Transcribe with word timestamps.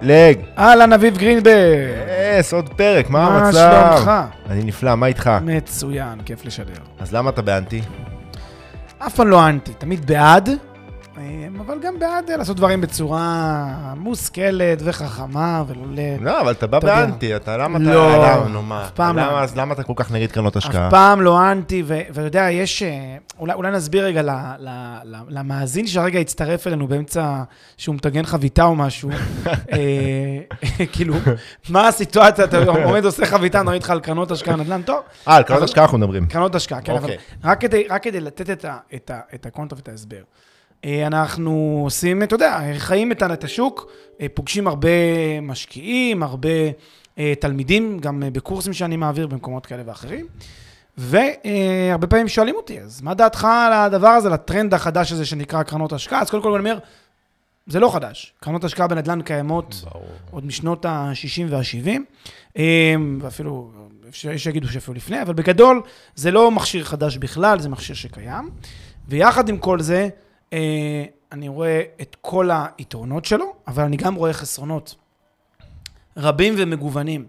פלג. 0.00 0.38
אהלן, 0.58 0.92
אביב 0.92 1.16
גרינברג. 1.18 1.54
יס, 2.38 2.52
עוד 2.52 2.68
פרק, 2.68 3.10
מה 3.10 3.30
מה 3.30 3.46
המצב? 3.46 3.92
שלומך? 3.96 4.10
אני 4.50 4.62
נפלא, 4.64 4.94
מה 4.94 5.06
איתך? 5.06 5.30
מצוין, 5.42 6.20
כיף 6.24 6.44
לשדר. 6.44 6.72
אז 7.00 7.14
למה 7.14 7.30
אתה 7.30 7.42
באנטי? 7.42 7.82
אף 8.98 9.14
פעם 9.14 9.28
לא 9.28 9.48
אנטי, 9.48 9.72
תמיד 9.78 10.06
בעד, 10.06 10.48
אה, 10.48 10.54
אבל 11.60 11.78
גם 11.82 11.98
בעד 11.98 12.30
אה, 12.30 12.36
לעשות 12.36 12.56
דברים 12.56 12.80
בצורה 12.80 13.64
מושכלת 13.96 14.78
וחכמה, 14.84 15.62
ולא 15.66 15.82
ל... 15.90 15.98
לא, 16.24 16.40
אבל 16.40 16.52
אתה 16.52 16.66
בא. 16.66 16.78
באנטי, 16.78 17.36
אתה 17.36 17.56
למה 17.56 17.78
אתה... 17.78 17.94
לא, 17.94 18.48
נו 18.48 18.62
מה? 18.62 18.84
אף 18.84 18.90
פעם 18.90 19.16
לא. 19.18 19.22
למה- 19.22 19.40
אז 19.42 19.56
למה 19.56 19.74
אתה 19.74 19.82
כל 19.82 19.92
כך 19.96 20.12
נגד 20.12 20.32
קרנות 20.32 20.56
השקעה? 20.56 20.86
אף 20.86 20.90
פעם 20.90 21.20
לא 21.20 21.52
אנטי, 21.52 21.82
ואתה 21.86 22.20
יודע, 22.20 22.50
יש... 22.50 22.82
אה, 22.82 23.16
אולי, 23.38 23.70
נסביר 23.70 24.04
רגע 24.04 24.22
למאזין 25.28 25.86
שהרגע 25.86 26.18
הצטרף 26.18 26.66
אלינו 26.66 26.88
באמצע 26.88 27.42
שהוא 27.76 27.94
מטגן 27.94 28.24
חביתה 28.24 28.64
או 28.64 28.76
משהו. 28.76 29.10
אה, 29.72 30.38
כאילו, 30.92 31.14
מה 31.68 31.88
הסיטואציה? 31.88 32.44
אתה 32.44 32.58
עומד 32.84 33.04
עושה 33.04 33.26
חביתה, 33.26 33.62
נוריד 33.62 33.82
לך 33.82 33.90
על 33.90 34.00
קרנות 34.00 34.30
השקעה 34.30 34.56
נדל"ן, 34.56 34.82
טוב. 34.82 35.00
אה, 35.28 35.36
על 35.36 35.42
קרנות 35.42 35.62
השקעה 35.62 35.84
אנחנו 35.84 35.98
מדברים. 35.98 36.26
קרנות 36.26 36.54
השקעה, 36.54 36.80
כן, 36.80 36.92
אבל 36.92 37.02
אוקיי. 37.02 37.16
רק 37.88 38.02
כדי, 38.02 38.20
לתת 38.20 38.50
את, 38.50 38.64
ה, 38.64 38.76
את, 38.94 39.10
ההסבר. 39.88 40.22
אה, 40.84 41.06
אנחנו 41.06 41.80
עושים, 41.84 42.22
אתה 42.22 42.34
יודע, 42.34 42.60
חיים 42.78 43.12
את, 43.12 43.44
השוק, 43.44 43.92
אה, 44.20 44.26
פוגשים 44.34 44.66
הרבה 44.68 44.88
משקיעים, 45.42 46.22
הרבה 46.22 46.48
אה, 47.18 47.32
תלמידים, 47.40 47.98
גם 47.98 48.22
בקורסים 48.32 48.72
שאני 48.72 48.96
מעביר 48.96 49.26
במקומות 49.26 49.66
כאלה 49.66 49.82
ואחרים, 49.86 50.26
והרבה 50.96 52.06
פעמים 52.06 52.28
שואלים 52.28 52.54
אותי, 52.54 52.80
אז 52.80 53.02
מה 53.02 53.14
דעתך 53.14 53.44
על 53.44 53.72
הדבר 53.72 54.08
הזה, 54.08 54.28
לטרנד 54.28 54.74
החדש 54.74 55.12
הזה 55.12 55.26
שנקרא 55.26 55.62
קרנות 55.62 55.92
השקעה? 55.92 56.20
אז 56.20 56.30
קודם 56.30 56.42
כל 56.42 56.48
אני 56.48 56.58
אומר, 56.58 56.78
זה 57.66 57.80
לא 57.80 57.94
חדש. 57.94 58.32
קרנות 58.40 58.64
השקעה 58.64 58.86
בנדל"ן 58.86 59.22
קיימות 59.22 59.84
ברור. 59.84 60.06
עוד 60.30 60.46
משנות 60.46 60.84
ה-60 60.84 61.42
וה-70, 61.48 62.60
ואפילו, 63.20 63.70
יש 64.08 64.44
שיגידו 64.44 64.68
שאפילו 64.68 64.94
לפני, 64.94 65.22
אבל 65.22 65.34
בגדול, 65.34 65.82
זה 66.14 66.30
לא 66.30 66.50
מכשיר 66.50 66.84
חדש 66.84 67.16
בכלל, 67.16 67.60
זה 67.60 67.68
מכשיר 67.68 67.96
שקיים. 67.96 68.50
ויחד 69.08 69.48
עם 69.48 69.58
כל 69.58 69.80
זה, 69.80 70.08
אני 71.32 71.48
רואה 71.48 71.82
את 72.00 72.16
כל 72.20 72.50
היתרונות 72.78 73.24
שלו, 73.24 73.54
אבל 73.66 73.84
אני 73.84 73.96
גם 73.96 74.14
רואה 74.14 74.32
חסרונות 74.32 74.94
רבים 76.16 76.54
ומגוונים. 76.56 77.26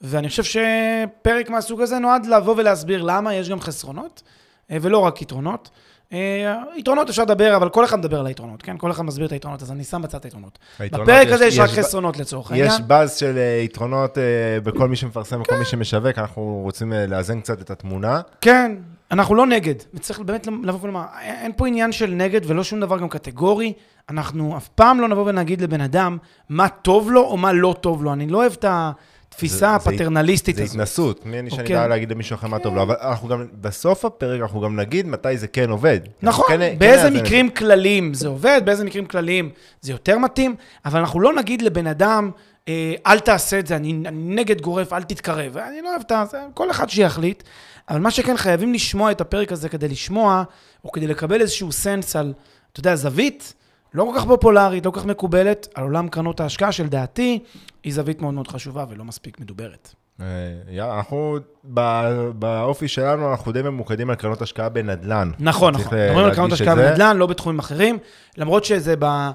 ואני 0.00 0.28
חושב 0.28 0.42
שפרק 0.44 1.50
מהסוג 1.50 1.80
הזה 1.80 1.98
נועד 1.98 2.26
לבוא 2.26 2.54
ולהסביר 2.56 3.02
למה 3.02 3.34
יש 3.34 3.48
גם 3.48 3.60
חסרונות, 3.60 4.22
אה, 4.70 4.76
ולא 4.80 4.98
רק 4.98 5.22
יתרונות. 5.22 5.70
אה, 6.12 6.54
יתרונות 6.76 7.08
אפשר 7.08 7.22
לדבר, 7.22 7.56
אבל 7.56 7.68
כל 7.68 7.84
אחד 7.84 7.98
מדבר 7.98 8.20
על 8.20 8.26
היתרונות, 8.26 8.62
כן? 8.62 8.78
כל 8.78 8.90
אחד 8.90 9.02
מסביר 9.02 9.26
את 9.26 9.32
היתרונות, 9.32 9.62
אז 9.62 9.70
אני 9.70 9.84
שם 9.84 10.02
בצד 10.02 10.18
את 10.18 10.24
היתרונות. 10.24 10.58
בפרק 10.80 11.28
הזה 11.28 11.44
יש 11.46 11.58
רק 11.58 11.70
חסרונות 11.70 12.16
לצורך 12.16 12.50
העניין. 12.50 12.70
יש 12.70 12.80
באז 12.80 13.16
של 13.16 13.38
אה, 13.38 13.60
יתרונות 13.64 14.18
אה, 14.18 14.60
בכל 14.62 14.88
מי 14.88 14.96
שמפרסם 14.96 15.40
וכל 15.40 15.56
מי 15.56 15.64
שמשווק, 15.64 16.18
אנחנו 16.18 16.60
רוצים 16.64 16.92
אה, 16.92 17.06
לאזן 17.06 17.40
קצת 17.40 17.60
את 17.60 17.70
התמונה. 17.70 18.20
כן, 18.40 18.76
אנחנו 19.10 19.34
לא 19.34 19.46
נגד. 19.46 19.74
וצריך 19.94 20.20
באמת 20.20 20.46
לבוא 20.62 20.78
ולומר, 20.82 21.02
אין 21.22 21.52
פה 21.56 21.66
עניין 21.66 21.92
של 21.92 22.10
נגד 22.10 22.40
ולא 22.46 22.64
שום 22.64 22.80
דבר 22.80 22.98
גם 22.98 23.08
קטגורי. 23.08 23.72
אנחנו 24.10 24.56
אף 24.56 24.68
פעם 24.68 25.00
לא 25.00 25.08
נבוא 25.08 25.22
ונגיד 25.26 25.60
לבן 25.60 25.80
אדם 25.80 26.18
מה 26.48 26.68
טוב 26.68 27.10
לו 27.10 27.20
או 27.20 27.36
מה 27.36 27.52
לא 27.52 27.74
טוב 27.80 28.04
לו. 28.04 28.12
אני 28.12 28.26
לא 28.26 28.38
אוהב 28.38 28.52
את 28.52 28.64
התפיסה 28.68 29.56
זה- 29.56 29.66
זה- 29.66 29.74
הפטרנליסטית 29.74 30.56
זה 30.56 30.62
הזאת. 30.62 30.74
התנסות, 30.74 31.26
מי 31.26 31.38
אני 31.38 31.50
שאני 31.50 31.62
אוקיי. 31.62 31.88
להגיד 31.88 32.10
למישהו 32.12 32.34
אחר 32.34 32.46
מה 32.46 32.58
טוב 32.58 32.74
לו, 32.74 32.82
אבל 32.82 32.94
אנחנו 33.02 33.28
גם, 33.28 33.46
בסוף 33.60 34.04
הפרק 34.04 34.40
אנחנו 34.40 34.60
גם 34.60 34.76
נגיד 34.80 35.06
מתי 35.06 35.36
זה 35.38 35.46
כן 35.48 35.70
עובד. 35.70 36.00
נכון, 36.22 36.44
כן- 36.48 36.58
כן 36.60 36.74
באיזה 36.78 37.10
מקרים 37.10 37.50
כלליים 37.50 38.14
זה 38.14 38.28
עובד, 38.28 38.60
באיזה 38.64 38.84
מקרים 38.84 39.06
כלליים 39.06 39.50
זה 39.80 39.92
יותר 39.92 40.18
מתאים, 40.18 40.54
אבל 40.84 41.00
אנחנו 41.00 41.20
לא 41.20 41.34
נגיד 41.34 41.62
לבן 41.62 41.86
אדם, 41.86 42.30
אה, 42.68 42.94
אל 43.06 43.18
תעשה 43.20 43.58
את 43.58 43.66
זה, 43.66 43.76
אני, 43.76 43.92
אני 44.06 44.34
נגד 44.34 44.60
גורף, 44.60 44.92
אל 44.92 45.02
תתקרב. 45.02 45.56
אני 45.56 45.82
לא 45.82 45.88
אוהב 45.90 46.00
את 46.00 46.30
זה, 46.30 46.38
כל 46.54 46.70
אחד 46.70 46.90
שיחליט. 46.90 47.42
אבל 47.88 48.00
מה 48.00 48.10
שכן, 48.10 48.36
חייבים 48.36 48.74
לשמוע 48.74 49.10
את 49.10 49.20
הפרק 49.20 49.52
הזה 49.52 49.68
כדי 49.68 49.88
לשמוע, 49.88 50.42
או 50.84 50.92
כדי 50.92 51.06
לקבל 51.06 51.40
איזשהו 51.40 51.72
sense 51.72 52.16
על, 52.16 52.32
אתה 52.72 52.80
יודע, 52.80 52.96
זווית 52.96 53.54
לא 53.94 54.04
כל 54.12 54.20
כך 54.20 54.26
פופולרית, 54.26 54.86
לא 54.86 54.90
כל 54.90 55.00
כך 55.00 55.06
מקובלת, 55.06 55.68
על 55.74 55.84
עולם 55.84 56.08
קרנות 56.08 56.40
ההשקעה, 56.40 56.72
שלדעתי 56.72 57.38
היא 57.84 57.92
זווית 57.94 58.22
מאוד 58.22 58.34
מאוד 58.34 58.48
חשובה 58.48 58.84
ולא 58.90 59.04
מספיק 59.04 59.40
מדוברת. 59.40 59.94
אה, 60.20 60.26
יאללה, 60.68 60.96
אנחנו, 60.96 61.38
באופי 62.34 62.88
שלנו, 62.88 63.30
אנחנו 63.30 63.52
די 63.52 63.62
ממוקדים 63.62 64.10
על 64.10 64.16
קרנות 64.16 64.42
השקעה 64.42 64.68
בנדל"ן. 64.68 65.30
נכון, 65.38 65.74
נכון. 65.74 65.98
ל- 65.98 66.04
מדברים 66.06 66.26
על 66.26 66.34
קרנות 66.34 66.52
השקעה. 66.52 66.74
בנדל"ן, 66.74 67.16
לא 67.16 67.26
בתחומים 67.26 67.58
אחרים, 67.58 67.98
למרות 68.36 68.64
שזה 68.64 68.94
ב... 68.98 69.30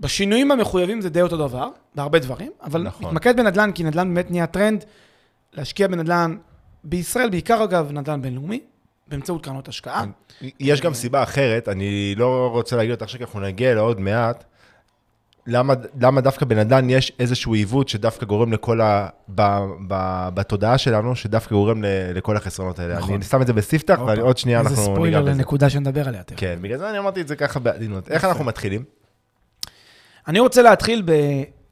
בשינויים 0.00 0.50
המחויבים 0.50 1.00
זה 1.00 1.08
די 1.10 1.22
אותו 1.22 1.36
דבר, 1.36 1.68
בהרבה 1.94 2.18
דברים, 2.18 2.50
אבל 2.62 2.82
נכון. 2.82 3.06
נתמקד 3.06 3.36
בנדל"ן, 3.36 3.72
כי 3.72 3.84
נדל"ן 3.84 4.14
באמת 4.14 4.30
נהיה 4.30 4.46
טרנד 4.46 4.84
להשקיע 5.52 5.88
בנדל"ן, 5.88 6.36
בישראל, 6.88 7.30
בעיקר 7.30 7.64
אגב 7.64 7.92
נדל"ן 7.92 8.22
בינלאומי, 8.22 8.60
באמצעות 9.08 9.44
קרנות 9.44 9.68
השקעה. 9.68 10.04
יש 10.60 10.80
גם 10.80 10.94
סיבה 10.94 11.22
אחרת, 11.22 11.68
אני 11.68 12.14
לא 12.16 12.48
רוצה 12.52 12.76
להגיד 12.76 12.90
אותה 12.90 13.04
עכשיו, 13.04 13.18
כי 13.18 13.24
אנחנו 13.24 13.40
נגיע 13.40 13.72
אליה 13.72 13.82
עוד 13.82 14.00
מעט. 14.00 14.44
למה, 15.46 15.74
למה 16.00 16.20
דווקא 16.20 16.44
בנדל"ן 16.44 16.90
יש 16.90 17.12
איזשהו 17.18 17.54
עיוות 17.54 17.88
שדווקא 17.88 18.26
גורם 18.26 18.52
לכל 18.52 18.80
ה... 18.80 19.08
ב, 19.28 19.42
ב, 19.88 20.28
בתודעה 20.34 20.78
שלנו, 20.78 21.16
שדווקא 21.16 21.54
גורם 21.54 21.82
ל, 21.82 21.86
לכל 22.14 22.36
החסרונות 22.36 22.78
האלה. 22.78 22.98
נכון. 22.98 23.14
אני 23.14 23.24
שם 23.24 23.42
את 23.42 23.46
זה 23.46 23.52
בספתח, 23.52 24.00
ועוד 24.06 24.38
שנייה 24.38 24.58
איזה 24.58 24.70
אנחנו 24.70 24.82
ניגע 24.82 24.94
ספוילר 24.94 25.22
בזה. 25.22 25.30
לנקודה 25.30 25.70
שנדבר 25.70 26.08
עליה 26.08 26.22
תכף. 26.22 26.36
כן, 26.40 26.58
בגלל 26.60 26.78
זה 26.78 26.90
אני 26.90 26.98
אמרתי 26.98 27.20
את 27.20 27.28
זה 27.28 27.36
ככה 27.36 27.60
בעדינות. 27.60 28.08
איך. 28.08 28.24
אנחנו 28.24 28.44
מתחילים? 28.44 28.84
אני 30.28 30.40
רוצה 30.40 30.62
להתחיל 30.62 31.02
ב, 31.04 31.12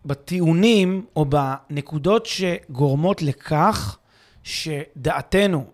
בטיעונים 0.04 1.04
או 1.16 1.24
בנקודות 1.24 2.26
שגורמות 2.26 3.22
לכך 3.22 3.98
שדעתנו, 4.44 5.64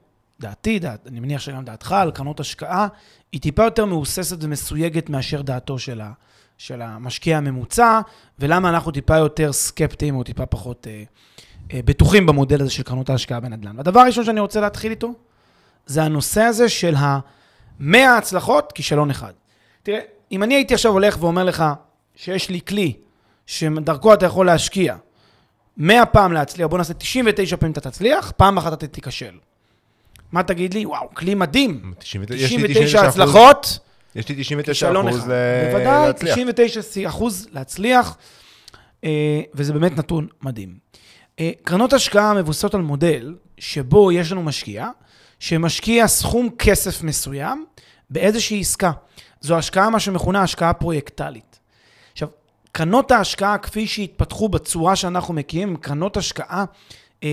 דעתי, 0.40 0.78
דעת, 0.78 1.06
אני 1.06 1.20
מניח 1.20 1.40
שגם 1.40 1.64
דעתך 1.64 1.92
על 1.92 2.10
קרנות 2.10 2.40
השקעה, 2.40 2.88
היא 3.32 3.40
טיפה 3.40 3.64
יותר 3.64 3.84
מהוססת 3.84 4.36
ומסויגת 4.40 5.08
מאשר 5.08 5.42
דעתו 5.42 5.78
של, 5.78 6.00
ה, 6.00 6.12
של 6.58 6.82
המשקיע 6.82 7.36
הממוצע, 7.36 8.00
ולמה 8.38 8.68
אנחנו 8.68 8.90
טיפה 8.90 9.16
יותר 9.16 9.52
סקפטיים 9.52 10.16
או 10.16 10.22
טיפה 10.22 10.46
פחות 10.46 10.86
אה, 10.90 11.02
אה, 11.72 11.80
בטוחים 11.84 12.26
במודל 12.26 12.60
הזה 12.62 12.70
של 12.70 12.82
קרנות 12.82 13.10
ההשקעה 13.10 13.40
בנדל"ן. 13.40 13.76
והדבר 13.76 14.00
הראשון 14.00 14.24
שאני 14.24 14.40
רוצה 14.40 14.60
להתחיל 14.60 14.90
איתו, 14.90 15.12
זה 15.86 16.02
הנושא 16.02 16.40
הזה 16.40 16.68
של 16.68 16.94
ה-100 16.94 17.96
הצלחות, 18.18 18.72
כישלון 18.72 19.10
אחד. 19.10 19.32
תראה, 19.82 20.00
אם 20.32 20.42
אני 20.42 20.54
הייתי 20.54 20.74
עכשיו 20.74 20.92
הולך 20.92 21.16
ואומר 21.20 21.44
לך 21.44 21.64
שיש 22.16 22.50
לי 22.50 22.60
כלי 22.68 22.92
שדרכו 23.46 24.14
אתה 24.14 24.26
יכול 24.26 24.46
להשקיע 24.46 24.96
100 25.76 26.06
פעם 26.06 26.32
להצליח, 26.32 26.66
בוא 26.66 26.78
נעשה 26.78 26.94
99 26.94 27.56
פעמים 27.56 27.72
אתה 27.72 27.90
תצליח, 27.90 28.32
פעם 28.36 28.58
אחת 28.58 28.72
אתה 28.72 28.86
תיכשל. 28.86 29.34
מה 30.32 30.42
תגיד 30.42 30.74
לי? 30.74 30.86
וואו, 30.86 31.08
כלי 31.14 31.34
מדהים. 31.34 31.92
99 31.98 32.44
יש 32.44 32.52
לי 32.52 32.68
99 32.74 33.02
99% 33.02 33.06
הצלחות, 33.08 33.78
יש 34.14 34.28
לי 34.28 34.34
99 34.34 34.72
כישלון 34.72 35.08
אחוז 35.08 35.20
אחד. 35.20 35.28
ל- 35.30 35.70
בוודאי, 35.72 36.06
להצליח. 36.06 36.34
99 36.34 37.08
אחוז 37.08 37.48
להצליח, 37.52 38.16
אה, 39.04 39.10
וזה 39.54 39.72
באמת 39.72 39.98
נתון 39.98 40.26
מדהים. 40.42 40.78
אה, 41.40 41.50
קרנות 41.64 41.92
השקעה 41.92 42.34
מבוססות 42.34 42.74
על 42.74 42.80
מודל 42.80 43.34
שבו 43.58 44.12
יש 44.12 44.32
לנו 44.32 44.42
משקיע, 44.42 44.88
שמשקיע 45.38 46.08
סכום 46.08 46.48
כסף 46.58 47.02
מסוים 47.02 47.64
באיזושהי 48.10 48.60
עסקה. 48.60 48.90
זו 49.40 49.58
השקעה, 49.58 49.90
מה 49.90 50.00
שמכונה 50.00 50.42
השקעה 50.42 50.72
פרויקטלית. 50.72 51.49
קרנות 52.72 53.10
ההשקעה 53.10 53.58
כפי 53.58 53.86
שהתפתחו 53.86 54.48
בצורה 54.48 54.96
שאנחנו 54.96 55.34
מכירים, 55.34 55.68
הן 55.68 55.76
קרנות 55.76 56.16
השקעה 56.16 56.64
אה, 57.24 57.28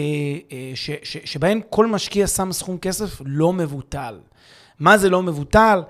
אה, 0.51 0.71
ש, 0.75 0.91
ש, 1.03 1.17
שבהן 1.25 1.61
כל 1.69 1.87
משקיע 1.87 2.27
שם 2.27 2.51
סכום 2.51 2.77
כסף 2.77 3.21
לא 3.25 3.53
מבוטל. 3.53 4.19
מה 4.79 4.97
זה 4.97 5.09
לא 5.09 5.23
מבוטל? 5.23 5.81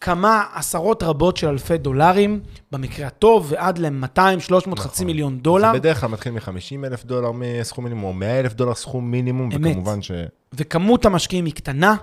כמה 0.00 0.44
עשרות 0.54 1.02
רבות 1.02 1.36
של 1.36 1.48
אלפי 1.48 1.78
דולרים, 1.78 2.40
במקרה 2.72 3.06
הטוב, 3.06 3.46
ועד 3.50 3.78
ל-200, 3.78 4.40
300, 4.40 4.78
חצי 4.78 4.92
נכון. 4.92 5.06
מיליון 5.06 5.38
דולר. 5.38 5.72
זה 5.72 5.78
בדרך 5.78 6.00
כלל 6.00 6.08
מתחיל 6.08 6.32
מ-50 6.32 6.86
אלף 6.86 7.04
דולר 7.04 7.30
מסכום 7.32 7.84
מינימום, 7.84 8.04
או 8.04 8.12
100 8.12 8.40
אלף 8.40 8.54
דולר 8.54 8.74
סכום 8.74 9.10
מינימום, 9.10 9.52
אמת. 9.52 9.70
וכמובן 9.70 10.02
ש... 10.02 10.10
וכמות 10.52 11.06
המשקיעים 11.06 11.44
היא 11.44 11.54
קטנה. 11.54 11.96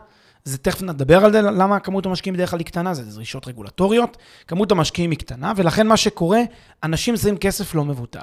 זה 0.49 0.57
תכף 0.57 0.81
נדבר 0.81 1.25
על 1.25 1.31
זה, 1.31 1.41
למה 1.41 1.79
כמות 1.79 2.05
המשקיעים 2.05 2.35
בדרך 2.35 2.49
כלל 2.49 2.59
היא 2.59 2.65
קטנה, 2.65 2.93
זה 2.93 3.03
דרישות 3.03 3.47
רגולטוריות. 3.47 4.17
כמות 4.47 4.71
המשקיעים 4.71 5.11
היא 5.11 5.19
קטנה, 5.19 5.53
ולכן 5.55 5.87
מה 5.87 5.97
שקורה, 5.97 6.41
אנשים 6.83 7.17
שמים 7.17 7.37
כסף 7.37 7.75
לא 7.75 7.85
מבוטל. 7.85 8.19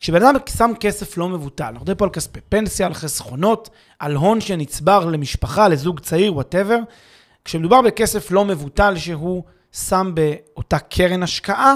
כשבן 0.00 0.22
אדם 0.22 0.34
שם 0.56 0.70
כסף 0.80 1.16
לא 1.16 1.28
מבוטל, 1.28 1.64
אנחנו 1.64 1.80
מדברים 1.80 1.96
פה 1.96 2.04
על 2.04 2.10
כספי 2.10 2.40
פנסיה, 2.48 2.86
על 2.86 2.94
חסכונות, 2.94 3.70
על 3.98 4.16
הון 4.16 4.40
שנצבר 4.40 5.04
למשפחה, 5.04 5.68
לזוג 5.68 6.00
צעיר, 6.00 6.34
whatever. 6.34 6.78
כשמדובר 7.44 7.82
בכסף 7.82 8.30
לא 8.30 8.44
מבוטל 8.44 8.96
שהוא 8.96 9.42
שם 9.72 10.12
באותה 10.14 10.78
קרן 10.78 11.22
השקעה, 11.22 11.74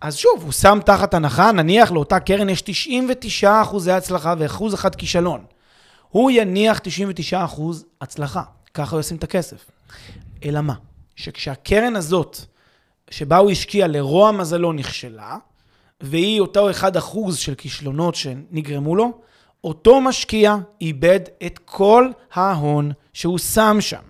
אז 0.00 0.16
שוב, 0.16 0.42
הוא 0.42 0.52
שם 0.52 0.78
תחת 0.84 1.14
הנחה, 1.14 1.52
נניח 1.52 1.92
לאותה 1.92 2.20
קרן 2.20 2.48
יש 2.48 2.62
99 2.62 3.62
אחוזי 3.62 3.92
הצלחה 3.92 4.34
ואחוז 4.38 4.74
אחד 4.74 4.94
כישלון. 4.94 5.44
הוא 6.08 6.30
יניח 6.30 6.78
99 6.78 7.44
אחוז 7.44 7.84
הצלחה, 8.00 8.42
ככה 8.74 8.96
הוא 8.96 9.00
ישים 9.00 9.16
את 9.16 9.24
הכסף. 9.24 9.70
אלא 10.44 10.60
מה? 10.60 10.74
שכשהקרן 11.16 11.96
הזאת, 11.96 12.38
שבה 13.10 13.36
הוא 13.36 13.50
השקיע 13.50 13.86
לרוע 13.86 14.32
מזלו 14.32 14.72
נכשלה, 14.72 15.36
והיא 16.00 16.40
אותו 16.40 16.70
1% 16.70 16.74
של 17.34 17.54
כישלונות 17.54 18.14
שנגרמו 18.14 18.96
לו, 18.96 19.18
אותו 19.64 20.00
משקיע 20.00 20.56
איבד 20.80 21.20
את 21.46 21.58
כל 21.64 22.10
ההון 22.32 22.92
שהוא 23.12 23.38
שם 23.38 23.76
שם. 23.80 24.02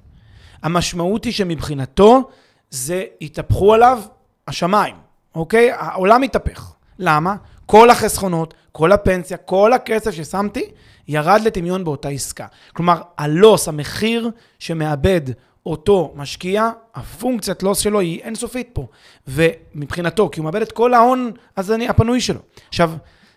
המשמעות 0.63 1.25
היא 1.25 1.33
שמבחינתו 1.33 2.31
זה 2.71 3.05
התהפכו 3.21 3.75
עליו 3.75 4.03
השמיים, 4.49 4.97
אוקיי? 5.35 5.73
העולם 5.73 6.23
התהפך. 6.23 6.73
למה? 6.99 7.37
כל 7.67 7.91
החסכונות, 7.91 8.55
כל 8.73 8.93
הפנסיה, 8.93 9.37
כל 9.37 9.73
הכסף 9.73 10.11
ששמתי, 10.11 10.65
ירד 11.09 11.41
לטמיון 11.45 11.85
באותה 11.85 12.09
עסקה. 12.09 12.47
כלומר, 12.73 13.01
הלוס, 13.19 13.69
המחיר 13.69 14.31
שמאבד 14.59 15.21
אותו 15.67 16.13
משקיע, 16.17 16.71
הפונקציית 16.95 17.63
לוס 17.63 17.79
שלו 17.79 18.01
היא 18.01 18.23
אינסופית 18.23 18.69
פה. 18.73 18.87
ומבחינתו, 19.29 20.29
כי 20.33 20.41
הוא 20.41 20.45
מאבד 20.45 20.63
את 20.63 20.73
כל 20.73 20.95
ההון 20.95 21.33
הזני, 21.57 21.89
הפנוי 21.89 22.21
שלו. 22.21 22.41
עכשיו, 22.69 22.93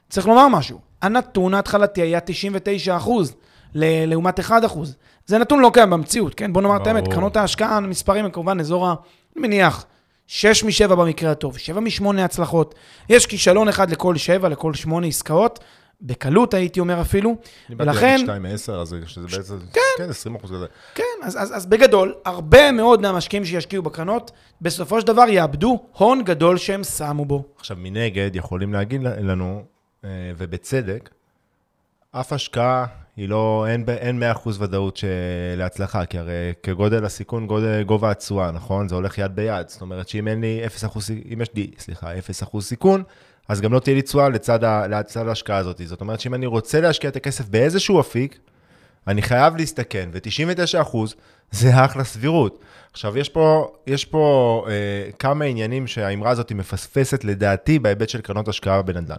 צריך 0.10 0.28
לומר 0.28 0.48
משהו, 0.48 0.80
הנתון 1.02 1.54
ההתחלתי 1.54 2.02
היה 2.02 2.20
99 2.20 2.98
אחוז, 2.98 3.36
לעומת 3.74 4.40
1 4.40 4.66
אחוז. 4.66 4.96
זה 5.26 5.38
נתון 5.38 5.60
לא 5.60 5.72
קיים 5.74 5.90
במציאות, 5.90 6.36
כן? 6.36 6.54
בוא 6.54 6.62
נאמר 6.62 6.78
את 6.78 6.88
האמת, 6.88 7.08
קרנות 7.08 7.38
ההשקעה, 7.38 7.78
המספרים 7.78 8.26
הם 8.26 8.32
כמובן 8.32 8.60
אזור 8.60 8.88
ה... 8.88 8.96
אני 9.36 9.48
מניח, 9.48 9.86
6 10.28 10.64
מ-7 10.64 10.96
במקרה 10.96 11.32
הטוב, 11.32 11.58
7 11.58 11.80
מ-8 11.80 12.22
הצלחות. 12.22 12.76
יש 13.10 13.26
כישלון 13.26 13.68
אחד 13.68 13.92
לכל 13.92 14.18
7, 14.18 14.50
לכל 14.50 14.74
8 14.74 15.08
עסקאות. 15.08 15.60
בקלות, 16.02 16.54
הייתי 16.54 16.80
אומר 16.80 17.02
אפילו. 17.02 17.36
ולכן... 17.70 17.80
אני 17.80 17.86
באתי 17.86 18.02
להגיד 18.02 18.26
2 18.26 18.44
מ-10, 18.44 18.82
אז 18.82 18.96
שזה 19.08 19.28
בעצם... 19.38 19.60
כן. 19.74 19.82
כן, 19.98 20.10
20 20.10 20.36
אחוז 20.36 20.52
כזה. 20.52 20.66
כן, 20.96 21.04
אז, 21.24 21.38
אז, 21.42 21.56
אז 21.56 21.66
בגדול, 21.66 22.16
הרבה 22.26 22.72
מאוד 22.72 23.02
מהמשקיעים 23.02 23.46
שישקיעו 23.46 23.84
בקרנות, 23.84 24.32
בסופו 24.62 25.02
של 25.02 25.08
דבר 25.08 25.24
יאבדו 25.30 25.86
הון 25.98 26.24
גדול 26.24 26.58
שהם 26.58 26.84
שמו 26.84 27.26
בו. 27.26 27.44
עכשיו, 27.58 27.78
מנגד, 27.80 28.32
יכולים 28.34 28.74
להגיד 28.74 29.04
לנו, 29.04 29.64
אה, 30.04 30.10
ובצדק, 30.38 31.10
אף 32.12 32.34
השקעה 32.34 32.86
היא 33.18 33.30
לא, 33.30 33.66
אין, 33.70 33.84
אין 33.88 34.24
100% 34.46 34.50
ודאות 34.60 35.04
להצלחה, 35.58 36.06
כי 36.06 36.18
הרי 36.18 36.54
כגודל 36.64 37.06
הסיכון, 37.06 37.48
גודל, 37.48 37.84
גובה 37.84 38.12
התשואה, 38.12 38.52
נכון? 38.52 38.88
זה 38.88 38.96
הולך 38.96 39.18
יד 39.18 39.36
ביד. 39.36 39.70
זאת 39.70 39.82
אומרת 39.82 40.10
שאם 40.10 40.28
אין 40.28 40.42
לי 40.42 40.62
0%, 40.84 41.00
אם 41.34 41.42
יש 41.42 41.50
לי, 41.56 41.72
סליחה, 41.80 42.12
0% 42.52 42.62
סיכון, 42.62 43.04
אז 43.48 43.62
גם 43.62 43.74
לא 43.74 43.80
תהיה 43.80 43.96
לי 43.96 44.02
תשואה 44.02 44.30
לצד, 44.30 44.60
לצד 44.90 45.28
ההשקעה 45.28 45.58
הזאת. 45.58 45.82
זאת 45.86 46.02
אומרת 46.02 46.20
שאם 46.20 46.34
אני 46.34 46.46
רוצה 46.46 46.82
להשקיע 46.82 47.10
את 47.10 47.16
הכסף 47.16 47.50
באיזשהו 47.50 48.00
אפיק, 48.00 48.40
אני 49.08 49.22
חייב 49.22 49.56
להסתכן, 49.56 50.10
ו-99% 50.14 50.98
זה 51.52 51.86
אחלה 51.86 52.04
סבירות. 52.04 52.60
עכשיו, 52.92 53.18
יש 53.18 53.30
פה, 53.30 53.72
יש 53.88 54.06
פה 54.06 54.66
אה, 54.70 55.12
כמה 55.20 55.46
עניינים 55.46 55.88
שהאמרה 55.88 56.30
הזאת 56.30 56.52
מפספסת 56.52 57.24
לדעתי 57.24 57.80
בהיבט 57.80 58.10
של 58.10 58.22
קרנות 58.22 58.48
השקעה 58.48 58.82
בנדל"ן. 58.82 59.16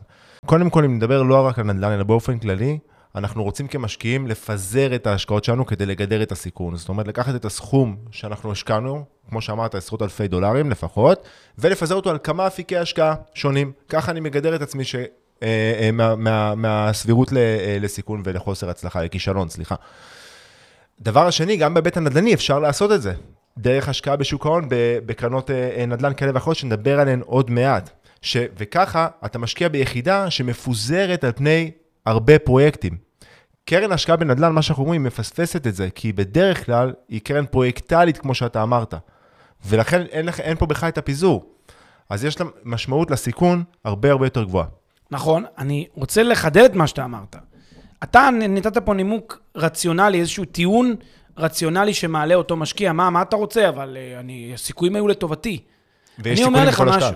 קודם 0.47 0.71
כל, 0.71 0.85
אם 0.85 0.97
נדבר 0.97 1.23
לא 1.23 1.47
רק 1.47 1.59
על 1.59 1.65
נדל"ן, 1.65 1.93
אלא 1.93 2.05
באופן 2.05 2.39
כללי, 2.39 2.79
אנחנו 3.19 3.43
רוצים 3.43 3.69
כמשקיעים 3.69 4.27
לפזר 4.27 4.95
את 4.95 5.07
ההשקעות 5.07 5.45
שלנו 5.45 5.67
כדי 5.67 5.87
לגדר 5.87 6.23
את 6.23 6.33
הסיכון. 6.33 6.77
זאת 6.77 6.89
אומרת, 6.89 7.09
לקחת 7.09 7.35
את 7.35 7.45
הסכום 7.45 7.97
שאנחנו 8.11 8.53
השקענו, 8.53 9.05
כמו 9.31 9.41
שאמרת, 9.41 9.75
עשרות 9.75 10.03
אלפי 10.03 10.29
דולרים 10.29 10.71
לפחות, 10.71 11.29
ולפזר 11.59 11.95
אותו 11.95 12.11
על 12.11 12.19
כמה 12.23 12.47
אפיקי 12.47 12.77
השקעה 12.77 13.15
שונים. 13.35 13.73
ככה 13.89 14.11
אני 14.13 14.21
מגדר 14.21 14.55
את 14.57 14.63
עצמי 14.63 14.85
ש... 14.85 14.95
אה, 15.43 15.79
אה, 15.81 15.91
מה, 15.93 16.17
מה, 16.17 16.55
מהסבירות 16.55 17.33
אה, 17.33 17.79
לסיכון 17.81 18.23
ולחוסר 18.25 18.71
הצלחה, 18.71 19.03
לכישלון, 19.03 19.49
סליחה. 19.49 19.75
דבר 21.01 21.27
השני, 21.27 21.57
גם 21.57 21.75
בהיבט 21.75 21.97
הנדל"ני 21.97 22.35
אפשר 22.35 22.59
לעשות 22.59 22.93
את 22.93 23.03
זה. 23.03 23.13
דרך 23.59 23.89
השקעה 23.89 24.17
בשוק 24.17 24.47
ההון, 24.47 24.69
בקרנות 25.07 25.51
נדל"ן 25.89 26.13
כאלה 26.15 26.31
ואחרות, 26.35 26.57
שנדבר 26.57 27.01
עליהן 27.01 27.21
עוד 27.27 27.51
מעט. 27.51 27.91
ש... 28.23 28.37
וככה 28.57 29.09
אתה 29.25 29.39
משקיע 29.39 29.69
ביחידה 29.69 30.31
שמפוזרת 30.31 31.25
על 31.25 31.33
פני 31.33 31.71
הרבה 32.07 32.39
פרויקטים. 32.39 33.08
קרן 33.69 33.93
השקעה 33.93 34.17
בנדל"ן, 34.17 34.53
מה 34.53 34.63
שאנחנו 34.63 34.83
אומרים, 34.83 35.03
מפספסת 35.03 35.67
את 35.67 35.75
זה, 35.75 35.89
כי 35.95 36.13
בדרך 36.13 36.67
כלל 36.67 36.93
היא 37.09 37.21
קרן 37.21 37.47
פרויקטלית, 37.47 38.19
כמו 38.19 38.35
שאתה 38.35 38.63
אמרת. 38.63 38.95
ולכן 39.67 40.03
אין, 40.03 40.27
לך, 40.27 40.41
אין 40.41 40.57
פה 40.57 40.67
בכלל 40.67 40.89
את 40.89 40.99
הפיזור. 40.99 41.45
אז 42.11 42.25
יש 42.25 42.41
לה 42.41 42.47
משמעות 42.65 43.11
לסיכון 43.11 43.65
הרבה 43.85 44.11
הרבה 44.11 44.27
יותר 44.27 44.45
גבוהה. 44.45 44.67
נכון, 45.11 45.45
אני 45.59 45.87
רוצה 45.95 46.23
לחדד 46.23 46.65
את 46.65 46.75
מה 46.75 46.87
שאתה 46.87 47.05
אמרת. 47.05 47.37
אתה 48.03 48.29
נתת 48.33 48.79
פה 48.79 48.95
נימוק 48.95 49.41
רציונלי, 49.57 50.21
איזשהו 50.21 50.45
טיעון 50.45 50.95
רציונלי 51.39 51.95
שמעלה 51.95 52.35
אותו 52.35 52.57
משקיע, 52.57 52.93
מה, 52.93 53.11
מה 53.11 53.23
אתה 53.23 53.37
רוצה, 53.37 53.69
אבל 53.69 53.97
uh, 53.97 54.21
אני, 54.21 54.51
הסיכויים 54.55 54.95
היו 54.95 55.09
לטובתי. 55.09 55.63
ויש 56.19 56.39
סיכונים 56.39 56.69
בכל 56.69 56.89
השקעה. 56.89 57.11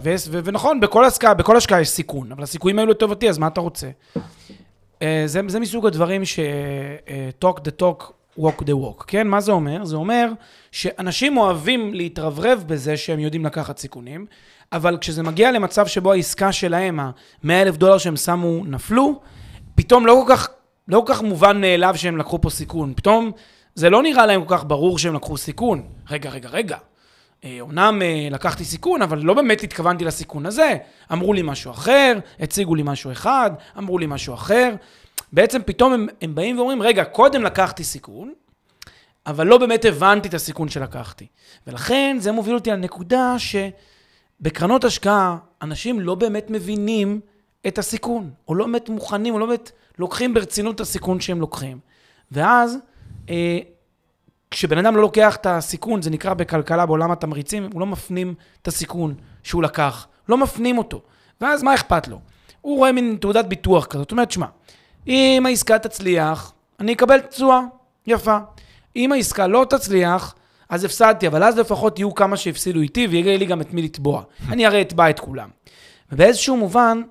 ונכון, 0.45 0.81
בכל 0.81 1.05
השקעה, 1.05 1.35
בכל 1.35 1.57
השקעה 1.57 1.81
יש 1.81 1.89
סיכון, 1.89 2.33
אבל 2.33 2.43
הסיכויים 2.43 2.79
היו 2.79 2.87
לטובתי, 2.87 3.29
אז 3.29 3.39
מה 3.39 3.47
אתה 3.47 3.61
רוצה? 3.61 3.89
אה, 5.03 5.23
זה, 5.27 5.41
זה 5.49 5.61
מסוג 5.61 5.87
הדברים 5.87 6.25
ש... 6.25 6.39
אה, 6.39 7.29
talk 7.45 7.57
the 7.57 7.83
talk, 7.83 8.05
walk 8.39 8.63
the 8.63 8.73
walk, 8.73 9.05
כן? 9.07 9.29
מה 9.29 9.41
זה 9.41 9.53
אומר? 9.53 9.85
זה 9.85 9.97
אומר 9.97 10.29
שאנשים 10.73 11.37
אוהבים 11.37 11.95
להתרברב 11.95 12.65
בזה 12.67 12.97
שהם 12.97 13.19
יודעים 13.19 13.47
לקחת 13.47 13.79
סיכונים, 13.79 14.27
אבל 14.73 14.99
כשזה 15.01 15.23
מגיע 15.23 15.53
למצב 15.53 15.87
שבו 15.87 16.13
העסקה 16.13 16.53
שלהם, 16.53 17.01
ה-100 17.01 17.51
אלף 17.51 17.77
דולר 17.77 17.99
שהם 17.99 18.17
שמו, 18.17 18.65
נפלו, 18.65 19.21
פתאום 19.75 20.07
לא 20.07 20.25
כל 20.27 20.35
כך, 20.35 20.49
לא 20.89 21.03
כל 21.07 21.15
כך 21.15 21.23
מובן 21.23 21.61
מאליו 21.61 21.95
שהם 21.97 22.17
לקחו 22.17 22.41
פה 22.41 22.51
סיכון. 22.51 22.93
פתאום 22.97 23.31
זה 23.75 23.91
לא 23.91 24.03
נראה 24.03 24.27
להם 24.27 24.45
כל 24.45 24.57
כך 24.57 24.65
ברור 24.67 24.99
שהם 24.99 25.15
לקחו 25.15 25.37
סיכון. 25.37 25.83
רגע, 26.11 26.31
רגע, 26.31 26.49
רגע. 26.49 26.77
אומנם 27.61 28.03
אה, 28.03 28.29
לקחתי 28.31 28.65
סיכון, 28.65 29.03
אבל 29.03 29.19
לא 29.19 29.35
באמת 29.35 29.63
התכוונתי 29.63 30.05
לסיכון 30.05 30.47
הזה. 30.47 30.77
אמרו 31.13 31.33
לי 31.33 31.43
משהו 31.45 31.71
אחר, 31.71 32.19
הציגו 32.41 32.75
לי 32.75 32.83
משהו 32.85 33.13
אחד, 33.13 33.51
אמרו 33.79 33.99
לי 33.99 34.07
משהו 34.07 34.35
אחר. 34.35 34.75
בעצם 35.33 35.61
פתאום 35.67 35.93
הם, 35.93 36.07
הם 36.21 36.35
באים 36.35 36.59
ואומרים, 36.59 36.83
רגע, 36.83 37.05
קודם 37.05 37.43
לקחתי 37.43 37.85
סיכון, 37.85 38.33
אבל 39.27 39.47
לא 39.47 39.59
באמת 39.59 39.85
הבנתי 39.85 40.29
את 40.29 40.35
הסיכון 40.35 40.69
שלקחתי. 40.69 41.27
ולכן 41.67 42.17
זה 42.21 42.33
מוביל 42.33 42.55
אותי 42.55 42.71
לנקודה 42.71 43.37
שבקרנות 43.39 44.85
השקעה, 44.85 45.37
אנשים 45.63 46.01
לא 46.01 46.15
באמת 46.15 46.51
מבינים 46.51 47.21
את 47.67 47.79
הסיכון, 47.79 48.31
או 48.49 48.55
לא 48.55 48.65
באמת 48.65 48.89
מוכנים, 48.89 49.35
או 49.35 49.39
לא 49.39 49.47
באמת 49.47 49.71
לוקחים 49.99 50.35
ברצינות 50.35 50.75
את 50.75 50.81
הסיכון 50.81 51.21
שהם 51.21 51.41
לוקחים. 51.41 51.79
ואז 52.33 52.79
אה, 53.31 53.59
כשבן 54.53 54.79
אדם 54.79 54.97
לא 54.97 55.03
לוקח 55.03 55.37
את 55.37 55.47
הסיכון, 55.47 56.03
זה 56.03 56.11
נקרא 56.11 56.35
בכלכלה, 56.35 56.87
בעולם 56.87 57.11
התמריצים, 57.11 57.69
הוא 57.73 57.81
לא 57.81 57.87
מפנים 57.87 58.35
את 58.63 58.69
הסיכון 58.69 59.15
שהוא 59.43 59.63
לקח, 59.63 60.07
לא 60.29 60.39
מפנים 60.39 60.79
אותו. 60.79 61.03
ואז 61.41 61.63
מה 61.63 61.75
אכפת 61.75 62.09
לו? 62.09 62.21
הוא 62.61 62.77
רואה 62.77 62.93
מין 62.93 63.17
תעודת 63.21 63.45
ביטוח 63.45 63.87
כזאת, 63.87 64.05
זאת 64.05 64.13
אומרת, 64.13 64.31
שמע, 64.31 64.47
אם 65.07 65.43
העסקה 65.47 65.79
תצליח, 65.79 66.53
אני 66.81 66.93
אקבל 66.93 67.21
תשואה 67.21 67.61
יפה. 68.07 68.39
אם 68.97 69.13
העסקה 69.13 69.47
לא 69.47 69.67
תצליח, 69.71 70.35
אז 70.69 70.85
הפסדתי, 70.85 71.27
אבל 71.27 71.43
אז 71.43 71.59
לפחות 71.59 71.99
יהיו 71.99 72.15
כמה 72.15 72.37
שהפסידו 72.37 72.81
איתי 72.81 73.07
ויהיה 73.07 73.39
לי 73.39 73.47
גם 73.47 73.61
את 73.61 73.73
מי 73.73 73.83
לתבוע. 73.83 74.23
אני 74.53 74.67
הרי 74.67 74.83
אתבע 74.83 75.11
את 75.11 75.21
כולם. 75.21 75.49
ובאיזשהו 76.13 76.57
מובן, 76.57 77.03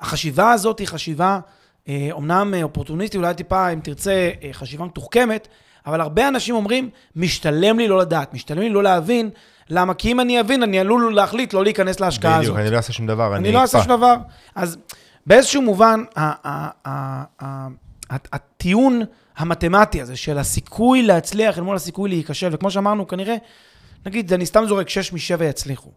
החשיבה 0.00 0.52
הזאת 0.52 0.78
היא 0.78 0.88
חשיבה, 0.88 1.40
אה, 1.88 2.08
אומנם 2.12 2.54
אופורטוניסטית, 2.62 3.16
אולי 3.16 3.34
טיפה, 3.34 3.68
אם 3.68 3.80
תרצה, 3.80 4.30
אה, 4.42 4.48
חשיבה 4.52 4.84
מתוחכמת, 4.84 5.48
אבל 5.86 6.00
הרבה 6.00 6.28
אנשים 6.28 6.54
אומרים, 6.54 6.90
משתלם 7.16 7.78
לי 7.78 7.88
לא 7.88 7.98
לדעת, 7.98 8.34
משתלם 8.34 8.58
לי 8.58 8.68
לא 8.68 8.82
להבין, 8.82 9.30
למה? 9.70 9.94
כי 9.94 10.12
אם 10.12 10.20
אני 10.20 10.40
אבין, 10.40 10.62
אני 10.62 10.80
עלול 10.80 11.14
להחליט 11.14 11.54
לא 11.54 11.64
להיכנס 11.64 12.00
להשקעה 12.00 12.36
הזאת. 12.36 12.44
בדיוק, 12.44 12.58
אני 12.58 12.70
לא 12.70 12.76
אעשה 12.76 12.92
שום 12.92 13.06
דבר, 13.06 13.36
אני 13.36 13.52
לא 13.52 13.60
אעשה 13.62 13.82
שום 13.82 13.96
דבר. 13.96 14.14
אז 14.54 14.78
באיזשהו 15.26 15.62
מובן, 15.62 16.04
הטיעון 18.10 19.02
המתמטי 19.36 20.00
הזה 20.00 20.16
של 20.16 20.38
הסיכוי 20.38 21.02
להצליח 21.02 21.58
אל 21.58 21.62
מול 21.62 21.76
הסיכוי 21.76 22.10
להיכשל, 22.10 22.48
וכמו 22.52 22.70
שאמרנו, 22.70 23.08
כנראה, 23.08 23.36
נגיד, 24.06 24.32
אני 24.32 24.46
סתם 24.46 24.64
זורק 24.66 24.88
6 24.88 25.12
מ-7 25.12 25.44
יצליחו. 25.44 25.90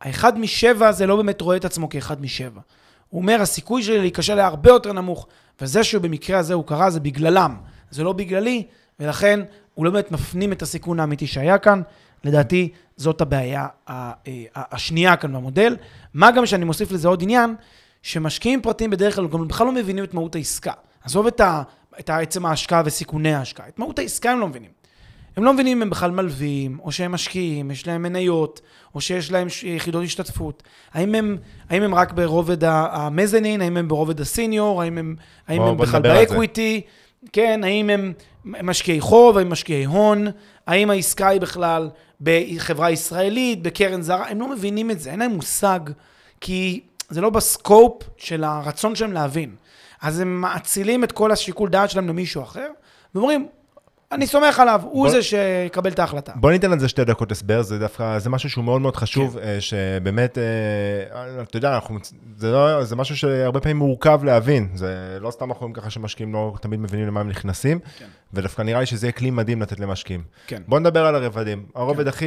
האחד 0.00 0.38
משבע 0.38 0.92
זה 0.92 1.06
לא 1.06 1.16
באמת 1.16 1.40
רואה 1.40 1.56
את 1.56 1.64
עצמו 1.64 1.88
כאחד 1.88 2.20
משבע. 2.20 2.60
הוא 3.08 3.20
אומר, 3.20 3.40
הסיכוי 3.40 3.82
שלי 3.82 3.98
להיכשל 4.00 4.38
היה 4.38 4.46
הרבה 4.46 4.70
יותר 4.70 4.92
נמוך, 4.92 5.26
וזה 5.60 5.84
שבמקרה 5.84 6.38
הזה 6.38 6.54
הוא 6.54 6.64
קרה 6.64 6.90
זה 6.90 7.00
בגללם, 7.00 7.56
זה 7.90 8.04
לא 8.04 8.12
בגללי, 8.12 8.66
ולכן 9.00 9.40
הוא 9.74 9.84
לא 9.84 9.90
באמת 9.90 10.12
מפנים 10.12 10.52
את 10.52 10.62
הסיכון 10.62 11.00
האמיתי 11.00 11.26
שהיה 11.26 11.58
כאן. 11.58 11.82
לדעתי, 12.24 12.68
זאת 12.96 13.20
הבעיה 13.20 13.66
אה, 13.88 14.12
השנייה 14.56 15.16
כאן 15.16 15.32
במודל. 15.32 15.76
מה 16.14 16.30
גם 16.30 16.46
שאני 16.46 16.64
מוסיף 16.64 16.92
לזה 16.92 17.08
עוד 17.08 17.22
עניין, 17.22 17.54
שמשקיעים 18.02 18.62
פרטיים 18.62 18.90
בדרך 18.90 19.14
כלל 19.14 19.28
גם 19.28 19.48
בכלל 19.48 19.66
לא 19.66 19.72
מבינים 19.72 20.04
את 20.04 20.14
מהות 20.14 20.34
העסקה. 20.34 20.72
עזוב 21.04 21.26
את, 21.26 21.40
ה, 21.40 21.62
את 22.00 22.10
עצם 22.10 22.46
ההשקעה 22.46 22.82
וסיכוני 22.84 23.34
ההשקעה, 23.34 23.68
את 23.68 23.78
מהות 23.78 23.98
העסקה 23.98 24.30
הם 24.30 24.40
לא 24.40 24.48
מבינים. 24.48 24.70
הם 25.36 25.44
לא 25.44 25.52
מבינים 25.52 25.76
אם 25.76 25.82
הם 25.82 25.90
בכלל 25.90 26.10
מלווים, 26.10 26.78
או 26.82 26.92
שהם 26.92 27.12
משקיעים, 27.12 27.70
יש 27.70 27.86
להם 27.86 28.02
מניות, 28.02 28.60
או 28.94 29.00
שיש 29.00 29.32
להם 29.32 29.48
יחידות 29.64 30.04
השתתפות. 30.04 30.62
האם 30.92 31.14
הם, 31.14 31.36
האם 31.70 31.82
הם 31.82 31.94
רק 31.94 32.12
ברובד 32.12 32.64
המזנין, 32.64 33.60
האם 33.60 33.76
הם 33.76 33.88
ברובד 33.88 34.20
הסיניור, 34.20 34.82
האם 34.82 34.98
הם, 34.98 35.16
האם 35.48 35.62
הם 35.62 35.76
בכלל 35.76 36.02
ב 36.02 36.12
equity, 36.12 36.80
כן, 37.32 37.64
האם 37.64 37.90
הם 37.90 38.12
משקיעי 38.44 39.00
חוב, 39.00 39.38
האם 39.38 39.50
משקיעי 39.50 39.84
הון, 39.84 40.26
האם 40.66 40.90
העסקה 40.90 41.28
היא 41.28 41.40
בכלל 41.40 41.90
בחברה 42.20 42.90
ישראלית, 42.90 43.62
בקרן 43.62 44.02
זרה, 44.02 44.28
הם 44.28 44.40
לא 44.40 44.48
מבינים 44.48 44.90
את 44.90 45.00
זה, 45.00 45.10
אין 45.10 45.18
להם 45.18 45.30
מושג, 45.30 45.80
כי 46.40 46.80
זה 47.08 47.20
לא 47.20 47.30
ב 47.30 47.42
scope 47.42 48.02
של 48.16 48.44
הרצון 48.44 48.94
שלהם 48.94 49.12
להבין. 49.12 49.54
אז 50.00 50.20
הם 50.20 50.40
מאצילים 50.40 51.04
את 51.04 51.12
כל 51.12 51.32
השיקול 51.32 51.68
דעת 51.68 51.90
שלהם 51.90 52.08
למישהו 52.08 52.42
אחר, 52.42 52.68
ואומרים, 53.14 53.48
אני 54.12 54.26
סומך 54.26 54.60
עליו, 54.60 54.80
הוא 54.84 54.92
בוא- 55.04 55.10
זה 55.10 55.22
שיקבל 55.22 55.90
את 55.90 55.98
ההחלטה. 55.98 56.32
בוא 56.36 56.50
ניתן 56.50 56.72
על 56.72 56.78
זה 56.78 56.88
שתי 56.88 57.04
דקות 57.04 57.32
הסבר, 57.32 57.62
זה 57.62 57.78
דווקא, 57.78 58.18
זה 58.18 58.30
משהו 58.30 58.50
שהוא 58.50 58.64
מאוד 58.64 58.80
מאוד 58.80 58.96
חשוב, 58.96 59.38
כן. 59.40 59.56
שבאמת, 59.60 60.38
אה, 60.38 61.42
אתה 61.42 61.56
יודע, 61.56 61.74
אנחנו, 61.74 61.98
זה, 62.36 62.52
לא, 62.52 62.84
זה 62.84 62.96
משהו 62.96 63.16
שהרבה 63.16 63.60
פעמים 63.60 63.76
מורכב 63.76 64.20
להבין, 64.24 64.68
זה 64.74 65.18
לא 65.20 65.30
סתם 65.30 65.44
אנחנו 65.50 65.60
רואים 65.60 65.74
ככה 65.74 65.90
שמשקיעים 65.90 66.32
לא 66.32 66.54
תמיד 66.60 66.80
מבינים 66.80 67.06
למה 67.06 67.20
הם 67.20 67.28
נכנסים, 67.28 67.78
כן. 67.98 68.06
ודווקא 68.34 68.62
נראה 68.62 68.80
לי 68.80 68.86
שזה 68.86 69.06
יהיה 69.06 69.12
כלי 69.12 69.30
מדהים 69.30 69.62
לתת 69.62 69.80
למשקיעים. 69.80 70.22
כן. 70.46 70.62
בוא 70.68 70.78
נדבר 70.80 71.06
על 71.06 71.14
הרבדים. 71.14 71.66
הרובד 71.74 72.08
הכי, 72.08 72.26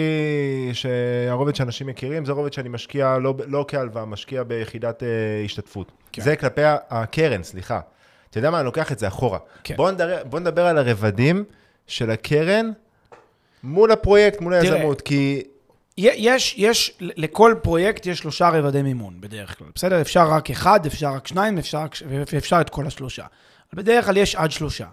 ש... 0.73 0.85
הרובד 1.29 1.55
שאנשים 1.55 1.87
מכירים, 1.87 2.25
זה 2.25 2.31
הרובד 2.31 2.53
שאני 2.53 2.69
משקיע 2.69 3.17
לא, 3.17 3.33
לא 3.47 3.65
כהלוואה, 3.67 4.05
משקיע 4.05 4.43
ביחידת 4.43 5.03
אה, 5.03 5.07
השתתפות. 5.45 5.91
כן. 6.11 6.21
זה 6.21 6.35
כלפי 6.35 6.61
הקרן, 6.89 7.43
סליחה. 7.43 7.79
אתה 8.29 8.39
יודע 8.39 8.49
מה, 8.51 8.57
אני 8.59 8.65
לוקח 8.65 8.91
את 8.91 8.99
זה 8.99 9.07
אחורה. 9.07 9.39
כן. 9.63 9.75
בוא, 9.75 9.91
נדבר, 9.91 10.17
בוא 10.25 10.39
נדבר 10.39 10.65
על 10.65 10.77
הרבדים 10.77 11.43
של 11.91 12.11
הקרן 12.11 12.71
מול 13.63 13.91
הפרויקט, 13.91 14.41
מול 14.41 14.53
היזמות, 14.53 15.01
כי... 15.01 15.41
יש, 15.97 16.55
יש, 16.57 16.97
לכל 16.99 17.55
פרויקט 17.61 18.05
יש 18.05 18.19
שלושה 18.19 18.49
רבדי 18.49 18.81
מימון 18.81 19.13
בדרך 19.19 19.57
כלל, 19.57 19.67
בסדר? 19.75 20.01
אפשר 20.01 20.31
רק 20.31 20.49
אחד, 20.49 20.85
אפשר 20.85 21.13
רק 21.13 21.27
שניים, 21.27 21.57
אפשר, 21.57 21.85
ואפשר 22.07 22.61
את 22.61 22.69
כל 22.69 22.87
השלושה. 22.87 23.25
בדרך 23.73 24.05
כלל 24.05 24.17
יש 24.17 24.35
עד 24.35 24.51
שלושה. 24.51 24.85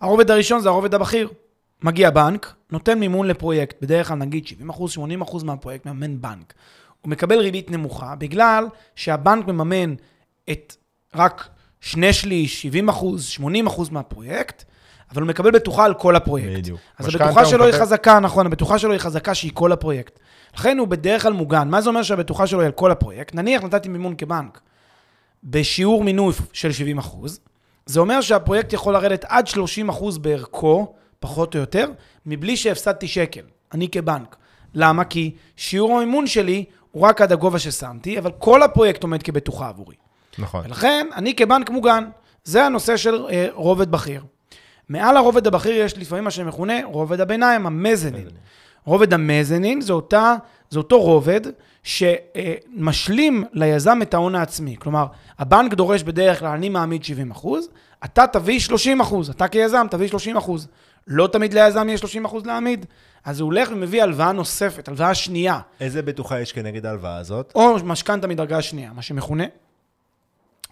הרובד 0.00 0.30
הראשון 0.30 0.60
זה 0.60 0.68
הרובד 0.68 0.94
הבכיר. 0.94 1.28
מגיע 1.82 2.10
בנק, 2.10 2.54
נותן 2.72 2.98
מימון 2.98 3.26
לפרויקט, 3.26 3.82
בדרך 3.82 4.08
כלל 4.08 4.16
נגיד 4.16 4.46
70 4.46 4.70
אחוז, 4.70 4.90
80 4.92 5.20
אחוז 5.20 5.42
מהפרויקט 5.42 5.86
מממן 5.86 6.20
בנק. 6.20 6.54
הוא 7.00 7.10
מקבל 7.10 7.38
ריבית 7.38 7.70
נמוכה, 7.70 8.14
בגלל 8.14 8.66
שהבנק 8.94 9.46
מממן 9.46 9.94
את 10.50 10.76
רק 11.14 11.48
שני 11.80 12.12
שליש, 12.12 12.62
70 12.62 12.88
אחוז, 12.88 13.24
80 13.24 13.66
אחוז 13.66 13.90
מהפרויקט, 13.90 14.64
אבל 15.12 15.22
הוא 15.22 15.28
מקבל 15.28 15.50
בטוחה 15.50 15.84
על 15.84 15.94
כל 15.94 16.16
הפרויקט. 16.16 16.56
בדיוק. 16.58 16.80
אז 16.98 17.06
הבטוחה 17.08 17.44
שלו 17.46 17.64
היא 17.64 17.72
מקבל- 17.72 17.82
חזקה, 17.82 18.18
נכון, 18.20 18.46
הבטוחה 18.46 18.78
שלו 18.78 18.92
היא 18.92 18.98
חזקה 19.00 19.34
שהיא 19.34 19.50
כל 19.54 19.72
הפרויקט. 19.72 20.18
לכן 20.56 20.78
הוא 20.78 20.88
בדרך 20.88 21.22
כלל 21.22 21.32
מוגן. 21.32 21.68
מה 21.68 21.80
זה 21.80 21.88
אומר 21.88 22.02
שהבטוחה 22.02 22.46
שלו 22.46 22.60
היא 22.60 22.66
על 22.66 22.72
כל 22.72 22.90
הפרויקט? 22.90 23.34
נניח 23.34 23.62
נתתי 23.62 23.88
מימון 23.88 24.14
כבנק 24.18 24.60
בשיעור 25.44 26.04
מינוף 26.04 26.40
של 26.52 26.72
70 26.72 26.98
אחוז, 26.98 27.40
זה 27.86 28.00
אומר 28.00 28.20
שהפרויקט 28.20 28.72
יכול 28.72 28.94
לרדת 28.94 29.24
עד 29.28 29.46
30 29.46 29.88
אחוז 29.88 30.18
בערכו, 30.18 30.94
פחות 31.20 31.54
או 31.54 31.60
יותר, 31.60 31.86
מבלי 32.26 32.56
שהפסדתי 32.56 33.08
שקל, 33.08 33.40
אני 33.74 33.88
כבנק. 33.88 34.36
למה? 34.74 35.04
כי 35.04 35.34
שיעור 35.56 35.96
המימון 35.96 36.26
שלי 36.26 36.64
הוא 36.90 37.02
רק 37.02 37.20
עד 37.20 37.32
הגובה 37.32 37.58
ששמתי, 37.58 38.18
אבל 38.18 38.30
כל 38.38 38.62
הפרויקט 38.62 39.02
עומד 39.02 39.22
כבטוחה 39.22 39.68
עבורי. 39.68 39.94
נכון. 40.38 40.64
ולכן, 40.66 41.06
אני 41.14 41.34
כבנק 41.34 41.70
מוגן. 41.70 42.04
זה 42.44 42.64
הנושא 42.64 42.96
של 42.96 43.26
אה, 43.30 43.46
רובד 43.52 43.90
בכיר. 43.90 44.24
מעל 44.90 45.16
הרובד 45.16 45.46
הבכיר 45.46 45.76
יש 45.76 45.98
לפעמים 45.98 46.24
מה 46.24 46.30
שמכונה 46.30 46.74
רובד 46.84 47.20
הביניים, 47.20 47.66
המזנין. 47.66 48.28
רובד 48.84 49.14
המזנין 49.14 49.80
זה, 49.80 49.92
אותה, 49.92 50.34
זה 50.70 50.78
אותו 50.78 51.00
רובד 51.00 51.40
שמשלים 51.82 53.44
ליזם 53.52 53.98
את 54.02 54.14
ההון 54.14 54.34
העצמי. 54.34 54.76
כלומר, 54.78 55.06
הבנק 55.38 55.74
דורש 55.74 56.02
בדרך 56.02 56.38
כלל, 56.38 56.48
אני 56.48 56.68
מעמיד 56.68 57.04
70 57.04 57.30
אחוז, 57.30 57.68
אתה 58.04 58.26
תביא 58.26 58.58
30 58.58 59.00
אחוז, 59.00 59.30
אתה 59.30 59.48
כיזם 59.48 59.86
תביא 59.90 60.08
30 60.08 60.36
אחוז. 60.36 60.68
לא 61.06 61.26
תמיד 61.32 61.54
ליזם 61.54 61.88
יש 61.88 62.00
30 62.00 62.24
אחוז 62.24 62.46
להעמיד, 62.46 62.86
אז 63.24 63.40
הוא 63.40 63.46
הולך 63.46 63.68
ומביא 63.72 64.02
הלוואה 64.02 64.32
נוספת, 64.32 64.88
הלוואה 64.88 65.14
שנייה, 65.14 65.60
איזה 65.80 66.02
בטוחה 66.02 66.40
יש 66.40 66.52
כנגד 66.52 66.86
ההלוואה 66.86 67.16
הזאת? 67.16 67.52
או 67.54 67.76
משכנתה 67.84 68.26
מדרגה 68.26 68.62
שנייה, 68.62 68.92
מה 68.92 69.02
שמכונה. 69.02 69.44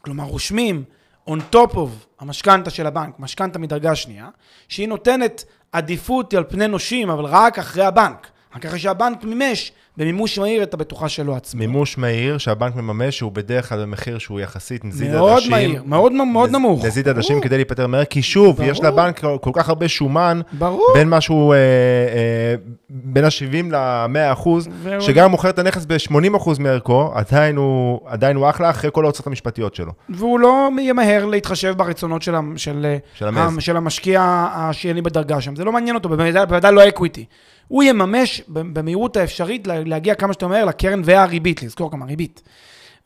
כלומר, 0.00 0.24
רושמים 0.24 0.84
on 1.28 1.54
top 1.54 1.74
of 1.74 1.88
המשכנתה 2.20 2.70
של 2.70 2.86
הבנק, 2.86 3.18
משכנתה 3.18 3.58
מדרגה 3.58 3.94
שנייה, 3.94 4.28
שהיא 4.68 4.88
נותנת 4.88 5.44
עדיפות 5.72 6.34
על 6.34 6.44
פני 6.48 6.68
נושים, 6.68 7.10
אבל 7.10 7.24
רק 7.24 7.58
אחרי 7.58 7.84
הבנק. 7.84 8.30
רק 8.56 8.66
אחרי 8.66 8.78
שהבנק 8.78 9.24
מימש 9.24 9.72
במימוש 9.98 10.38
מהיר 10.38 10.62
את 10.62 10.74
הבטוחה 10.74 11.08
שלו 11.08 11.36
עצמו. 11.36 11.58
מימוש 11.58 11.98
מהיר 11.98 12.38
שהבנק 12.38 12.76
מממש, 12.76 13.18
שהוא 13.18 13.32
בדרך 13.32 13.68
כלל 13.68 13.82
במחיר 13.82 14.18
שהוא 14.18 14.40
יחסית 14.40 14.84
נזיד 14.84 15.10
מאוד 15.10 15.32
עדשים. 15.36 15.50
מהיר, 15.50 15.82
מאוד 15.86 16.12
מאוד 16.12 16.48
נז- 16.50 16.52
נמוך. 16.52 16.84
נזיד 16.84 17.08
עדשים 17.08 17.34
ברור. 17.36 17.44
כדי 17.44 17.56
להיפטר 17.56 17.86
מהר, 17.86 18.04
כי 18.04 18.22
שוב, 18.22 18.56
ברור. 18.56 18.70
יש 18.70 18.80
לבנק 18.80 19.20
כל- 19.40 19.50
כך 19.54 19.68
הרבה 19.68 19.88
שומן, 19.88 20.40
ברור. 20.52 20.86
בין 20.94 21.08
משהו, 21.08 21.52
אה, 21.52 21.56
אה, 21.56 22.54
בין 22.90 23.24
ה-70 23.24 23.72
ל-100 23.72 24.32
אחוז, 24.32 24.68
שגם 25.00 25.24
אם 25.24 25.30
מוכר 25.30 25.50
את 25.50 25.58
הנכס 25.58 25.84
ב-80 25.84 26.36
אחוז 26.36 26.58
מערכו, 26.58 27.10
עדיין 27.14 27.56
הוא, 27.56 28.00
עדיין 28.06 28.36
הוא 28.36 28.50
אחלה 28.50 28.70
אחרי 28.70 28.90
כל 28.92 29.04
ההוצאות 29.04 29.26
המשפטיות 29.26 29.74
שלו. 29.74 29.92
והוא 30.08 30.40
לא 30.40 30.68
ימהר 30.80 31.24
להתחשב 31.24 31.74
ברצונות 31.76 32.22
של, 32.22 32.34
של, 32.56 32.96
של 33.14 33.28
המezz. 33.28 33.56
ה- 33.58 33.60
של 33.60 33.76
המשקיע 33.76 34.22
השני 34.54 35.02
בדרגה 35.02 35.40
שם. 35.40 35.56
זה 35.56 35.64
לא 35.64 35.72
מעניין 35.72 35.94
אותו, 35.96 36.08
בוודאי 36.08 36.72
לא 36.74 36.88
equity. 36.88 37.24
הוא 37.68 37.82
יממש 37.82 38.42
במהירות 38.48 39.16
האפשרית 39.16 39.66
לה- 39.66 39.84
להגיע 39.84 40.14
כמה 40.14 40.32
שיותר 40.32 40.48
מהר 40.48 40.64
לקרן 40.64 41.02
והריבית, 41.04 41.62
לזכור 41.62 41.92
גם 41.92 42.02
הריבית. 42.02 42.42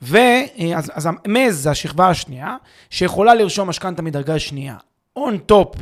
ואז 0.02 0.90
אז 0.95 1.09
ה 1.25 1.32
mezz 1.32 1.62
זה 1.62 1.71
השכבה 1.71 2.09
השנייה, 2.09 2.57
שיכולה 2.90 3.35
לרשום 3.35 3.69
משכנתה 3.69 4.02
מדרגה 4.02 4.38
שנייה, 4.38 4.76
on 5.19 5.52
top 5.52 5.78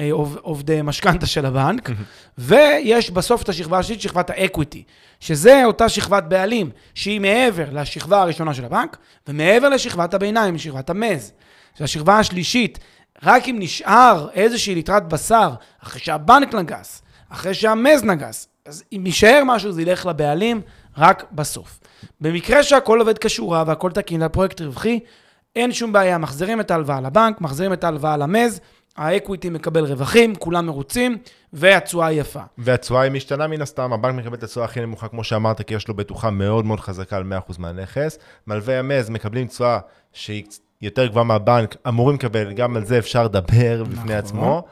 אה, 0.00 0.10
of, 0.12 0.38
of 0.44 0.62
the 0.62 0.82
משכנתה 0.84 1.26
של 1.26 1.46
הבנק, 1.46 1.90
ויש 2.38 3.10
בסוף 3.10 3.42
את 3.42 3.48
השכבה 3.48 3.78
השלישית, 3.78 4.02
שכבת 4.02 4.30
ה 4.30 4.37
equity, 4.37 4.82
שזה 5.20 5.64
אותה 5.64 5.88
שכבת 5.88 6.24
בעלים, 6.24 6.70
שהיא 6.94 7.20
מעבר 7.20 7.64
לשכבה 7.72 8.22
הראשונה 8.22 8.54
של 8.54 8.64
הבנק, 8.64 8.96
ומעבר 9.28 9.68
לשכבת 9.68 10.14
הביניים, 10.14 10.58
שכבת 10.58 10.90
המז. 10.90 11.32
שהשכבה 11.78 12.18
השלישית, 12.18 12.78
רק 13.22 13.48
אם 13.48 13.56
נשאר 13.58 14.28
איזושהי 14.34 14.74
ליטרת 14.74 15.08
בשר, 15.08 15.50
אחרי 15.82 16.00
שהבנק 16.00 16.54
נגס, 16.54 17.02
אחרי 17.34 17.54
שהמז 17.54 18.04
נגס, 18.04 18.48
אז 18.66 18.84
אם 18.92 19.02
יישאר 19.06 19.42
משהו, 19.46 19.72
זה 19.72 19.82
ילך 19.82 20.06
לבעלים 20.06 20.60
רק 20.98 21.24
בסוף. 21.32 21.80
במקרה 22.20 22.62
שהכל 22.62 23.00
עובד 23.00 23.18
כשורה 23.18 23.64
והכל 23.66 23.90
תקין 23.90 24.22
והפרויקט 24.22 24.60
רווחי, 24.60 25.00
אין 25.56 25.72
שום 25.72 25.92
בעיה, 25.92 26.18
מחזירים 26.18 26.60
את 26.60 26.70
ההלוואה 26.70 27.00
לבנק, 27.00 27.40
מחזירים 27.40 27.72
את 27.72 27.84
ההלוואה 27.84 28.16
למז, 28.16 28.60
האקוויטי 28.96 29.50
מקבל 29.50 29.84
רווחים, 29.84 30.34
כולם 30.34 30.66
מרוצים, 30.66 31.18
והתשואה 31.52 32.12
יפה. 32.12 32.40
והתשואה 32.58 33.02
היא 33.02 33.12
משתנה 33.12 33.46
מן 33.46 33.62
הסתם, 33.62 33.92
הבנק 33.92 34.14
מקבל 34.14 34.34
את 34.34 34.42
התשואה 34.42 34.64
הכי 34.64 34.80
נמוכה, 34.80 35.08
כמו 35.08 35.24
שאמרת, 35.24 35.62
כי 35.62 35.74
יש 35.74 35.88
לו 35.88 35.94
בטוחה 35.94 36.30
מאוד 36.30 36.64
מאוד 36.64 36.80
חזקה 36.80 37.16
על 37.16 37.32
100% 37.48 37.54
מהנכס. 37.58 38.18
מלווי 38.46 38.74
המז 38.74 39.10
מקבלים 39.10 39.46
תשואה 39.46 39.78
שהיא 40.12 40.44
יותר 40.82 41.06
גבוהה 41.06 41.24
מהבנק, 41.24 41.76
אמורים 41.88 42.16
לקבל, 42.16 42.52
גם 42.52 42.76
על 42.76 42.84
זה 42.84 42.98
אפשר 42.98 43.24
לדבר 43.24 43.84
בפני 43.84 44.02
נכון. 44.02 44.12
עצמו. 44.12 44.64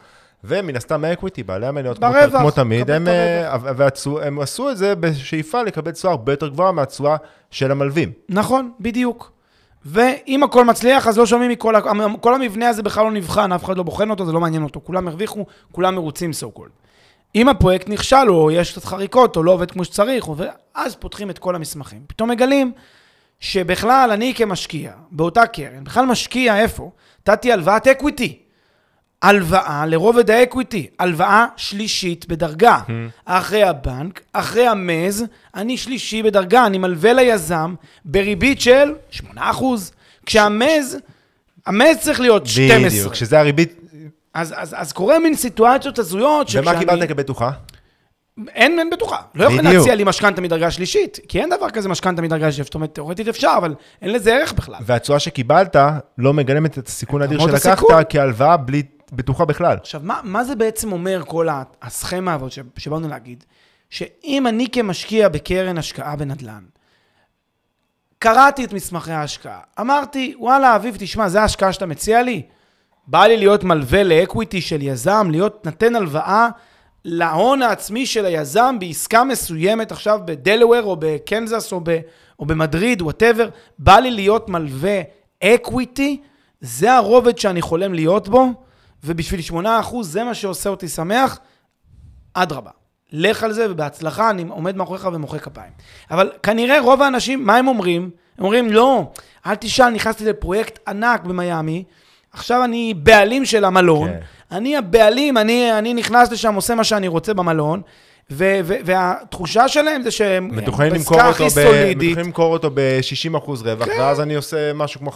ומן 0.45 0.77
הסתם 0.77 1.05
האקוויטי, 1.05 1.43
בעלי 1.43 1.67
המניות, 1.67 1.99
כמו, 1.99 2.09
ברווח, 2.09 2.41
כמו 2.41 2.51
תמיד, 2.51 2.81
מקבל 2.81 2.95
הם, 2.95 3.09
אה, 3.09 3.57
והתשואה- 3.77 4.27
הם 4.27 4.41
עשו 4.41 4.71
את 4.71 4.77
זה 4.77 4.95
בשאיפה 4.95 5.63
לקבל 5.63 5.91
תשואה 5.91 6.13
הרבה 6.13 6.33
יותר 6.33 6.49
גבוהה 6.49 6.73
מהתשואה 6.73 7.17
של 7.51 7.71
המלווים. 7.71 8.13
נכון, 8.29 8.73
בדיוק. 8.81 9.33
ואם 9.85 10.43
הכל 10.43 10.65
מצליח, 10.65 11.07
אז 11.07 11.19
לא 11.19 11.27
שומעים 11.27 11.51
מכל... 11.51 11.75
כל 12.21 12.35
המבנה 12.35 12.69
הזה 12.69 12.83
בכלל 12.83 13.05
לא 13.05 13.11
נבחן, 13.11 13.53
אף 13.53 13.65
אחד 13.65 13.77
לא 13.77 13.83
בוחן 13.83 14.11
אותו, 14.11 14.27
זה 14.27 14.33
לא 14.33 14.41
מעניין 14.41 14.63
אותו. 14.63 14.81
כולם 14.85 15.09
הרוויחו, 15.09 15.47
כולם 15.73 15.95
מרוצים 15.95 16.31
so 16.31 16.59
called. 16.59 16.71
אם 17.35 17.49
הפרויקט 17.49 17.89
נכשל, 17.89 18.29
או 18.29 18.51
יש 18.51 18.73
קצת 18.73 18.85
חריקות, 18.85 19.37
או 19.37 19.43
לא 19.43 19.51
עובד 19.51 19.71
כמו 19.71 19.85
שצריך, 19.85 20.27
אז 20.75 20.95
פותחים 20.97 21.31
את 21.31 21.39
כל 21.39 21.55
המסמכים. 21.55 22.01
פתאום 22.07 22.31
מגלים 22.31 22.73
שבכלל 23.41 24.11
אני 24.13 24.35
כמשקיע, 24.35 24.93
באותה 25.11 25.47
קרן, 25.47 25.85
בכלל 25.85 26.07
משקיע 26.07 26.59
איפה? 26.59 26.91
נתתי 27.29 27.53
הלוואת 27.53 27.87
equity. 27.87 28.42
הלוואה 29.23 29.87
לרובד 29.87 30.31
ה 30.31 30.38
equity, 30.38 30.87
הלוואה 30.99 31.47
שלישית 31.57 32.27
בדרגה. 32.29 32.79
אחרי 33.25 33.63
הבנק, 33.63 34.21
אחרי 34.33 34.67
ה 34.67 34.76
mezz, 34.76 35.25
אני 35.55 35.77
שלישי 35.77 36.23
בדרגה, 36.23 36.67
אני 36.67 36.79
מלווה 36.79 37.13
ליזם 37.13 37.75
בריבית 38.05 38.61
של 38.61 38.93
8%. 39.37 39.41
כשה 40.27 40.63
mezz, 40.63 40.99
ה 41.67 41.73
mezz 41.73 41.97
צריך 42.01 42.21
להיות 42.21 42.47
12. 42.47 42.89
בדיוק, 42.89 43.15
שזה 43.15 43.41
הריבית, 43.41 43.75
אז, 44.35 44.55
אז, 44.57 44.75
אז 44.79 44.93
קורה 44.93 45.19
מין 45.19 45.35
סיטואציות 45.35 45.99
הזויות 45.99 46.49
ומה 46.55 46.79
קיבלת 46.79 47.09
כבטוחה? 47.09 47.51
אין, 48.49 48.79
אין 48.79 48.91
בטוחה. 48.91 49.17
לא 49.35 49.45
יכולים. 49.45 49.65
להציע 49.65 49.95
לי 49.95 50.05
משכנתה 50.05 50.41
מדרגה 50.41 50.71
שלישית, 50.71 51.19
כי 51.29 51.41
אין 51.41 51.51
דבר 51.57 51.71
כזה 51.71 51.89
משכנתה 51.89 52.23
מדרגה 52.23 52.45
שלישית. 52.45 52.65
זאת 52.65 52.75
אומרת, 52.75 52.95
תאורטית 52.95 53.29
אפשר, 53.29 53.55
אבל 53.57 53.75
אין 54.03 54.13
לזה 54.13 54.35
ערך 54.35 54.53
בכלל. 54.53 54.79
והתשואה 54.87 55.19
שקיבלת 55.19 55.77
לא 56.19 56.33
מגלמת 56.33 56.79
את 56.79 56.89
הסיכון 56.89 57.23
האדיר 57.23 57.41
שלקחת 57.41 57.67
הסיכון. 57.67 57.95
כהלוואה 58.09 58.57
בלי 58.57 58.83
בטוחה 59.13 59.45
בכלל. 59.45 59.77
עכשיו, 59.81 60.01
מה, 60.05 60.21
מה 60.25 60.45
זה 60.45 60.55
בעצם 60.55 60.93
אומר 60.93 61.23
כל 61.27 61.49
הסכמה 61.83 62.35
הזאת 62.35 62.53
שבאנו 62.77 63.09
להגיד? 63.09 63.45
שאם 63.91 64.47
אני 64.47 64.69
כמשקיע 64.73 65.29
בקרן 65.29 65.79
השקעה 65.79 66.17
בנדל"ן, 66.17 66.65
קראתי 68.19 68.65
את 68.65 68.73
מסמכי 68.73 69.13
ההשקעה, 69.13 69.61
אמרתי, 69.81 70.35
וואלה, 70.39 70.77
אביב, 70.77 70.97
תשמע, 70.99 71.29
זה 71.29 71.41
ההשקעה 71.41 71.73
שאתה 71.73 71.87
מציע 71.87 72.23
לי? 72.23 72.43
בא 73.07 73.27
לי 73.27 73.37
להיות 73.37 73.65
מלווה 73.65 74.03
לאקוויטי 74.03 74.61
של 74.61 74.83
יזם, 74.83 75.29
להיות 75.31 75.67
נתן 75.67 75.97
הלוואה 75.97 76.49
להון 77.05 77.63
העצמי 77.63 78.07
של 78.07 78.25
היזם 78.25 78.77
בעסקה 78.81 79.25
מסוימת 79.25 79.93
עכשיו 79.93 80.21
בדלאוור 80.25 80.83
או 80.83 80.97
בקנזס 80.99 81.73
או, 81.73 81.81
ב, 81.85 81.99
או 82.39 82.47
במדריד, 82.47 83.03
whatever, 83.03 83.49
בא 83.79 83.99
לי 83.99 84.11
להיות 84.11 84.49
מלווה 84.49 85.01
equity, 85.43 86.21
זה 86.61 86.93
הרובד 86.93 87.39
שאני 87.39 87.63
חולם 87.63 87.95
להיות 87.95 88.29
בו, 88.29 88.49
ובשביל 89.05 89.41
8% 89.51 89.65
זה 90.03 90.25
מה 90.25 90.35
שעושה 90.35 90.71
אותי 90.71 90.89
שמח, 90.89 91.39
אדרבה. 92.35 92.71
לך 93.13 93.43
על 93.43 93.53
זה 93.53 93.67
ובהצלחה, 93.71 94.31
אני 94.31 94.45
עומד 94.49 94.77
מאחוריך 94.77 95.09
ומוחא 95.13 95.39
כפיים. 95.39 95.73
אבל 96.11 96.33
כנראה 96.43 96.81
רוב 96.81 97.03
האנשים, 97.03 97.47
מה 97.47 97.57
הם 97.57 97.69
אומרים? 97.69 98.11
הם 98.39 98.45
אומרים, 98.45 98.71
לא, 98.71 99.11
אל 99.47 99.55
תשאל, 99.55 99.91
נכנסתי 99.91 100.25
לפרויקט 100.25 100.79
ענק 100.89 101.25
במיאמי, 101.25 101.85
עכשיו 102.33 102.65
אני 102.65 102.95
בעלים 102.95 103.45
של 103.45 103.65
המלון, 103.65 104.09
כן. 104.09 104.21
אני 104.53 104.77
הבעלים, 104.77 105.39
אני, 105.39 105.79
אני 105.79 105.95
נכנס 105.95 106.33
לשם, 106.33 106.55
עושה 106.55 106.75
מה 106.75 106.85
שאני 106.85 107.09
רוצה 107.09 107.35
במלון, 107.35 107.83
ו- 108.31 108.61
ו- 108.65 108.75
והתחושה 108.85 109.69
שלהם 109.69 110.03
זה 110.03 110.11
שהם 110.11 110.51
בעסקה 110.51 111.29
הכי 111.29 111.51
סולידית, 111.51 111.97
מתוכננים 111.97 112.27
למכור 112.27 112.53
אותו 112.53 112.71
ב-60% 112.75 113.51
רווח, 113.63 113.87
כן. 113.87 114.01
ואז 114.01 114.21
אני 114.21 114.35
עושה 114.35 114.73
משהו 114.73 115.01
כמו 115.01 115.11
15% 115.11 115.15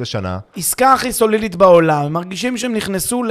לשנה. 0.00 0.38
עסקה 0.56 0.92
הכי 0.92 1.12
סולידית 1.12 1.56
בעולם, 1.56 2.12
מרגישים 2.12 2.56
שהם 2.56 2.72
נכנסו 2.74 3.22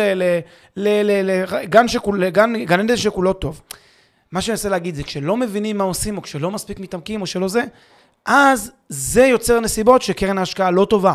לגן 0.78 1.88
שכול- 1.88 2.24
לגן- 2.26 2.66
גן 2.66 2.80
עדן 2.80 2.98
שכולו 2.98 3.34
טוב. 3.34 3.62
מה 4.32 4.42
שאני 4.42 4.54
מנסה 4.54 4.70
להגיד 4.70 4.96
זה, 4.96 5.04
כשלא 5.04 5.38
מבינים 5.38 5.78
מה 5.78 5.84
עושים, 5.84 6.18
או 6.18 6.22
כשלא 6.22 6.52
מספיק 6.52 6.80
מתעמקים, 6.80 7.22
או 7.22 7.26
שלא 7.28 7.48
זה, 7.48 7.64
אז 8.26 8.72
זה 8.90 9.26
יוצר 9.26 9.60
נסיבות 9.60 10.02
שקרן 10.02 10.38
ההשקעה 10.38 10.72
לא 10.72 10.86
טובה. 10.86 11.14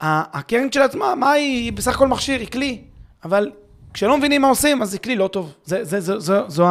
הקרן 0.00 0.72
של 0.72 0.82
עצמה, 0.82 1.14
מה 1.14 1.30
היא? 1.30 1.64
היא 1.64 1.72
בסך 1.72 1.94
הכל 1.94 2.08
מכשיר, 2.08 2.40
היא 2.40 2.48
כלי. 2.48 2.80
אבל 3.24 3.50
כשלא 3.94 4.18
מבינים 4.18 4.42
מה 4.42 4.48
עושים, 4.48 4.82
אז 4.82 4.90
זה 4.90 4.98
כלי 4.98 5.16
לא 5.16 5.28
טוב. 5.28 5.54
זה, 5.64 5.84
זה, 5.84 6.00
זה, 6.00 6.18
זו, 6.18 6.50
זו, 6.50 6.66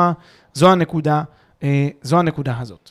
זו 0.53 0.71
הנקודה, 0.71 1.23
אה, 1.63 1.88
זו 2.01 2.19
הנקודה 2.19 2.59
הזאת. 2.59 2.89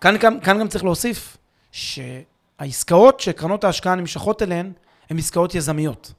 כאן, 0.00 0.18
כאן, 0.18 0.38
כאן 0.42 0.60
גם 0.60 0.68
צריך 0.68 0.84
להוסיף 0.84 1.36
שהעסקאות 1.72 3.20
שקרנות 3.20 3.64
ההשקעה 3.64 3.94
נמשכות 3.94 4.42
אליהן, 4.42 4.72
הן 5.10 5.18
עסקאות 5.18 5.54
יזמיות. 5.54 6.12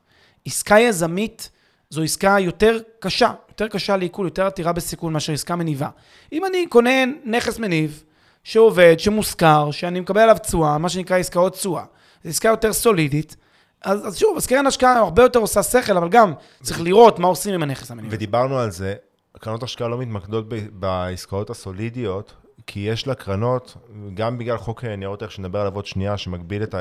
עסקה 0.46 0.80
יזמית 0.80 1.50
זו 1.90 2.04
עסקה 2.04 2.36
יותר 2.40 2.80
קשה, 3.00 3.32
יותר 3.50 3.68
קשה 3.68 3.98
לעיכול, 3.98 4.28
יותר 4.28 4.46
עתירה 4.46 4.74
בסיכון 4.74 5.14
מאשר 5.14 5.34
עסקה 5.34 5.56
מניבה. 5.56 5.90
אם 6.32 6.46
אני 6.46 6.68
קונה 6.68 7.06
נכס 7.26 7.60
מניב, 7.60 8.04
שעובד, 8.44 8.96
שמושכר, 9.00 9.72
שאני 9.72 10.00
מקבל 10.00 10.22
עליו 10.22 10.38
תשואה, 10.42 10.78
מה 10.78 10.90
שנקרא 10.90 11.18
עסקאות 11.18 11.54
תשואה, 11.54 11.84
זו 12.24 12.30
עסקה 12.30 12.48
יותר 12.50 12.74
סולידית, 12.74 13.36
אז, 13.84 14.08
אז 14.08 14.18
שוב, 14.18 14.38
אז 14.38 14.48
קרן 14.48 14.68
השקעה 14.68 15.00
הרבה 15.00 15.24
יותר 15.24 15.40
עושה 15.40 15.64
שכל, 15.64 15.98
אבל 15.98 16.10
גם 16.10 16.34
צריך 16.62 16.82
לראות 16.82 17.20
מה 17.20 17.28
עושים 17.28 17.54
עם 17.54 17.64
הנכס 17.64 17.92
המניב. 17.92 18.10
ודיברנו 18.14 18.60
על 18.60 18.72
זה, 18.72 18.94
קרנות 19.40 19.64
השקעה 19.64 19.88
לא 19.88 19.98
מתמקדות 19.98 20.46
בעסקאות 20.72 21.50
הסולידיות, 21.50 22.34
כי 22.68 22.80
יש 22.80 23.08
לה 23.08 23.16
קרנות, 23.16 23.76
גם 24.14 24.38
בגלל 24.38 24.58
חוק 24.58 24.84
ניירות 24.84 25.22
ערך 25.22 25.32
שנדבר 25.32 25.60
עליו 25.60 25.76
עוד 25.76 25.86
שנייה, 25.86 26.18
שמגביל 26.18 26.64
את 26.64 26.76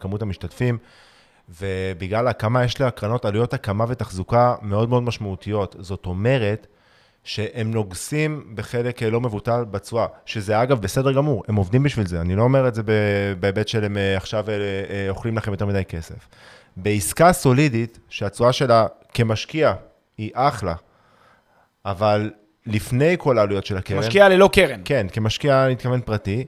כמות 0.00 0.22
המשתתפים, 0.22 0.78
ובגלל 1.48 2.26
ההקמה 2.26 2.64
יש 2.64 2.80
לה 2.80 2.90
קרנות 2.90 3.24
עלויות 3.24 3.54
הקמה 3.54 3.84
ותחזוקה 3.88 4.54
מאוד 4.62 4.88
מאוד 4.88 5.02
משמעותיות. 5.02 5.76
זאת 5.78 6.06
אומרת, 6.06 6.66
שהם 7.24 7.70
נוגסים 7.70 8.52
בחלק 8.54 9.02
לא 9.02 9.20
מבוטל 9.20 9.64
בתשואה, 9.70 10.06
שזה 10.26 10.62
אגב 10.62 10.80
בסדר 10.80 11.12
גמור, 11.12 11.44
הם 11.48 11.56
עובדים 11.56 11.82
בשביל 11.82 12.06
זה, 12.06 12.20
אני 12.20 12.36
לא 12.36 12.42
אומר 12.42 12.68
את 12.68 12.74
זה 12.74 12.82
בהיבט 13.40 13.68
של 13.68 13.84
הם 13.84 13.96
אה, 13.96 14.16
עכשיו 14.16 14.50
אה, 14.50 14.54
אה, 14.54 15.06
אוכלים 15.08 15.36
לכם 15.36 15.50
יותר 15.50 15.66
מדי 15.66 15.84
כסף. 15.84 16.28
בעסקה 16.76 17.32
סולידית, 17.32 17.98
שהתשואה 18.08 18.52
שלה 18.52 18.86
כמשקיע 19.14 19.74
היא 20.18 20.30
אחלה, 20.34 20.74
אבל 21.84 22.30
לפני 22.66 23.14
כל 23.18 23.38
העלויות 23.38 23.66
של 23.66 23.76
הקרן, 23.76 23.98
משקיע 23.98 24.28
ללא 24.28 24.50
קרן. 24.52 24.80
כן, 24.84 25.06
כמשקיע, 25.12 25.64
אני 25.64 25.72
מתכוון 25.72 26.00
פרטי, 26.00 26.44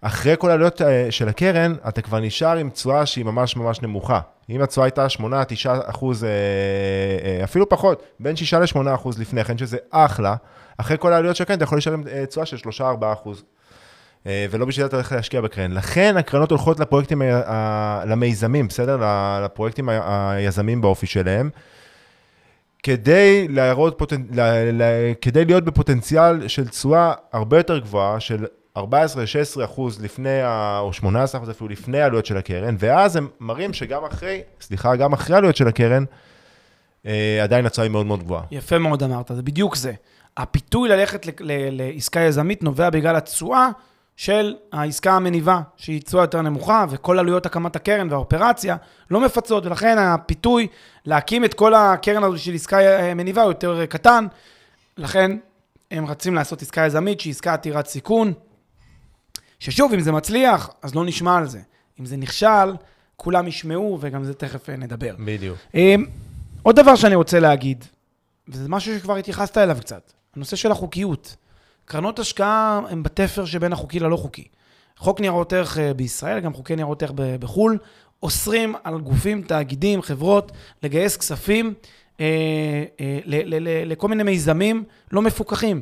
אחרי 0.00 0.34
כל 0.38 0.50
העלויות 0.50 0.82
אה, 0.82 1.06
של 1.10 1.28
הקרן, 1.28 1.74
אתה 1.88 2.02
כבר 2.02 2.20
נשאר 2.20 2.56
עם 2.56 2.70
תשואה 2.70 3.06
שהיא 3.06 3.24
ממש 3.24 3.56
ממש 3.56 3.82
נמוכה. 3.82 4.20
אם 4.50 4.62
התשואה 4.62 4.84
הייתה 4.84 5.06
8-9 5.06 5.20
אחוז, 5.84 6.24
אה, 6.24 6.30
אה, 7.24 7.44
אפילו 7.44 7.68
פחות, 7.68 8.02
בין 8.20 8.36
6 8.36 8.54
ל-8 8.54 8.94
אחוז 8.94 9.18
לפני 9.18 9.44
כן, 9.44 9.58
שזה 9.58 9.76
אחלה, 9.90 10.36
אחרי 10.78 10.96
כל 11.00 11.12
העלויות 11.12 11.36
של 11.36 11.42
הקרן, 11.42 11.56
אתה 11.56 11.64
יכול 11.64 11.76
להישאר 11.76 11.92
עם 11.92 12.02
אה, 12.12 12.26
תשואה 12.26 12.46
של 12.46 12.56
3-4 12.56 12.82
אחוז. 13.12 13.44
ולא 14.50 14.66
בשביל 14.66 14.82
זה 14.82 14.88
אתה 14.88 14.96
הולך 14.96 15.12
להשקיע 15.12 15.40
בקרן. 15.40 15.72
לכן 15.72 16.16
הקרנות 16.16 16.50
הולכות 16.50 16.80
לפרויקטים, 16.80 17.22
למיזמים, 18.06 18.68
בסדר? 18.68 19.00
לפרויקטים 19.44 19.88
היזמים 19.88 20.80
באופי 20.80 21.06
שלהם. 21.06 21.50
כדי 22.82 23.48
להראות 23.48 23.98
פוטנ... 23.98 24.22
כדי 25.20 25.44
להיות 25.44 25.64
בפוטנציאל 25.64 26.48
של 26.48 26.68
תשואה 26.68 27.12
הרבה 27.32 27.56
יותר 27.56 27.78
גבוהה, 27.78 28.20
של 28.20 28.44
14-16 28.80 29.64
אחוז 29.64 30.02
לפני, 30.02 30.42
ה... 30.42 30.78
או 30.78 30.92
18 30.92 31.38
אחוז 31.38 31.50
אפילו 31.50 31.68
לפני 31.68 32.00
העלויות 32.00 32.26
של 32.26 32.36
הקרן, 32.36 32.76
ואז 32.78 33.16
הם 33.16 33.28
מראים 33.40 33.72
שגם 33.72 34.04
אחרי, 34.04 34.42
סליחה, 34.60 34.96
גם 34.96 35.12
אחרי 35.12 35.34
העלויות 35.34 35.56
של 35.56 35.68
הקרן, 35.68 36.04
אה, 37.06 37.40
עדיין 37.42 37.66
התשואה 37.66 37.84
היא 37.86 37.92
מאוד 37.92 38.06
מאוד 38.06 38.22
גבוהה. 38.22 38.42
יפה 38.50 38.78
מאוד 38.78 39.02
אמרת, 39.02 39.30
זה 39.34 39.42
בדיוק 39.42 39.76
זה. 39.76 39.92
הפיתוי 40.36 40.88
ללכת 40.88 41.26
ל- 41.26 41.30
ל- 41.40 41.82
לעסקה 41.82 42.20
יזמית 42.20 42.62
נובע 42.62 42.90
בגלל 42.90 43.16
התשואה 43.16 43.68
של 44.16 44.54
העסקה 44.72 45.12
המניבה, 45.12 45.60
שהיא 45.76 46.02
תשואה 46.02 46.22
יותר 46.22 46.42
נמוכה, 46.42 46.84
וכל 46.90 47.18
עלויות 47.18 47.46
הקמת 47.46 47.76
הקרן 47.76 48.10
והאופרציה 48.10 48.76
לא 49.10 49.20
מפצות, 49.20 49.66
ולכן 49.66 49.98
הפיתוי 49.98 50.66
להקים 51.06 51.44
את 51.44 51.54
כל 51.54 51.74
הקרן 51.74 52.24
הזו 52.24 52.38
של 52.38 52.54
עסקה 52.54 52.80
אה, 52.80 53.14
מניבה 53.14 53.42
הוא 53.42 53.50
יותר 53.50 53.86
קטן, 53.86 54.26
לכן 54.96 55.36
הם 55.90 56.06
רצים 56.06 56.34
לעשות 56.34 56.62
עסקה 56.62 56.86
יזמית 56.86 57.20
שהיא 57.20 57.30
עסקה 57.30 57.54
עתירת 57.54 57.86
סיכון, 57.86 58.32
ששוב, 59.58 59.92
אם 59.92 60.00
זה 60.00 60.12
מצליח, 60.12 60.70
אז 60.82 60.94
לא 60.94 61.04
נשמע 61.04 61.36
על 61.36 61.46
זה. 61.46 61.60
אם 62.00 62.06
זה 62.06 62.16
נכשל, 62.16 62.74
כולם 63.16 63.48
ישמעו, 63.48 63.98
וגם 64.00 64.24
זה 64.24 64.34
תכף 64.34 64.70
אה, 64.70 64.76
נדבר. 64.76 65.14
בדיוק. 65.24 65.58
אמ, 65.74 66.04
עוד 66.62 66.76
דבר 66.76 66.96
שאני 66.96 67.14
רוצה 67.14 67.40
להגיד, 67.40 67.84
וזה 68.48 68.68
משהו 68.68 68.98
שכבר 68.98 69.16
התייחסת 69.16 69.58
אליו 69.58 69.76
קצת, 69.80 70.12
הנושא 70.36 70.56
של 70.56 70.72
החוקיות. 70.72 71.36
קרנות 71.84 72.18
השקעה 72.18 72.80
הן 72.90 73.02
בתפר 73.02 73.44
שבין 73.44 73.72
החוקי 73.72 74.00
ללא 74.00 74.16
חוקי. 74.16 74.48
חוק 74.96 75.20
ניירות 75.20 75.52
ערך 75.52 75.78
אה, 75.78 75.94
בישראל, 75.94 76.40
גם 76.40 76.54
חוקי 76.54 76.76
ניירות 76.76 77.02
ערך 77.02 77.12
בחו"ל, 77.14 77.78
אוסרים 78.22 78.74
על 78.84 79.00
גופים, 79.00 79.42
תאגידים, 79.42 80.02
חברות, 80.02 80.52
לגייס 80.82 81.16
כספים 81.16 81.74
אה, 82.20 82.84
אה, 83.00 83.18
לכל 83.86 84.08
מיני 84.08 84.22
מיזמים 84.22 84.84
לא 85.12 85.22
מפוקחים. 85.22 85.80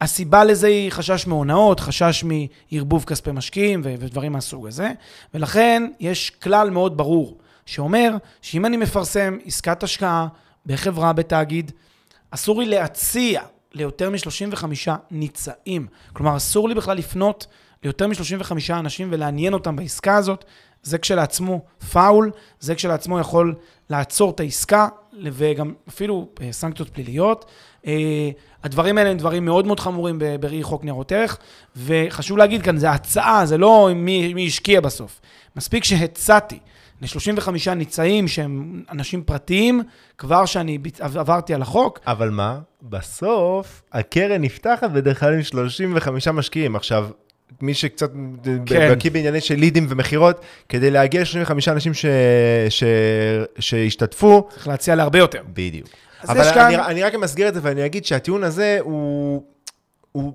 הסיבה 0.00 0.44
לזה 0.44 0.66
היא 0.66 0.90
חשש 0.90 1.26
מהונאות, 1.26 1.80
חשש 1.80 2.24
מערבוב 2.24 3.04
כספי 3.04 3.32
משקיעים 3.32 3.80
ודברים 3.84 4.32
מהסוג 4.32 4.66
הזה, 4.66 4.92
ולכן 5.34 5.82
יש 6.00 6.30
כלל 6.30 6.70
מאוד 6.70 6.96
ברור 6.96 7.38
שאומר 7.66 8.16
שאם 8.42 8.66
אני 8.66 8.76
מפרסם 8.76 9.38
עסקת 9.44 9.82
השקעה 9.82 10.26
בחברה, 10.66 11.12
בתאגיד, 11.12 11.72
אסור 12.30 12.60
לי 12.60 12.68
להציע 12.68 13.42
ליותר 13.72 14.10
מ-35 14.10 14.64
ניצאים. 15.10 15.86
כלומר, 16.12 16.36
אסור 16.36 16.68
לי 16.68 16.74
בכלל 16.74 16.96
לפנות 16.96 17.46
ליותר 17.82 18.06
מ-35 18.06 18.52
אנשים 18.70 19.08
ולעניין 19.10 19.52
אותם 19.52 19.76
בעסקה 19.76 20.16
הזאת. 20.16 20.44
זה 20.82 20.98
כשלעצמו 20.98 21.60
פאול, 21.92 22.30
זה 22.60 22.74
כשלעצמו 22.74 23.18
יכול 23.18 23.54
לעצור 23.90 24.30
את 24.30 24.40
העסקה, 24.40 24.88
וגם 25.22 25.72
אפילו 25.88 26.28
אה, 26.40 26.52
סנקציות 26.52 26.88
פליליות. 26.88 27.44
אה, 27.86 28.30
הדברים 28.64 28.98
האלה 28.98 29.10
הם 29.10 29.16
דברים 29.16 29.44
מאוד 29.44 29.66
מאוד 29.66 29.80
חמורים 29.80 30.18
בראי 30.40 30.62
חוק 30.62 30.84
ניירות 30.84 31.12
ערך, 31.12 31.38
וחשוב 31.76 32.38
להגיד 32.38 32.62
כאן, 32.62 32.76
זה 32.76 32.90
הצעה, 32.90 33.46
זה 33.46 33.58
לא 33.58 33.90
מי, 33.94 34.34
מי 34.34 34.46
השקיע 34.46 34.80
בסוף. 34.80 35.20
מספיק 35.56 35.84
שהצעתי 35.84 36.58
ל-35 37.02 37.74
ניצאים 37.76 38.28
שהם 38.28 38.82
אנשים 38.90 39.22
פרטיים, 39.22 39.82
כבר 40.18 40.46
שאני 40.46 40.78
עברתי 41.00 41.54
על 41.54 41.62
החוק, 41.62 41.98
אבל 42.06 42.30
מה? 42.30 42.58
בסוף 42.82 43.82
הקרן 43.92 44.42
נפתחת 44.42 44.90
בדרך 44.90 45.20
כלל 45.20 45.34
עם 45.34 45.42
35 45.42 46.28
משקיעים. 46.28 46.76
עכשיו, 46.76 47.08
מי 47.60 47.74
שקצת 47.74 48.10
כן. 48.66 48.92
בקיא 48.92 49.10
בענייני 49.10 49.40
של 49.40 49.54
לידים 49.54 49.86
ומכירות, 49.88 50.40
כדי 50.68 50.90
להגיע 50.90 51.20
ל-35 51.22 51.52
אנשים 51.68 51.94
ש... 51.94 52.06
ש... 52.68 52.84
שהשתתפו, 53.58 54.48
צריך 54.52 54.68
להציע 54.68 54.94
להרבה 54.94 55.18
יותר. 55.18 55.42
בדיוק. 55.52 55.88
אבל 56.28 56.40
יש 56.40 56.52
כאן- 56.52 56.74
אני, 56.74 56.76
אני 56.86 57.02
רק 57.02 57.14
אמסגר 57.14 57.48
את 57.48 57.54
זה 57.54 57.60
ואני 57.62 57.86
אגיד 57.86 58.04
שהטיעון 58.04 58.44
הזה 58.44 58.78
הוא, 58.80 59.42
הוא 60.12 60.32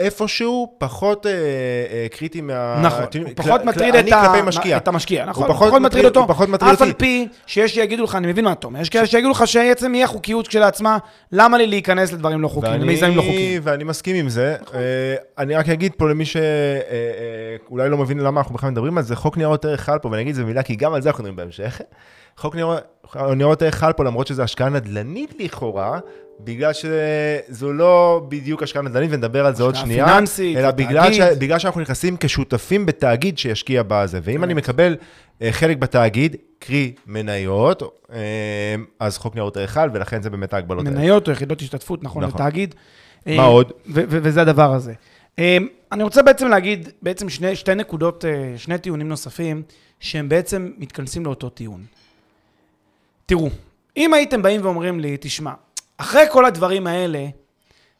איפשהו 0.00 0.74
פחות 0.78 1.26
אה, 1.26 1.30
אה, 1.32 2.06
קריטי 2.10 2.40
מה... 2.40 2.80
נכון, 2.82 3.02
הטיעון- 3.02 3.26
הוא 3.26 3.32
פחות 3.36 3.60
כל- 3.60 3.66
מטריד 3.66 3.94
את, 3.94 4.12
ה... 4.12 4.42
משקיע. 4.44 4.76
את 4.76 4.88
המשקיע, 4.88 5.24
נכון, 5.26 5.44
הוא 5.46 5.54
פחות 5.54 5.66
מטריד 5.68 5.82
מטריד- 5.86 6.04
אותו, 6.04 6.20
הוא 6.20 6.28
פחות 6.28 6.48
מטריד 6.48 6.72
אף 6.74 6.82
על 6.82 6.88
אותי. 6.88 6.98
פי 6.98 7.28
שיש 7.46 7.74
שיגידו 7.74 8.04
לך, 8.04 8.14
אני 8.14 8.26
מבין 8.26 8.44
מה 8.44 8.52
אתה 8.52 8.66
אומר, 8.66 8.80
יש 8.80 8.88
כאלה 8.88 9.06
שיגידו 9.06 9.30
לך 9.30 9.46
שעצם 9.46 9.94
אי 9.94 10.04
החוקיות 10.04 10.48
כשלעצמה, 10.48 10.98
למה 11.32 11.58
לי 11.58 11.66
להיכנס 11.66 12.12
לדברים 12.12 12.40
לא 12.40 12.48
חוקיים, 12.48 12.80
למיזמים 12.80 13.16
לא 13.16 13.22
חוקיים. 13.22 13.60
ואני 13.64 13.84
מסכים 13.84 14.16
עם 14.16 14.28
זה. 14.28 14.56
אה, 14.74 14.80
אני 15.38 15.54
רק 15.54 15.68
אגיד 15.68 15.92
פה 15.96 16.08
למי 16.08 16.24
שאולי 16.24 17.88
לא 17.88 17.96
מבין 17.98 18.18
למה 18.18 18.40
אנחנו 18.40 18.54
בכלל 18.54 18.70
מדברים 18.70 18.98
על 18.98 19.04
זה, 19.04 19.16
חוק 19.16 19.36
ניירות 19.36 19.64
ערך 19.64 19.80
חל 19.80 19.98
פה, 19.98 20.08
ואני 20.08 20.22
אגיד 20.22 20.30
את 20.30 20.36
זה 20.36 20.42
במילה, 20.42 20.62
כי 20.62 20.76
גם 20.76 20.94
על 20.94 21.02
זה 21.02 21.08
אנחנו 21.08 21.22
מדברים 21.24 21.36
בהמשך. 21.36 21.80
חוק 22.36 22.56
ניירות 23.36 23.62
ערך 23.62 23.74
חל 23.74 23.92
פה, 23.92 24.04
למרות 24.04 24.26
שזו 24.26 24.42
השקעה 24.42 24.68
נדל"נית 24.68 25.34
לכאורה, 25.38 25.98
בגלל 26.40 26.72
שזו 26.72 27.72
לא 27.72 28.22
בדיוק 28.28 28.62
השקעה 28.62 28.82
נדל"נית, 28.82 29.10
ונדבר 29.12 29.46
על 29.46 29.54
זה 29.54 29.62
עוד 29.62 29.74
השקעה 29.74 29.86
שנייה. 29.86 30.06
פיננסית, 30.06 30.56
אלא 30.56 30.70
בגלל, 30.70 31.12
ש... 31.12 31.18
תאגיד. 31.18 31.38
בגלל 31.38 31.58
שאנחנו 31.58 31.80
נכנסים 31.80 32.16
כשותפים 32.20 32.86
בתאגיד 32.86 33.38
שישקיע 33.38 33.82
בזה. 33.88 34.20
ואם 34.22 34.44
אני 34.44 34.54
מקבל 34.54 34.96
אה, 35.42 35.52
חלק 35.52 35.76
בתאגיד, 35.76 36.36
קרי 36.58 36.92
מניות, 37.06 37.82
אה, 38.12 38.18
אז 39.00 39.18
חוק 39.18 39.34
ניירות 39.34 39.56
ערך 39.56 39.70
חל, 39.70 39.90
ולכן 39.92 40.22
זה 40.22 40.30
באמת 40.30 40.54
ההגבלות 40.54 40.86
האלה. 40.86 40.98
מניות 40.98 41.28
או 41.28 41.32
יחידות 41.32 41.60
השתתפות, 41.60 42.04
נכון, 42.04 42.24
נכון. 42.24 42.40
לתאגיד. 42.40 42.74
מה 43.26 43.32
אה, 43.32 43.44
עוד? 43.44 43.72
ו- 43.86 44.02
ו- 44.08 44.18
וזה 44.22 44.42
הדבר 44.42 44.72
הזה. 44.72 44.92
אני 45.92 46.02
רוצה 46.02 46.22
בעצם 46.22 46.48
להגיד, 46.48 46.88
בעצם 47.02 47.28
שני, 47.28 47.56
שתי 47.56 47.74
נקודות, 47.74 48.24
שני 48.56 48.78
טיעונים 48.78 49.08
נוספים, 49.08 49.62
שהם 50.00 50.28
בעצם 50.28 50.70
מתכנסים 50.78 51.24
לאותו 51.24 51.48
טיעון. 51.48 51.84
תראו, 53.26 53.48
אם 53.96 54.14
הייתם 54.14 54.42
באים 54.42 54.60
ואומרים 54.64 55.00
לי, 55.00 55.16
תשמע, 55.20 55.52
אחרי 55.96 56.24
כל 56.30 56.44
הדברים 56.44 56.86
האלה, 56.86 57.26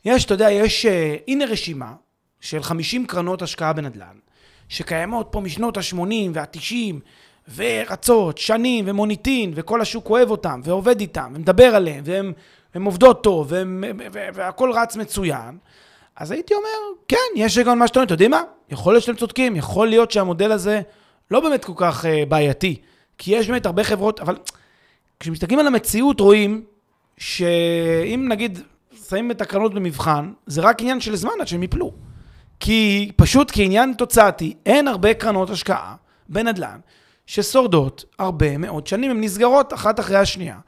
יש, 0.04 0.24
אתה 0.24 0.34
יודע, 0.34 0.50
יש, 0.50 0.86
אה, 0.86 1.16
הנה 1.28 1.44
רשימה 1.44 1.92
של 2.40 2.62
50 2.62 3.06
קרנות 3.06 3.42
השקעה 3.42 3.72
בנדל"ן, 3.72 4.16
שקיימות 4.68 5.28
פה 5.30 5.40
משנות 5.40 5.76
ה-80 5.76 6.30
וה-90, 6.34 6.94
ורצות, 7.54 8.38
שנים, 8.38 8.84
ומוניטין, 8.88 9.52
וכל 9.54 9.80
השוק 9.80 10.10
אוהב 10.10 10.30
אותם, 10.30 10.60
ועובד 10.64 11.00
איתם, 11.00 11.32
ומדבר 11.34 11.74
עליהם, 11.74 12.02
והן 12.06 12.32
הן 12.74 12.82
עובדות 12.82 13.22
טוב, 13.22 13.46
והם, 13.50 13.84
והכל 14.12 14.72
רץ 14.74 14.96
מצוין, 14.96 15.58
אז 16.16 16.30
הייתי 16.30 16.54
אומר, 16.54 17.00
כן, 17.08 17.16
יש 17.36 17.58
היגיון 17.58 17.78
מה 17.78 17.86
שאתה 17.86 17.98
אומר, 17.98 18.04
אתם 18.06 18.14
יודעים 18.14 18.30
מה? 18.30 18.42
יכול 18.70 18.92
להיות 18.94 19.04
שאתם 19.04 19.16
צודקים, 19.16 19.56
יכול 19.56 19.88
להיות 19.88 20.10
שהמודל 20.10 20.52
הזה 20.52 20.80
לא 21.30 21.40
באמת 21.40 21.64
כל 21.64 21.72
כך 21.76 22.04
uh, 22.04 22.08
בעייתי, 22.28 22.80
כי 23.18 23.34
יש 23.34 23.48
באמת 23.48 23.66
הרבה 23.66 23.84
חברות, 23.84 24.20
אבל 24.20 24.36
כשמסתכלים 25.20 25.58
על 25.58 25.66
המציאות 25.66 26.20
רואים 26.20 26.64
שאם 27.18 28.26
נגיד 28.28 28.58
שמים 29.08 29.30
את 29.30 29.40
הקרנות 29.40 29.74
במבחן, 29.74 30.32
זה 30.46 30.60
רק 30.60 30.80
עניין 30.80 31.00
של 31.00 31.16
זמן 31.16 31.32
עד 31.40 31.48
שהם 31.48 31.62
יפלו. 31.62 31.92
כי 32.60 33.10
פשוט 33.16 33.50
כעניין 33.54 33.94
תוצאתי, 33.98 34.54
אין 34.66 34.88
הרבה 34.88 35.14
קרנות 35.14 35.50
השקעה 35.50 35.94
בנדל"ן 36.28 36.78
ששורדות 37.26 38.04
הרבה 38.18 38.58
מאוד 38.58 38.86
שנים, 38.86 39.10
הן 39.10 39.20
נסגרות 39.20 39.72
אחת 39.74 40.00
אחרי 40.00 40.16
השנייה. 40.16 40.58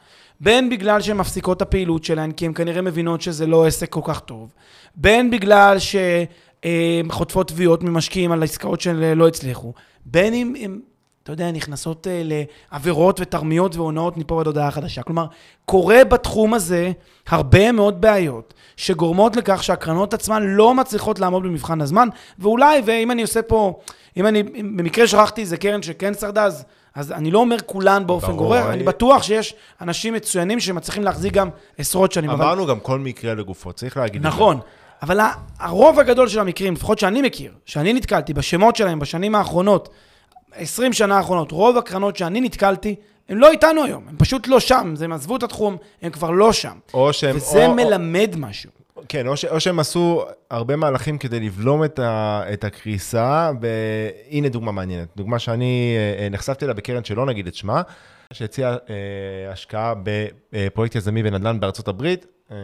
בין 0.41 0.71
בגלל 0.71 1.01
שהן 1.01 1.17
מפסיקות 1.17 1.57
את 1.57 1.63
הפעילות 1.63 2.05
שלהן, 2.05 2.33
כי 2.33 2.47
הן 2.47 2.53
כנראה 2.55 2.83
מבינות 2.83 3.21
שזה 3.21 3.47
לא 3.47 3.67
עסק 3.67 3.89
כל 3.89 4.01
כך 4.05 4.21
טוב, 4.21 4.53
בין 4.95 5.31
בגלל 5.31 5.79
שהן 5.79 7.11
חוטפות 7.11 7.49
תביעות 7.49 7.83
ממשקיעים 7.83 8.33
על 8.33 8.43
עסקאות 8.43 8.81
שלא 8.81 9.29
הצליחו, 9.29 9.73
בין 10.07 10.35
אם 10.35 10.55
הן, 10.61 10.81
אתה 11.29 11.43
יודע, 11.43 11.51
נכנסות 11.51 12.07
אה, 12.07 12.23
לעבירות 12.25 13.21
ותרמיות 13.21 13.77
והונאות 13.77 14.17
מפה 14.17 14.35
ועד 14.35 14.47
הודעה 14.47 14.71
חדשה. 14.71 15.03
כלומר, 15.03 15.27
קורה 15.65 16.05
בתחום 16.05 16.55
הזה 16.55 16.93
הרבה 17.29 17.73
מאוד 17.73 18.01
בעיות 18.01 18.55
שגורמות 18.77 19.37
לכך 19.37 19.63
שהקרנות 19.63 20.15
עצמן 20.15 20.43
לא 20.43 20.75
מצליחות 20.75 21.19
לעמוד 21.19 21.43
במבחן 21.43 21.81
הזמן, 21.81 22.09
ואולי, 22.39 22.83
ואם 22.85 23.11
אני 23.11 23.23
עושה 23.23 23.43
פה, 23.43 23.79
אם 24.17 24.27
אני 24.27 24.41
אם 24.41 24.77
במקרה 24.77 25.07
שכחתי 25.07 25.41
איזה 25.41 25.57
קרן 25.57 25.83
שכן 25.83 26.15
שרדה, 26.15 26.45
אז, 26.45 26.65
אז 26.95 27.13
אני 27.13 27.31
לא 27.31 27.39
אומר 27.39 27.57
כולן 27.67 28.07
באופן 28.07 28.37
גורף, 28.37 28.67
אני- 28.67 28.83
בטוח 28.85 29.23
שיש 29.23 29.55
אנשים 29.81 30.15
מצוינים 30.15 30.61
שמצליחים 30.61 31.05
להחזיק 31.05 31.33
גם 31.33 31.49
עשרות 31.79 32.13
שנים. 32.13 32.31
אבל- 32.31 32.45
אמרנו 32.45 32.67
גם 32.67 32.81
כל 32.81 32.99
מקרה 32.99 33.35
לגופו, 33.35 33.73
צריך 33.73 33.97
להגיד 33.97 34.17
את 34.17 34.23
זה. 34.23 34.29
נכון, 34.29 34.59
אבל 35.03 35.21
הרוב 35.59 35.99
הגדול 35.99 36.29
של 36.29 36.41
המקרים, 36.41 36.75
לפחות 36.75 36.99
שאני 36.99 37.23
מכיר, 37.23 37.53
שאני 37.67 37.93
נתקלתי 37.93 38.35
בשמות 38.35 38.77
שלהם 38.77 38.99
בשנים 38.99 39.35
האחרונות, 39.35 39.89
20 40.55 40.93
שנה 40.93 41.17
האחרונות, 41.17 41.53
רוב 41.53 41.79
הקרנות 41.79 42.17
שאני 42.17 42.41
נתקלתי, 42.41 42.95
הם 43.29 43.39
לא 43.39 43.51
איתנו 43.51 43.85
היום, 43.85 44.05
הם 44.09 44.17
פשוט 44.19 44.49
לא 44.49 44.61
שם, 44.61 44.95
הם 45.05 45.13
עזבו 45.13 45.37
את 45.37 45.43
התחום, 45.43 45.77
הם 46.03 46.11
כבר 46.11 46.31
לא 46.31 46.53
שם. 46.53 46.79
או 46.95 47.13
שהם... 47.13 47.37
וזה 47.37 47.67
או, 47.67 47.75
מלמד 47.75 48.35
משהו. 48.39 48.71
כן, 49.09 49.27
או, 49.27 49.37
ש, 49.37 49.45
או 49.45 49.61
שהם 49.61 49.79
עשו 49.79 50.25
הרבה 50.51 50.77
מהלכים 50.77 51.19
כדי 51.19 51.41
לבלום 51.41 51.85
את, 51.85 51.99
ה, 51.99 52.43
את 52.53 52.65
הקריסה, 52.65 53.51
והנה 53.61 54.49
דוגמה 54.49 54.73
מעניינת. 54.73 55.09
דוגמה 55.17 55.39
שאני 55.39 55.97
אה, 55.97 56.25
אה, 56.25 56.29
נחשפתי 56.29 56.65
אליה 56.65 56.75
בקרן 56.75 57.05
שלא 57.05 57.27
נגיד 57.27 57.47
את 57.47 57.55
שמה, 57.55 57.83
שהציעה 58.33 58.73
אה, 58.73 59.53
השקעה 59.53 59.95
בפרויקט 60.53 60.95
יזמי 60.95 61.23
בנדל"ן 61.23 61.61
בארצות 61.61 61.89
הברית, 61.89 62.27
אה, 62.51 62.57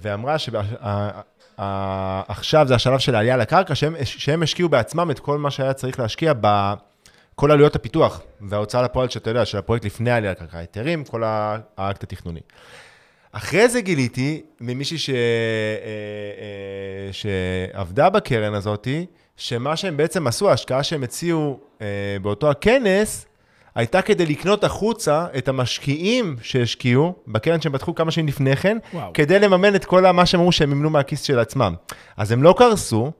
ואמרה 0.00 0.36
שעכשיו 1.58 2.68
זה 2.68 2.74
השלב 2.74 2.98
של 2.98 3.14
העלייה 3.14 3.36
לקרקע, 3.36 3.74
שהם, 3.74 3.94
שהם 4.04 4.42
השקיעו 4.42 4.68
בעצמם 4.68 5.10
את 5.10 5.18
כל 5.18 5.38
מה 5.38 5.50
שהיה 5.50 5.72
צריך 5.72 6.00
להשקיע 6.00 6.32
ב... 6.40 6.74
כל 7.38 7.50
עלויות 7.50 7.76
הפיתוח 7.76 8.20
וההוצאה 8.40 8.82
לפועל 8.82 9.08
שאתה 9.08 9.30
יודע, 9.30 9.44
של 9.44 9.58
הפרויקט 9.58 9.84
לפני 9.84 10.10
העלייה 10.10 10.32
לקרקע, 10.32 10.58
היתרים, 10.58 11.04
כל 11.04 11.22
האקט 11.76 12.02
התכנוני. 12.02 12.40
אחרי 13.32 13.68
זה 13.68 13.80
גיליתי 13.80 14.42
ממישהי 14.60 14.98
ש... 14.98 15.10
אה, 15.10 15.14
אה, 15.16 17.12
שעבדה 17.12 18.10
בקרן 18.10 18.54
הזאתי, 18.54 19.06
שמה 19.36 19.76
שהם 19.76 19.96
בעצם 19.96 20.26
עשו, 20.26 20.50
ההשקעה 20.50 20.82
שהם 20.82 21.02
הציעו 21.02 21.60
אה, 21.80 21.86
באותו 22.22 22.50
הכנס, 22.50 23.26
הייתה 23.74 24.02
כדי 24.02 24.26
לקנות 24.26 24.64
החוצה 24.64 25.26
את 25.38 25.48
המשקיעים 25.48 26.36
שהשקיעו 26.42 27.14
בקרן 27.28 27.60
שהם 27.60 27.72
פתחו 27.72 27.94
כמה 27.94 28.10
שנים 28.10 28.28
לפני 28.28 28.56
כן, 28.56 28.78
וואו. 28.94 29.12
כדי 29.14 29.38
לממן 29.38 29.74
את 29.74 29.84
כל 29.84 30.12
מה 30.12 30.26
שהם 30.26 30.40
אמרו 30.40 30.52
שהם 30.52 30.70
מימנו 30.70 30.90
מהכיס 30.90 31.22
של 31.22 31.38
עצמם. 31.38 31.74
אז 32.16 32.32
הם 32.32 32.42
לא 32.42 32.54
קרסו, 32.58 33.12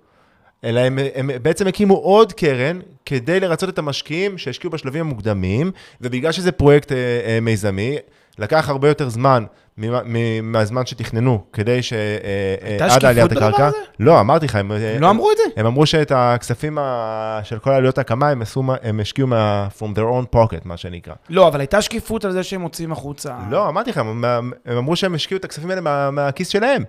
אלא 0.64 0.80
הם, 0.80 0.98
הם 1.14 1.30
בעצם 1.42 1.66
הקימו 1.66 1.94
עוד 1.94 2.32
קרן 2.32 2.80
כדי 3.06 3.40
לרצות 3.40 3.68
את 3.68 3.78
המשקיעים 3.78 4.38
שהשקיעו 4.38 4.70
בשלבים 4.70 5.00
המוקדמים, 5.06 5.70
ובגלל 6.00 6.32
שזה 6.32 6.52
פרויקט 6.52 6.92
אה, 6.92 6.96
אה, 7.26 7.38
מיזמי, 7.42 7.96
לקח 8.38 8.68
הרבה 8.68 8.88
יותר 8.88 9.08
זמן 9.08 9.44
ממה- 9.78 10.00
מהזמן 10.42 10.86
שתכננו, 10.86 11.44
כדי 11.52 11.82
ש... 11.82 11.92
אה, 11.92 11.98
אה, 11.98 12.68
הייתה 12.68 12.90
שקיפות 12.90 13.30
בדבר. 13.30 13.66
הזה? 13.66 13.76
לא, 14.00 14.20
אמרתי 14.20 14.46
לך, 14.46 14.54
הם, 14.56 14.72
הם 14.72 15.02
לא 15.02 15.10
אמרו 15.10 15.30
את 15.32 15.36
זה? 15.36 15.42
הם 15.56 15.66
אמרו 15.66 15.86
שאת 15.86 16.12
הכספים 16.14 16.78
ה... 16.78 17.40
של 17.44 17.58
כל 17.58 17.70
עלויות 17.70 17.98
ההקמה, 17.98 18.28
הם, 18.28 18.42
עשו, 18.42 18.62
הם 18.82 19.00
השקיעו 19.00 19.28
מה... 19.28 19.68
from 19.78 19.98
their 19.98 19.98
own 20.24 20.36
pocket, 20.36 20.60
מה 20.64 20.76
שנקרא. 20.76 21.14
לא, 21.30 21.48
אבל 21.48 21.60
הייתה 21.60 21.82
שקיפות 21.82 22.24
על 22.24 22.32
זה 22.32 22.42
שהם 22.42 22.60
מוציאים 22.60 22.92
החוצה. 22.92 23.34
לא, 23.50 23.68
אמרתי 23.68 23.90
לך, 23.90 23.98
הם, 23.98 24.24
הם 24.24 24.76
אמרו 24.76 24.96
שהם 24.96 25.14
השקיעו 25.14 25.38
את 25.38 25.44
הכספים 25.44 25.70
האלה 25.70 25.80
מה, 25.80 26.10
מהכיס 26.10 26.48
שלהם. 26.48 26.82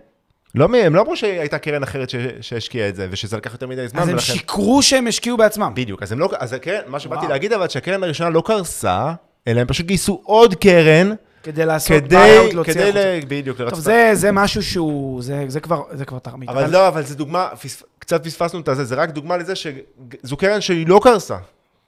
לא, 0.58 0.68
הם 0.84 0.96
לא 0.96 1.02
אמרו 1.02 1.18
שהייתה 1.18 1.58
קרן 1.60 1.84
אחרת 1.84 2.10
ש, 2.10 2.16
שהשקיעה 2.42 2.90
את 2.90 2.96
זה, 2.96 3.08
ושזה 3.12 3.38
לקח 3.38 3.52
יותר 3.54 3.68
מדי 3.68 3.88
זמן, 3.88 4.02
אז 4.02 4.08
הם 4.08 4.14
ולכן... 4.14 4.34
שיקרו 4.34 4.84
שהם 4.84 5.08
השקיעו 5.08 5.38
בעצמם. 5.38 5.72
בדיוק, 5.76 6.04
אז 6.04 6.12
הם 6.12 6.20
לא, 6.20 6.30
אז 6.40 6.54
הקרן, 6.54 6.82
מה 6.88 7.00
שבאתי 7.00 7.20
וואו. 7.20 7.32
להגיד, 7.32 7.54
אבל 7.54 7.68
שהקרן 7.68 8.04
הראשונה 8.04 8.30
לא 8.30 8.44
קרסה, 8.46 9.14
אלא 9.48 9.62
הם 9.62 9.68
פשוט 9.68 9.86
גייסו 9.86 10.22
עוד 10.24 10.56
קרן, 10.56 11.12
כדי 11.44 11.66
לעשות 11.66 12.04
בעיות 12.04 12.54
להוציא 12.54 12.74
כדי, 12.74 12.84
החוצה. 12.84 13.20
ל... 13.20 13.26
בדיוק, 13.28 13.58
טוב, 13.58 13.66
לרצות... 13.66 13.84
זה, 13.84 14.10
זה 14.14 14.32
משהו 14.32 14.64
שהוא, 14.64 15.22
זה, 15.22 15.46
זה 15.48 15.60
כבר, 15.60 15.82
זה 15.92 16.06
כבר 16.06 16.20
תרמית. 16.20 16.50
אבל 16.50 16.70
לא, 16.70 16.88
אבל 16.88 17.04
זו 17.04 17.16
דוגמה, 17.16 17.50
פס... 17.62 17.84
קצת 18.00 18.24
פספסנו 18.24 18.60
את 18.60 18.70
זה, 18.74 18.84
זה 18.84 18.96
רק 18.96 19.10
דוגמה 19.10 19.38
לזה 19.38 19.54
שזו 19.56 20.38
קרן 20.38 20.62
שהיא 20.62 20.88
לא 20.88 21.00
קרסה, 21.04 21.38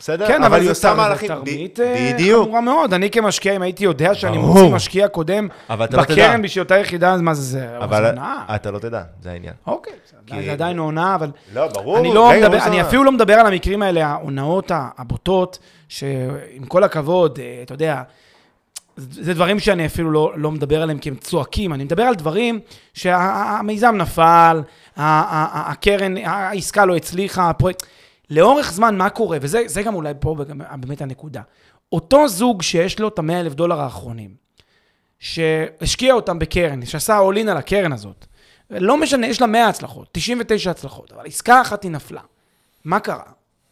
בסדר? 0.02 0.28
כן, 0.28 0.44
אבל, 0.44 0.62
היא 0.62 0.72
עושה 0.72 0.94
מהלכים, 0.94 1.28
תרמית 1.28 1.80
אה, 1.80 2.12
בדיוק. 2.14 2.44
חמורה 2.44 2.62
מאוד. 2.62 2.94
אני 2.94 3.10
כמשקיע, 3.10 3.56
אם 3.56 3.62
הייתי 3.62 3.84
יודע 3.84 4.16
שאני. 4.16 4.38
מוציא 4.38 4.70
משקיע 4.70 5.08
קודם 5.08 5.48
לא. 5.70 5.76
בקרן 5.76 6.42
בשביל 6.42 6.64
אותה 6.64 6.78
יחידה, 6.78 7.14
אז 7.14 7.22
מה 7.22 7.34
זה, 7.34 7.42
זה 7.42 7.68
הונאה. 7.78 8.56
אתה 8.56 8.72
לא 8.72 8.80
תדע, 8.80 9.02
זה 9.22 9.32
העניין. 9.32 9.54
אוקיי, 9.68 9.94
זה 10.46 10.52
עדיין 10.52 10.78
הונאה, 10.78 11.16
אבל... 11.16 11.32
לא, 11.54 11.68
ברור. 11.68 12.00
אני 12.00 12.14
לא 12.14 12.32
אפילו 12.82 13.04
לא 13.04 13.12
מדבר 13.12 13.34
על 13.34 13.46
המקרים 13.46 13.82
האלה, 13.82 14.08
ההונאות 14.08 14.72
הבוטות, 14.98 15.60
שעם 15.88 16.66
כל 16.68 16.84
הכבוד, 16.84 17.40
אה, 17.40 17.60
אתה 17.64 17.74
יודע, 17.74 18.02
זה 18.98 19.34
דברים 19.34 19.60
שאני 19.60 19.86
אפילו 19.86 20.12
לא, 20.12 20.32
לא 20.36 20.52
מדבר 20.52 20.82
עליהם 20.82 20.98
כי 20.98 21.10
הם 21.10 21.16
צועקים, 21.16 21.74
אני 21.74 21.84
מדבר 21.84 22.04
על 22.04 22.16
דברים 22.16 22.60
שהמיזם 22.94 23.96
נפל, 23.96 24.62
הקרן, 24.98 26.18
העסקה 26.18 26.86
לא 26.86 26.96
הצליחה, 26.96 27.50
הפרויקט... 27.50 27.86
לאורך 28.30 28.72
זמן, 28.72 28.98
מה 28.98 29.10
קורה? 29.10 29.38
וזה 29.42 29.62
זה 29.66 29.84
גם 29.84 29.96
אולי 29.96 30.14
פה 30.20 30.36
גם 30.48 30.82
באמת 30.82 31.02
הנקודה. 31.02 31.42
אותו 31.92 32.28
זוג 32.28 32.62
שיש 32.62 33.00
לו 33.00 33.08
את 33.08 33.20
המאה 33.20 33.40
אלף 33.40 33.54
דולר 33.54 33.82
האחרונים, 33.82 34.36
שהשקיע 35.20 36.14
אותם 36.14 36.40
בקרן, 36.40 36.86
שעשה 36.86 37.20
in 37.20 37.50
על 37.50 37.58
הקרן 37.58 37.94
הזאת, 37.94 38.26
לא 38.70 38.98
משנה, 38.98 39.28
יש 39.28 39.42
לה 39.42 39.48
100 39.48 39.68
הצלחות, 39.68 40.08
99 40.12 40.72
הצלחות, 40.72 41.12
אבל 41.12 41.28
עסקה 41.28 41.62
אחת 41.62 41.84
היא 41.84 41.92
נפלה. 41.92 42.22
מה 42.84 43.00
קרה? 43.00 43.24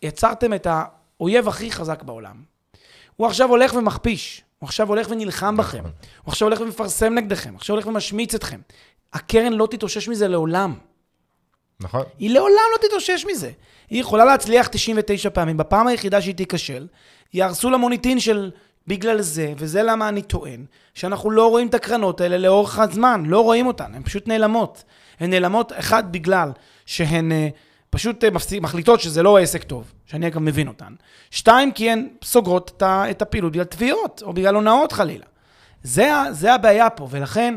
יצרתם 0.01 0.53
את 0.53 0.67
האויב 0.69 1.47
הכי 1.47 1.71
חזק 1.71 2.03
בעולם. 2.03 2.43
הוא 3.15 3.27
עכשיו 3.27 3.49
הולך 3.49 3.73
ומכפיש, 3.73 4.43
הוא 4.59 4.67
עכשיו 4.67 4.87
הולך 4.87 5.09
ונלחם 5.09 5.57
בכם, 5.57 5.83
הוא 5.83 5.91
עכשיו 6.25 6.47
הולך 6.47 6.61
ומפרסם 6.61 7.13
נגדכם, 7.13 7.55
עכשיו 7.55 7.75
הולך 7.75 7.87
ומשמיץ 7.87 8.35
אתכם. 8.35 8.59
הקרן 9.13 9.53
לא 9.53 9.67
תתאושש 9.71 10.09
מזה 10.09 10.27
לעולם. 10.27 10.73
נכון. 11.79 12.03
היא 12.19 12.29
לעולם 12.29 12.63
לא 12.73 12.87
תתאושש 12.87 13.25
מזה. 13.31 13.51
היא 13.89 14.01
יכולה 14.01 14.25
להצליח 14.25 14.67
99 14.67 15.29
פעמים, 15.29 15.57
בפעם 15.57 15.87
היחידה 15.87 16.21
שהיא 16.21 16.35
תיכשל, 16.35 16.87
יהרסו 17.33 17.69
לה 17.69 17.77
מוניטין 17.77 18.19
של 18.19 18.51
בגלל 18.87 19.21
זה, 19.21 19.53
וזה 19.57 19.83
למה 19.83 20.09
אני 20.09 20.21
טוען, 20.21 20.65
שאנחנו 20.93 21.31
לא 21.31 21.49
רואים 21.49 21.67
את 21.67 21.73
הקרנות 21.73 22.21
האלה 22.21 22.37
לאורך 22.37 22.79
הזמן, 22.79 23.23
לא 23.25 23.43
רואים 23.43 23.67
אותן, 23.67 23.95
הן 23.95 24.03
פשוט 24.03 24.27
נעלמות. 24.27 24.83
הן 25.19 25.29
נעלמות, 25.29 25.71
אחד, 25.75 26.11
בגלל 26.11 26.51
שהן 26.85 27.31
אה, 27.31 27.47
פשוט 27.89 28.23
אה, 28.23 28.29
מפסיק, 28.29 28.61
מחליטות 28.61 29.01
שזה 29.01 29.23
לא 29.23 29.37
עסק 29.37 29.63
טוב, 29.63 29.93
שאני 30.05 30.27
אגב 30.27 30.39
מבין 30.39 30.67
אותן. 30.67 30.93
שתיים, 31.31 31.71
כי 31.71 31.91
הן 31.91 32.07
סוגרות 32.23 32.83
את, 32.83 33.21
הפעילות 33.21 33.51
בגלל 33.51 33.63
תביעות, 33.63 34.23
או 34.25 34.33
בגלל 34.33 34.55
הונאות 34.55 34.91
חלילה. 34.91 35.25
זה, 35.83 36.11
זה 36.31 36.53
הבעיה 36.53 36.89
פה, 36.89 37.07
ולכן, 37.11 37.55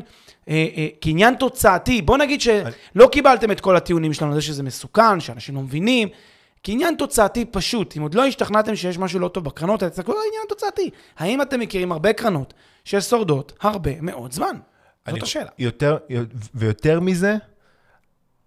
אה, 0.51 0.67
אה, 0.77 0.87
כעניין 1.01 1.35
תוצאתי, 1.35 2.03
בוא 2.03 2.19
נגיד 2.19 2.41
שלא 2.41 3.09
קיבלתם 3.13 3.51
את 3.51 3.61
כל 3.61 3.77
הטיעונים 3.77 4.13
שלנו, 4.13 4.35
זה 4.35 4.43
שזה 4.43 4.63
מסוכן, 4.63 5.21
שאנשים 5.21 5.55
לא 5.55 5.61
מבינים. 5.61 6.09
כעניין 6.63 6.95
תוצאתי 6.99 7.45
פשוט, 7.45 7.97
אם 7.97 8.03
עוד 8.03 8.15
לא 8.15 8.25
השתכנעתם 8.25 8.77
שיש 8.77 8.99
משהו 8.99 9.21
לא 9.21 9.29
טוב 9.29 9.45
בקרנות, 9.45 9.83
האלה, 9.83 9.91
תסתכלו 9.91 10.15
על 10.15 10.21
העניין 10.25 10.43
תוצאתי. 10.49 10.91
האם 11.19 11.43
אתם 11.43 11.61
מכירים 11.61 11.93
הרבה 11.93 12.13
קרנות 12.13 12.55
ששורדות 12.85 13.53
הרבה 13.61 14.01
מאוד 14.01 14.33
זמן? 14.33 14.47
זאת 14.57 15.09
אני- 15.09 15.19
השאלה. 15.23 15.51
יותר, 15.59 15.97
ויותר 16.55 17.01
מזה, 17.01 17.37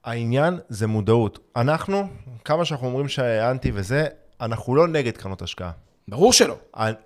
העניין 0.03 0.59
זה 0.69 0.87
מודעות. 0.87 1.39
אנחנו, 1.55 2.07
כמה 2.45 2.65
שאנחנו 2.65 2.87
אומרים 2.87 3.07
שאנטי 3.07 3.71
וזה, 3.73 4.05
אנחנו 4.41 4.75
לא 4.75 4.87
נגד 4.87 5.17
קרנות 5.17 5.41
השקעה. 5.41 5.71
ברור 6.07 6.33
שלא. 6.33 6.55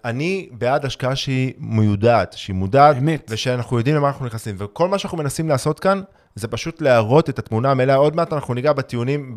אני 0.05 0.49
בעד 0.51 0.85
השקעה 0.85 1.15
שהיא 1.15 1.53
מיודעת, 1.57 2.33
שהיא 2.33 2.55
מודעת, 2.55 2.97
אמת. 2.97 3.27
ושאנחנו 3.29 3.77
יודעים 3.77 3.95
למה 3.95 4.07
אנחנו 4.07 4.25
נכנסים. 4.25 4.55
וכל 4.57 4.87
מה 4.87 4.99
שאנחנו 4.99 5.17
מנסים 5.17 5.49
לעשות 5.49 5.79
כאן, 5.79 6.01
זה 6.35 6.47
פשוט 6.47 6.81
להראות 6.81 7.29
את 7.29 7.39
התמונה 7.39 7.71
המלאה. 7.71 7.95
עוד 7.95 8.15
מעט 8.15 8.33
אנחנו 8.33 8.53
ניגע 8.53 8.73
בטיעונים, 8.73 9.31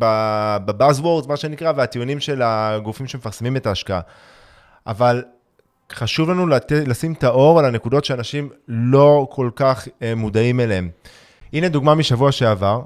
בבאזוורדס, 0.65 1.27
מה 1.27 1.37
שנקרא, 1.37 1.73
והטיעונים 1.75 2.19
של 2.19 2.41
הגופים 2.41 3.07
שמפרסמים 3.07 3.57
את 3.57 3.65
ההשקעה. 3.65 4.01
אבל 4.87 5.23
חשוב 5.91 6.29
לנו 6.29 6.47
לת... 6.47 6.71
לשים 6.71 7.13
את 7.13 7.23
האור 7.23 7.59
על 7.59 7.65
הנקודות 7.65 8.05
שאנשים 8.05 8.49
לא 8.67 9.27
כל 9.31 9.49
כך 9.55 9.87
אה, 10.01 10.15
מודעים 10.15 10.59
אליהן. 10.59 10.89
הנה 11.53 11.69
דוגמה 11.69 11.95
משבוע 11.95 12.31
שעבר. 12.31 12.81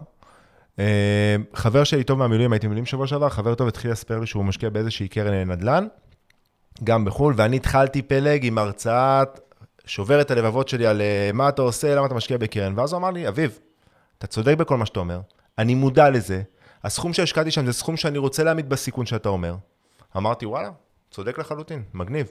אה, 0.80 1.36
חבר 1.54 1.84
שלי 1.84 2.04
טוב 2.04 2.20
מהמילואים, 2.20 2.54
הייתי 2.54 2.68
במילואים 2.68 2.86
שבוע 2.86 3.08
שעבר, 3.08 3.30
חבר 3.30 3.56
טוב 3.56 3.68
התחיל 3.68 3.92
לספר 3.92 4.20
לי 4.20 4.26
שהוא 4.28 4.46
משקיע 4.46 4.70
באיזושהי 4.70 5.08
קרן 5.08 5.52
נדל"ן, 5.52 5.88
גם 6.84 7.06
בחו"ל, 7.06 7.34
ואני 7.38 7.56
התחלתי 7.56 8.02
פלג 8.02 8.46
עם 8.46 8.58
הרצאה 8.58 9.24
שוברת 9.86 10.32
הלבבות 10.32 10.68
שלי 10.68 10.86
על 10.88 11.02
אה, 11.02 11.30
מה 11.34 11.50
אתה 11.50 11.62
עושה, 11.62 11.96
למה 11.96 12.06
אתה 12.06 12.16
משקיע 12.16 12.38
בקרן, 12.38 12.74
ואז 12.80 12.94
הוא 12.94 12.98
אמר 13.00 13.12
לי, 13.12 13.28
אביב, 13.28 13.60
אתה 14.18 14.28
צודק 14.28 14.56
בכל 14.58 14.78
מה 14.78 14.86
שאתה 14.86 15.00
אומר, 15.00 15.20
אני 15.58 15.76
מודע 15.76 16.10
לזה, 16.10 16.42
הסכום 16.84 17.14
שהשקעתי 17.14 17.52
שם 17.52 17.66
זה 17.66 17.74
סכום 17.74 17.98
שאני 17.98 18.18
רוצה 18.18 18.44
להעמיד 18.44 18.70
בסיכון 18.70 19.06
שאתה 19.06 19.30
אומר. 19.30 19.56
אמרתי, 20.18 20.46
וואלה, 20.46 20.70
צודק 21.12 21.38
לחלוטין, 21.40 21.84
מגניב. 21.94 22.28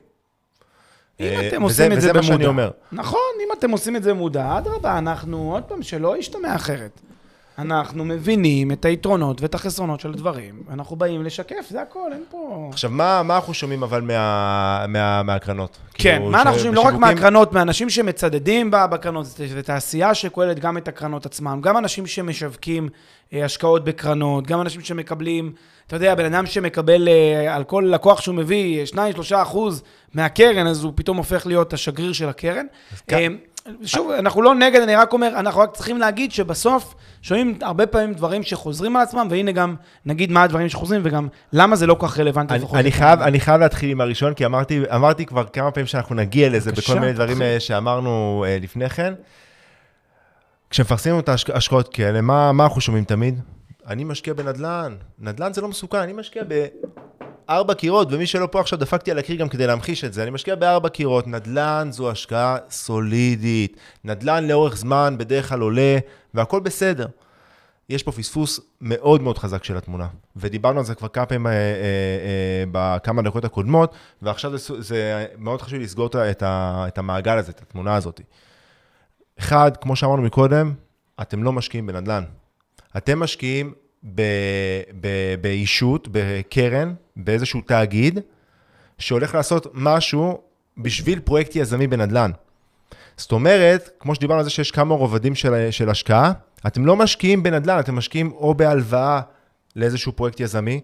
אם 1.21 1.27
אה, 1.27 1.49
אתם 1.49 1.65
וזה- 1.65 1.83
עושים 1.83 1.93
את 1.93 1.97
וזה 1.99 2.07
זה 2.07 2.13
מה 2.13 2.23
שאני 2.23 2.35
במודע. 2.37 2.49
אומר. 2.49 2.71
נכון, 2.93 3.21
אם 3.41 3.49
אתם 3.59 3.71
עושים 3.71 3.97
את 3.97 4.03
זה 4.03 4.11
במודע, 4.15 4.59
אדרבה, 4.59 4.99
אנחנו, 4.99 5.53
עוד 5.55 5.63
פעם, 5.65 5.83
שלא 5.83 6.17
ישתמע 6.17 6.55
אחרת. 6.57 7.01
אנחנו 7.59 8.05
מבינים 8.05 8.73
את 8.73 8.85
היתרונות 8.85 9.41
ואת 9.43 9.55
החסרונות 9.55 10.01
של 10.01 10.11
הדברים, 10.11 10.63
אנחנו 10.71 10.97
באים 10.97 11.23
לשקף, 11.23 11.67
זה 11.69 11.83
הכל, 11.83 12.13
אין 12.13 12.25
פה... 12.31 12.69
עכשיו, 12.73 12.91
מה, 12.91 13.23
מה 13.23 13.37
אנחנו 13.37 13.55
שומעים 13.55 13.83
אבל 13.83 14.01
מה, 14.01 14.85
מה, 14.89 15.23
מהקרנות? 15.23 15.79
כן, 15.95 16.17
כאילו, 16.19 16.31
מה 16.31 16.43
אנחנו 16.43 16.53
ש- 16.53 16.57
חושבים? 16.57 16.75
לא 16.75 16.81
רק 16.81 16.95
מהקרנות, 16.95 17.53
מאנשים 17.53 17.91
שמצדדים 17.91 18.71
בקרנות, 18.71 19.27
זה 19.27 19.63
תעשייה 19.63 20.15
שכוללת 20.15 20.59
גם 20.59 20.77
את 20.77 20.89
הקרנות 20.89 21.27
עצמם, 21.27 21.61
גם 21.63 21.79
אנשים 21.79 22.07
שמשווקים 22.07 22.89
אה, 23.33 23.45
השקעות 23.45 23.85
בקרנות, 23.85 24.47
גם 24.47 24.61
אנשים 24.61 24.81
שמקבלים, 24.81 25.53
אתה 25.87 25.97
יודע, 25.97 26.15
בן 26.15 26.25
אדם 26.25 26.47
שמקבל 26.47 27.09
אה, 27.09 27.55
על 27.55 27.65
כל 27.65 27.89
לקוח 27.91 28.21
שהוא 28.21 28.35
מביא 28.35 28.85
2-3 28.93 28.97
אחוז 29.35 29.83
מהקרן, 30.15 30.67
אז 30.67 30.85
הוא 30.85 30.93
פתאום 30.95 31.17
הופך 31.17 31.47
להיות 31.47 31.73
השגריר 31.73 32.13
של 32.13 32.29
הקרן. 32.29 32.67
אה, 33.13 33.27
שוב, 33.85 34.11
אנחנו 34.11 34.43
לא 34.43 34.55
נגד, 34.55 34.81
אני 34.81 34.97
רק 34.97 35.13
אומר, 35.13 35.33
אנחנו 35.37 35.61
רק 35.61 35.75
צריכים 35.75 35.99
להגיד 35.99 36.33
שבסוף 36.33 36.95
שומעים 37.25 37.59
הרבה 37.63 37.87
פעמים 37.87 38.15
דברים 38.15 38.43
שחוזרים 38.43 38.97
על 38.97 39.03
עצמם, 39.03 39.27
והנה 39.31 39.53
גם 39.53 39.75
נגיד 40.07 40.33
מה 40.33 40.43
הדברים 40.43 40.69
שחוזרים, 40.69 41.01
וגם 41.05 41.29
למה 41.53 41.77
זה 41.77 41.87
לא 41.87 41.95
כל 41.95 42.09
כך 42.09 42.19
רלוונטי. 42.19 42.55
אני, 42.55 42.65
אני. 42.75 42.93
חייב, 42.93 43.21
אני 43.21 43.41
חייב 43.41 43.61
להתחיל 43.61 43.91
עם 43.91 44.01
הראשון, 44.01 44.35
כי 44.35 44.47
אמרתי, 44.47 44.83
אמרתי 44.95 45.27
כבר 45.27 45.45
כמה 45.45 45.71
פעמים 45.71 45.87
שאנחנו 45.87 46.15
נגיע 46.15 46.49
לזה 46.49 46.73
בבקשה, 46.73 46.93
בכל 46.93 47.01
מיני 47.01 47.13
דברים 47.13 47.35
תתחיל. 47.35 47.47
אה, 47.47 47.61
שאמרנו 47.61 48.45
אה, 48.49 48.59
לפני 48.61 48.89
כן. 48.89 49.15
כשמפרסמים 50.71 51.19
את 51.19 51.29
ההשקעות 51.29 51.89
כאלה, 51.89 52.21
מה, 52.21 52.53
מה 52.53 52.65
אנחנו 52.65 52.81
שומעים 52.81 53.05
תמיד? 53.05 53.41
אני 53.87 54.05
משקיע 54.05 54.35
בנדל"ן, 54.35 54.95
נדל"ן 55.19 55.53
זה 55.53 55.61
לא 55.61 55.69
מסוכן, 55.69 55.99
אני 55.99 56.13
משקיע 56.13 56.43
בארבע 57.49 57.75
קירות, 57.75 58.09
ומי 58.11 58.27
שלא 58.27 58.49
פה 58.51 58.61
עכשיו 58.61 58.79
דפקתי 58.79 59.11
על 59.11 59.19
הקיר 59.19 59.37
גם 59.37 59.49
כדי 59.49 59.67
להמחיש 59.67 60.05
את 60.05 60.13
זה, 60.13 60.23
אני 60.23 60.31
משקיע 60.31 60.55
בארבע 60.55 60.89
קירות, 60.89 61.27
נדל"ן 61.27 61.89
זו 61.91 62.11
השקעה 62.11 62.57
סולידית, 62.71 63.77
נדל"ן 64.05 64.49
לאורך 64.49 64.77
זמן 64.77 65.15
בדרך 65.19 65.49
כלל 65.49 65.61
עולה, 65.61 65.99
והכל 66.35 66.61
בסדר. 66.61 67.07
יש 67.89 68.03
פה 68.03 68.13
פספוס 68.13 68.61
מאוד 68.81 69.23
מאוד 69.23 69.39
חזק 69.39 69.65
של 69.65 69.77
התמונה, 69.77 70.09
ודיברנו 70.37 70.79
על 70.79 70.85
זה 70.85 70.95
כבר 70.95 71.09
כמה 71.09 71.27
פעמים 71.27 71.47
אה, 71.47 71.53
אה, 71.53 71.59
אה, 71.59 72.65
בכמה 72.73 73.23
דקות 73.23 73.45
הקודמות, 73.45 73.95
ועכשיו 74.23 74.57
זה, 74.59 74.83
זה 74.83 75.27
מאוד 75.39 75.63
חשוב 75.63 75.79
לסגור 75.79 76.07
את, 76.31 76.43
ה, 76.43 76.85
את 76.89 76.99
המעגל 76.99 77.39
הזה, 77.39 77.51
את 77.51 77.63
התמונה 77.63 77.95
הזאת. 77.95 78.21
אחד, 79.39 79.77
כמו 79.77 79.97
שאמרנו 79.97 80.23
מקודם, 80.23 80.73
אתם 81.21 81.43
לא 81.43 81.53
משקיעים 81.53 81.87
בנדל"ן. 81.87 82.25
אתם 82.97 83.21
משקיעים 83.21 83.75
ב, 84.15 84.23
ב, 85.01 85.09
בישות, 85.41 86.09
בקרן, 86.11 86.95
באיזשהו 87.17 87.61
תאגיד, 87.61 88.21
שהולך 88.99 89.35
לעשות 89.35 89.67
משהו 89.75 90.39
בשביל 90.79 91.21
פרויקט 91.21 91.57
יזמי 91.57 91.87
בנדל"ן. 91.87 92.31
זאת 93.17 93.33
אומרת, 93.33 93.91
כמו 94.01 94.15
שדיברנו 94.15 94.39
על 94.39 94.45
זה 94.45 94.51
שיש 94.51 94.71
כמה 94.71 94.95
רובדים 94.95 95.35
של, 95.35 95.71
של 95.71 95.91
השקעה, 95.91 96.33
אתם 96.67 96.87
לא 96.87 96.97
משקיעים 96.97 97.43
בנדל"ן, 97.43 97.79
אתם 97.81 97.95
משקיעים 97.95 98.33
או 98.33 98.55
בהלוואה 98.55 99.21
לאיזשהו 99.77 100.13
פרויקט 100.13 100.41
יזמי, 100.41 100.81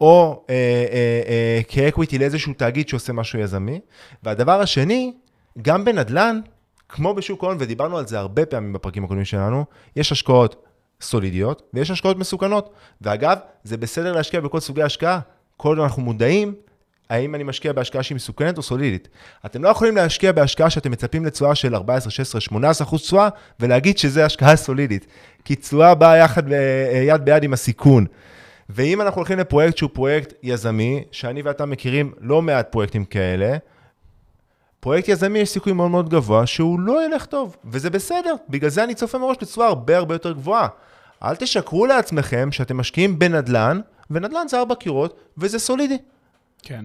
או 0.00 0.44
אה, 0.50 0.54
אה, 0.54 1.22
אה, 1.28 1.60
כ 1.68 1.81
equity 1.81 2.18
לאיזשהו 2.18 2.52
תאגיד 2.54 2.88
שעושה 2.88 3.12
משהו 3.12 3.38
יזמי. 3.38 3.80
והדבר 4.22 4.60
השני, 4.60 5.14
גם 5.62 5.84
בנדל"ן, 5.84 6.40
כמו 6.88 7.14
בשוק 7.14 7.44
ההון, 7.44 7.56
ודיברנו 7.60 7.98
על 7.98 8.06
זה 8.06 8.18
הרבה 8.18 8.46
פעמים 8.46 8.72
בפרקים 8.72 9.04
הקודמים 9.04 9.24
שלנו, 9.24 9.64
יש 9.96 10.12
השקעות 10.12 10.66
סולידיות 11.00 11.62
ויש 11.74 11.90
השקעות 11.90 12.16
מסוכנות. 12.16 12.74
ואגב, 13.00 13.38
זה 13.64 13.76
בסדר 13.76 14.12
להשקיע 14.12 14.40
בכל 14.40 14.60
סוגי 14.60 14.82
השקעה, 14.82 15.20
כל 15.56 15.68
עוד 15.68 15.78
אנחנו 15.78 16.02
מודעים 16.02 16.54
האם 17.10 17.34
אני 17.34 17.44
משקיע 17.44 17.72
בהשקעה 17.72 18.02
שהיא 18.02 18.16
מסוכנת 18.16 18.58
או 18.58 18.62
סולידית. 18.62 19.08
אתם 19.46 19.64
לא 19.64 19.68
יכולים 19.68 19.96
להשקיע 19.96 20.32
בהשקעה 20.32 20.70
שאתם 20.70 20.90
מצפים 20.90 21.24
לתשואה 21.24 21.54
של 21.54 21.74
14, 21.74 22.10
16, 22.10 22.40
18 22.40 22.86
אחוז 22.86 23.00
תשואה, 23.00 23.28
ולהגיד 23.60 23.98
שזה 23.98 24.24
השקעה 24.24 24.56
סולידית. 24.56 25.06
כי 25.44 25.54
תשואה 25.54 25.94
באה 25.94 26.16
יחד, 26.16 26.48
ב- 26.48 26.52
יד 27.06 27.24
ביד 27.24 27.44
עם 27.44 27.52
הסיכון. 27.52 28.06
ואם 28.68 29.00
אנחנו 29.00 29.18
הולכים 29.18 29.38
לפרויקט 29.38 29.76
שהוא 29.76 29.90
פרויקט 29.92 30.32
יזמי, 30.42 31.04
שאני 31.10 31.42
ואתה 31.42 31.66
מכירים 31.66 32.12
לא 32.20 32.42
מעט 32.42 32.72
פרויקטים 32.72 33.04
כאלה, 33.04 33.56
פרויקט 34.80 35.08
יזמי 35.08 35.38
יש 35.38 35.48
סיכוי 35.48 35.72
מאוד 35.72 35.90
מאוד 35.90 36.08
גבוה 36.08 36.46
שהוא 36.46 36.80
לא 36.80 37.06
ילך 37.06 37.26
טוב, 37.26 37.56
וזה 37.64 37.90
בסדר. 37.90 38.34
בגלל 38.48 38.70
זה 38.70 38.84
אני 38.84 38.94
צופה 38.94 39.18
מראש 39.18 39.36
לתשואה 39.42 39.66
הרבה 39.66 39.96
הרבה 39.96 40.14
יותר 40.14 40.32
גבוהה. 40.32 40.68
אל 41.24 41.36
תשקרו 41.36 41.86
לעצמכם 41.86 42.52
שאתם 42.52 42.76
משקיעים 42.76 43.18
בנדל"ן, 43.18 43.80
ונדל"ן 44.12 44.48
זה 44.48 44.58
ארבע 44.58 44.74
קירות, 44.74 45.20
וזה 45.38 45.58
סולידי. 45.58 45.98
כן. 46.62 46.84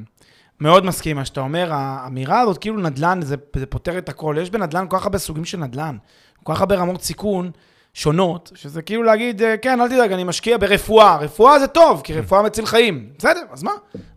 מאוד 0.59 0.85
מסכים 0.85 1.15
מה 1.15 1.25
שאתה 1.25 1.41
אומר, 1.41 1.69
האמירה 1.73 2.39
הזאת, 2.41 2.57
כאילו 2.57 2.77
נדל"ן, 2.79 3.19
זה, 3.21 3.35
זה 3.55 3.65
פותר 3.65 3.97
את 3.97 4.09
הכל. 4.09 4.35
יש 4.41 4.49
בנדל"ן 4.49 4.85
כל 4.89 4.97
כך 4.97 5.03
הרבה 5.03 5.17
סוגים 5.17 5.45
של 5.45 5.57
נדל"ן, 5.57 5.97
כל 6.43 6.53
כך 6.53 6.59
הרבה 6.61 6.75
רמות 6.75 7.01
סיכון 7.03 7.51
שונות, 7.93 8.51
שזה 8.55 8.81
כאילו 8.81 9.03
להגיד, 9.03 9.41
אה, 9.41 9.57
כן, 9.57 9.81
אל 9.81 9.87
תדאג, 9.89 10.11
אני 10.11 10.23
משקיע 10.23 10.57
ברפואה. 10.57 11.17
רפואה 11.17 11.59
זה 11.59 11.67
טוב, 11.67 12.01
כי 12.03 12.13
רפואה 12.13 12.41
מציל 12.41 12.65
חיים. 12.65 13.09
בסדר, 13.17 13.41
אז 13.51 13.63
מה? 13.63 13.71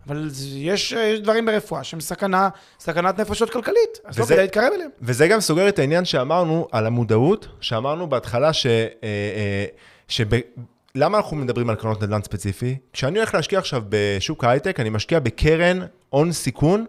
אבל 0.07 0.29
יש, 0.55 0.93
אה, 0.93 1.01
יש 1.01 1.19
דברים 1.19 1.45
ברפואה 1.45 1.83
שהם 1.83 1.99
סכנה, 2.01 2.49
סכנת 2.79 3.19
נפשות 3.19 3.49
כלכלית, 3.49 3.97
אז 4.05 4.17
לא 4.19 4.23
וזה- 4.23 4.33
כדאי 4.33 4.45
להתקרב 4.45 4.73
אליהם. 4.75 4.89
וזה 5.01 5.27
גם 5.27 5.39
סוגר 5.39 5.69
את 5.69 5.79
העניין 5.79 6.05
שאמרנו 6.05 6.67
על 6.71 6.85
המודעות, 6.87 7.47
שאמרנו 7.61 8.07
בהתחלה 8.09 8.53
ש... 8.53 8.65
אה, 8.65 8.81
אה, 9.03 9.65
שב... 10.07 10.27
למה 10.95 11.17
אנחנו 11.17 11.37
מדברים 11.37 11.69
על 11.69 11.75
קרנות 11.75 12.03
נדל"ן 12.03 12.21
ספציפי? 12.23 12.77
כשאני 12.93 13.19
הולך 13.19 13.35
להשקיע 13.35 13.59
עכשיו 13.59 13.83
בשוק 13.89 14.43
ההייטק, 14.43 14.79
אני 14.79 14.89
משקיע 14.89 15.19
בקרן 15.19 15.79
הון 16.09 16.31
סיכון, 16.31 16.85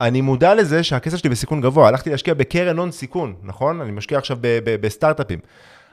אני 0.00 0.20
מודע 0.20 0.54
לזה 0.54 0.82
שהכסף 0.82 1.16
שלי 1.16 1.30
בסיכון 1.30 1.60
גבוה. 1.60 1.88
הלכתי 1.88 2.10
להשקיע 2.10 2.34
בקרן 2.34 2.78
הון 2.78 2.90
סיכון, 2.90 3.34
נכון? 3.42 3.80
אני 3.80 3.92
משקיע 3.92 4.18
עכשיו 4.18 4.38
בסטארט-אפים. 4.80 5.38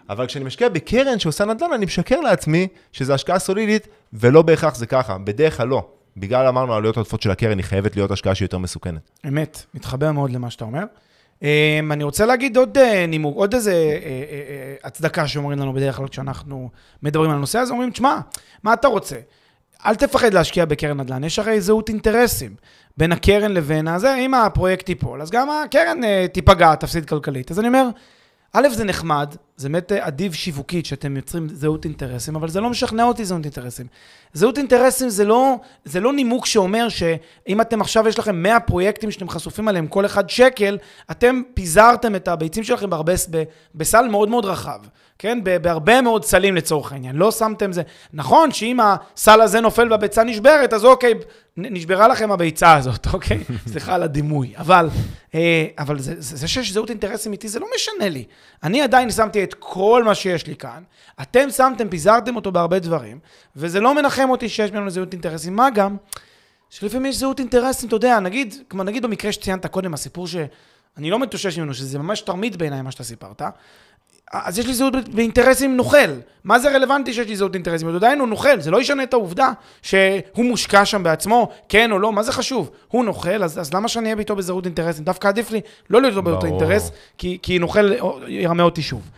אבל 0.10 0.28
כשאני 0.28 0.46
משקיע 0.46 0.70
בקרן 0.70 1.20
שעושה 1.20 1.46
נדל"ן, 1.46 1.74
אני 1.74 1.86
משקר 1.86 2.20
לעצמי 2.20 2.68
שזו 2.92 3.14
השקעה 3.14 3.40
סולידית, 3.40 3.88
ולא 4.14 4.42
בהכרח 4.42 4.76
זה 4.76 4.86
ככה. 4.86 5.18
בדרך 5.18 5.58
כלל 5.58 5.68
לא. 5.68 5.88
בגלל, 6.18 6.48
אמרנו, 6.48 6.74
העלויות 6.74 6.98
העודפות 6.98 7.22
של 7.22 7.32
הקרן, 7.32 7.58
היא 7.58 7.66
חייבת 7.66 7.96
להיות 7.96 8.12
השקעה 8.12 8.36
שהיא 8.36 8.46
יותר 8.46 8.58
מסוכנת. 8.58 9.10
אמת, 9.28 9.66
מתחבר 9.74 10.12
מאוד 10.12 10.32
למה 10.32 10.50
שאתה 10.50 10.66
אומר. 10.66 10.84
Um, 11.40 11.44
אני 11.92 12.04
רוצה 12.04 12.26
להגיד 12.26 12.58
עוד 12.58 12.78
uh, 12.78 13.08
נימוק, 13.08 13.38
עוד 13.38 13.54
איזה 13.54 13.74
uh, 13.74 14.04
uh, 14.84 14.88
הצדקה 14.88 15.28
שאומרים 15.28 15.60
לנו 15.60 15.74
בדרך 15.74 15.96
כלל 15.96 16.08
כשאנחנו 16.08 16.70
מדברים 17.04 17.30
על 17.30 17.36
הנושא 17.36 17.60
הזה, 17.60 17.72
אומרים, 17.72 17.92
תשמע, 17.92 18.20
מה 18.64 18.74
אתה 18.74 18.88
רוצה? 18.88 19.16
אל 19.86 19.96
תפחד 19.96 20.34
להשקיע 20.34 20.66
בקרן 20.66 21.00
נדל"ן, 21.00 21.24
יש 21.24 21.40
הרי 21.40 21.62
זהות 21.62 21.90
אינטרסים 21.90 22.56
בין 22.98 23.12
הקרן 23.12 23.52
לבין 23.52 23.88
הזה, 23.88 24.16
אם 24.16 24.34
הפרויקט 24.34 24.90
ייפול, 24.90 25.22
אז 25.22 25.32
גם 25.32 25.50
הקרן 25.50 26.00
תיפגע, 26.34 26.76
תפסיד 26.76 27.06
כלכלית. 27.06 27.52
אז 27.52 27.60
אני 27.60 27.68
אומר, 27.68 27.90
א', 28.54 28.70
זה 28.70 28.84
נחמד, 28.84 29.36
זה 29.60 29.70
באמת 29.70 29.92
אה, 29.92 30.08
אדיב 30.08 30.34
שיווקית, 30.34 30.86
שאתם 30.86 31.18
יוצרים 31.18 31.50
זהות 31.50 31.86
אינטרסים, 31.86 32.36
אבל 32.36 32.50
זה 32.50 32.62
לא 32.62 32.70
משכנע 32.70 33.04
אותי 33.04 33.26
זהות 33.26 33.44
אינטרסים. 33.44 33.88
זהות 34.34 34.58
אינטרסים 34.58 35.10
זה 35.10 35.26
לא, 35.26 35.56
זה 35.86 36.00
לא 36.00 36.14
נימוק 36.14 36.46
שאומר 36.46 36.90
שאם 36.90 37.62
אתם 37.62 37.82
עכשיו, 37.82 38.08
יש 38.08 38.20
לכם 38.20 38.44
100 38.44 38.60
פרויקטים 38.60 39.12
שאתם 39.12 39.30
חשופים 39.30 39.68
עליהם, 39.68 39.88
כל 39.88 40.06
אחד 40.06 40.30
שקל, 40.30 40.78
אתם 41.12 41.42
פיזרתם 41.54 42.16
את 42.16 42.28
הביצים 42.28 42.64
שלכם 42.64 42.90
בהרבה, 42.90 43.14
בסל 43.76 44.08
מאוד 44.08 44.30
מאוד 44.30 44.46
רחב. 44.46 44.80
כן? 45.20 45.40
בהרבה 45.62 46.02
מאוד 46.02 46.26
סלים 46.26 46.56
לצורך 46.56 46.92
העניין. 46.92 47.16
לא 47.16 47.32
שמתם 47.32 47.72
זה. 47.72 47.82
נכון 48.14 48.52
שאם 48.52 48.80
הסל 48.80 49.42
הזה 49.42 49.62
נופל 49.62 49.92
והביצה 49.92 50.24
נשברת, 50.24 50.74
אז 50.74 50.86
אוקיי, 50.86 51.14
נשברה 51.58 52.08
לכם 52.08 52.32
הביצה 52.32 52.76
הזאת, 52.76 53.08
אוקיי? 53.14 53.44
סליחה 53.68 53.96
על 53.96 54.04
הדימוי. 54.04 54.54
אבל, 54.58 54.90
אה, 55.36 55.66
אבל 55.80 56.00
זה, 56.00 56.14
זה, 56.18 56.38
זה 56.38 56.48
שיש 56.48 56.72
זהות 56.72 56.90
אינטרסים 56.90 57.32
איתי, 57.32 57.48
זה 57.48 57.60
לא 57.60 57.68
משנה 57.76 58.10
לי. 58.10 58.24
אני 58.64 58.82
עדיין 58.82 59.12
שמתי 59.12 59.40
כל 59.54 60.04
מה 60.06 60.16
שיש 60.16 60.48
לי 60.48 60.56
כאן. 60.56 60.84
אתם 61.22 61.50
שמתם, 61.50 61.90
פיזרתם 61.90 62.36
אותו 62.36 62.52
בהרבה 62.52 62.80
דברים, 62.80 63.20
וזה 63.56 63.80
לא 63.80 63.96
מנחם 63.96 64.30
אותי 64.30 64.50
שיש 64.50 64.72
בינינו 64.72 64.90
זהות 64.90 65.14
אינטרסים. 65.14 65.56
מה 65.56 65.70
גם? 65.70 65.98
שלפעמים 66.70 67.06
יש 67.06 67.18
זהות 67.18 67.40
אינטרסים, 67.40 67.88
אתה 67.88 67.96
יודע, 67.96 68.20
נגיד, 68.20 68.56
כמו 68.70 68.84
נגיד 68.84 69.04
במקרה 69.04 69.32
שציינת 69.32 69.66
קודם, 69.66 69.94
הסיפור 69.94 70.28
ש... 70.28 70.36
אני 70.98 71.10
לא 71.10 71.20
מתושש 71.20 71.58
ממנו, 71.58 71.74
שזה 71.74 72.00
ממש 72.00 72.22
תרמית 72.22 72.56
בעיניי 72.56 72.82
מה 72.82 72.92
שאתה 72.92 73.04
סיפרת. 73.04 73.42
אז 74.32 74.60
יש 74.60 74.68
לי 74.68 74.74
זהות 74.74 75.10
באינטרסים 75.10 75.78
נוכל. 75.78 75.98
מה 76.44 76.60
זה 76.60 76.70
רלוונטי 76.76 77.14
שיש 77.14 77.28
לי 77.28 77.36
זהות 77.36 77.54
אינטרסים? 77.54 77.88
הוא 77.88 77.96
עדיין 77.96 78.20
הוא 78.20 78.28
נוכל, 78.28 78.60
זה 78.60 78.72
לא 78.72 78.82
ישנה 78.82 79.04
את 79.04 79.14
העובדה 79.14 79.52
שהוא 79.82 80.46
מושקע 80.46 80.86
שם 80.86 81.04
בעצמו, 81.04 81.50
כן 81.70 81.92
או 81.92 82.00
לא, 82.00 82.14
מה 82.14 82.24
זה 82.24 82.32
חשוב? 82.32 82.72
הוא 82.88 83.06
נוכל, 83.06 83.44
אז, 83.44 83.60
אז 83.60 83.74
למה 83.74 83.88
שאני 83.88 84.06
אהיה 84.10 84.20
איתו 84.20 84.36
בזהות 84.36 84.66
אינטרסים? 84.66 85.04
דווקא 85.04 85.28
עדיף 85.28 85.52
לי 85.52 85.62
לא 85.90 86.02
להיות 86.02 86.24
באותו 86.24 86.46
אינטרס, 86.46 86.92
כי, 87.18 87.38
כי 87.42 87.60
נוכל 87.60 87.94
ירמה 88.28 88.64
אותי 88.64 88.82
שוב. 88.82 89.10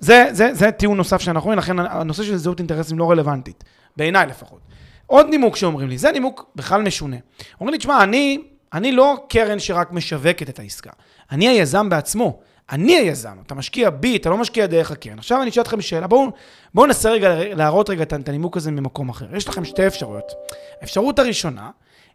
זה, 0.00 0.26
זה, 0.32 0.54
זה 0.54 0.70
טיעון 0.70 0.96
נוסף 0.96 1.20
שאנחנו 1.20 1.46
רואים, 1.46 1.58
לכן 1.58 1.78
הנושא 1.78 2.22
של 2.22 2.36
זהות 2.36 2.58
אינטרסים 2.58 2.98
לא 2.98 3.10
רלוונטית, 3.10 3.64
בעיניי 3.96 4.26
לפחות. 4.26 4.60
עוד 5.06 5.26
נימוק 5.30 5.56
שאומרים 5.56 5.88
לי, 5.88 5.98
זה 5.98 6.12
נימוק 6.12 6.50
בכלל 6.54 6.82
משונה. 6.82 7.16
אומרים 7.60 7.72
לי, 7.72 7.78
תשמע, 7.78 8.02
אני, 8.02 8.42
אני 8.72 8.92
לא 8.92 9.16
קרן 9.28 9.58
שרק 9.58 9.92
משווקת 9.92 10.48
את 10.48 10.58
העסקה, 10.58 10.90
אני 11.30 11.48
היזם 11.48 11.88
בעצמו. 11.88 12.40
אני 12.70 12.96
היזם, 12.96 13.36
אתה 13.46 13.54
משקיע 13.54 13.90
בי, 13.90 14.16
אתה 14.16 14.30
לא 14.30 14.36
משקיע 14.36 14.66
דרך 14.66 14.90
הקרן. 14.90 15.18
עכשיו 15.18 15.42
אני 15.42 15.50
אשאל 15.50 15.62
אתכם 15.62 15.80
שאלה, 15.80 16.06
בואו 16.06 16.30
בוא 16.74 16.86
ננסה 16.86 17.10
רגע 17.10 17.34
להראות 17.54 17.90
רגע 17.90 18.02
את 18.02 18.28
הנימוק 18.28 18.56
הזה 18.56 18.70
ממקום 18.70 19.08
אחר. 19.08 19.36
יש 19.36 19.48
לכם 19.48 19.64
שתי 19.64 19.86
אפשרויות. 19.86 20.32
האפשרות 20.80 21.18
הראשונה 21.18 21.70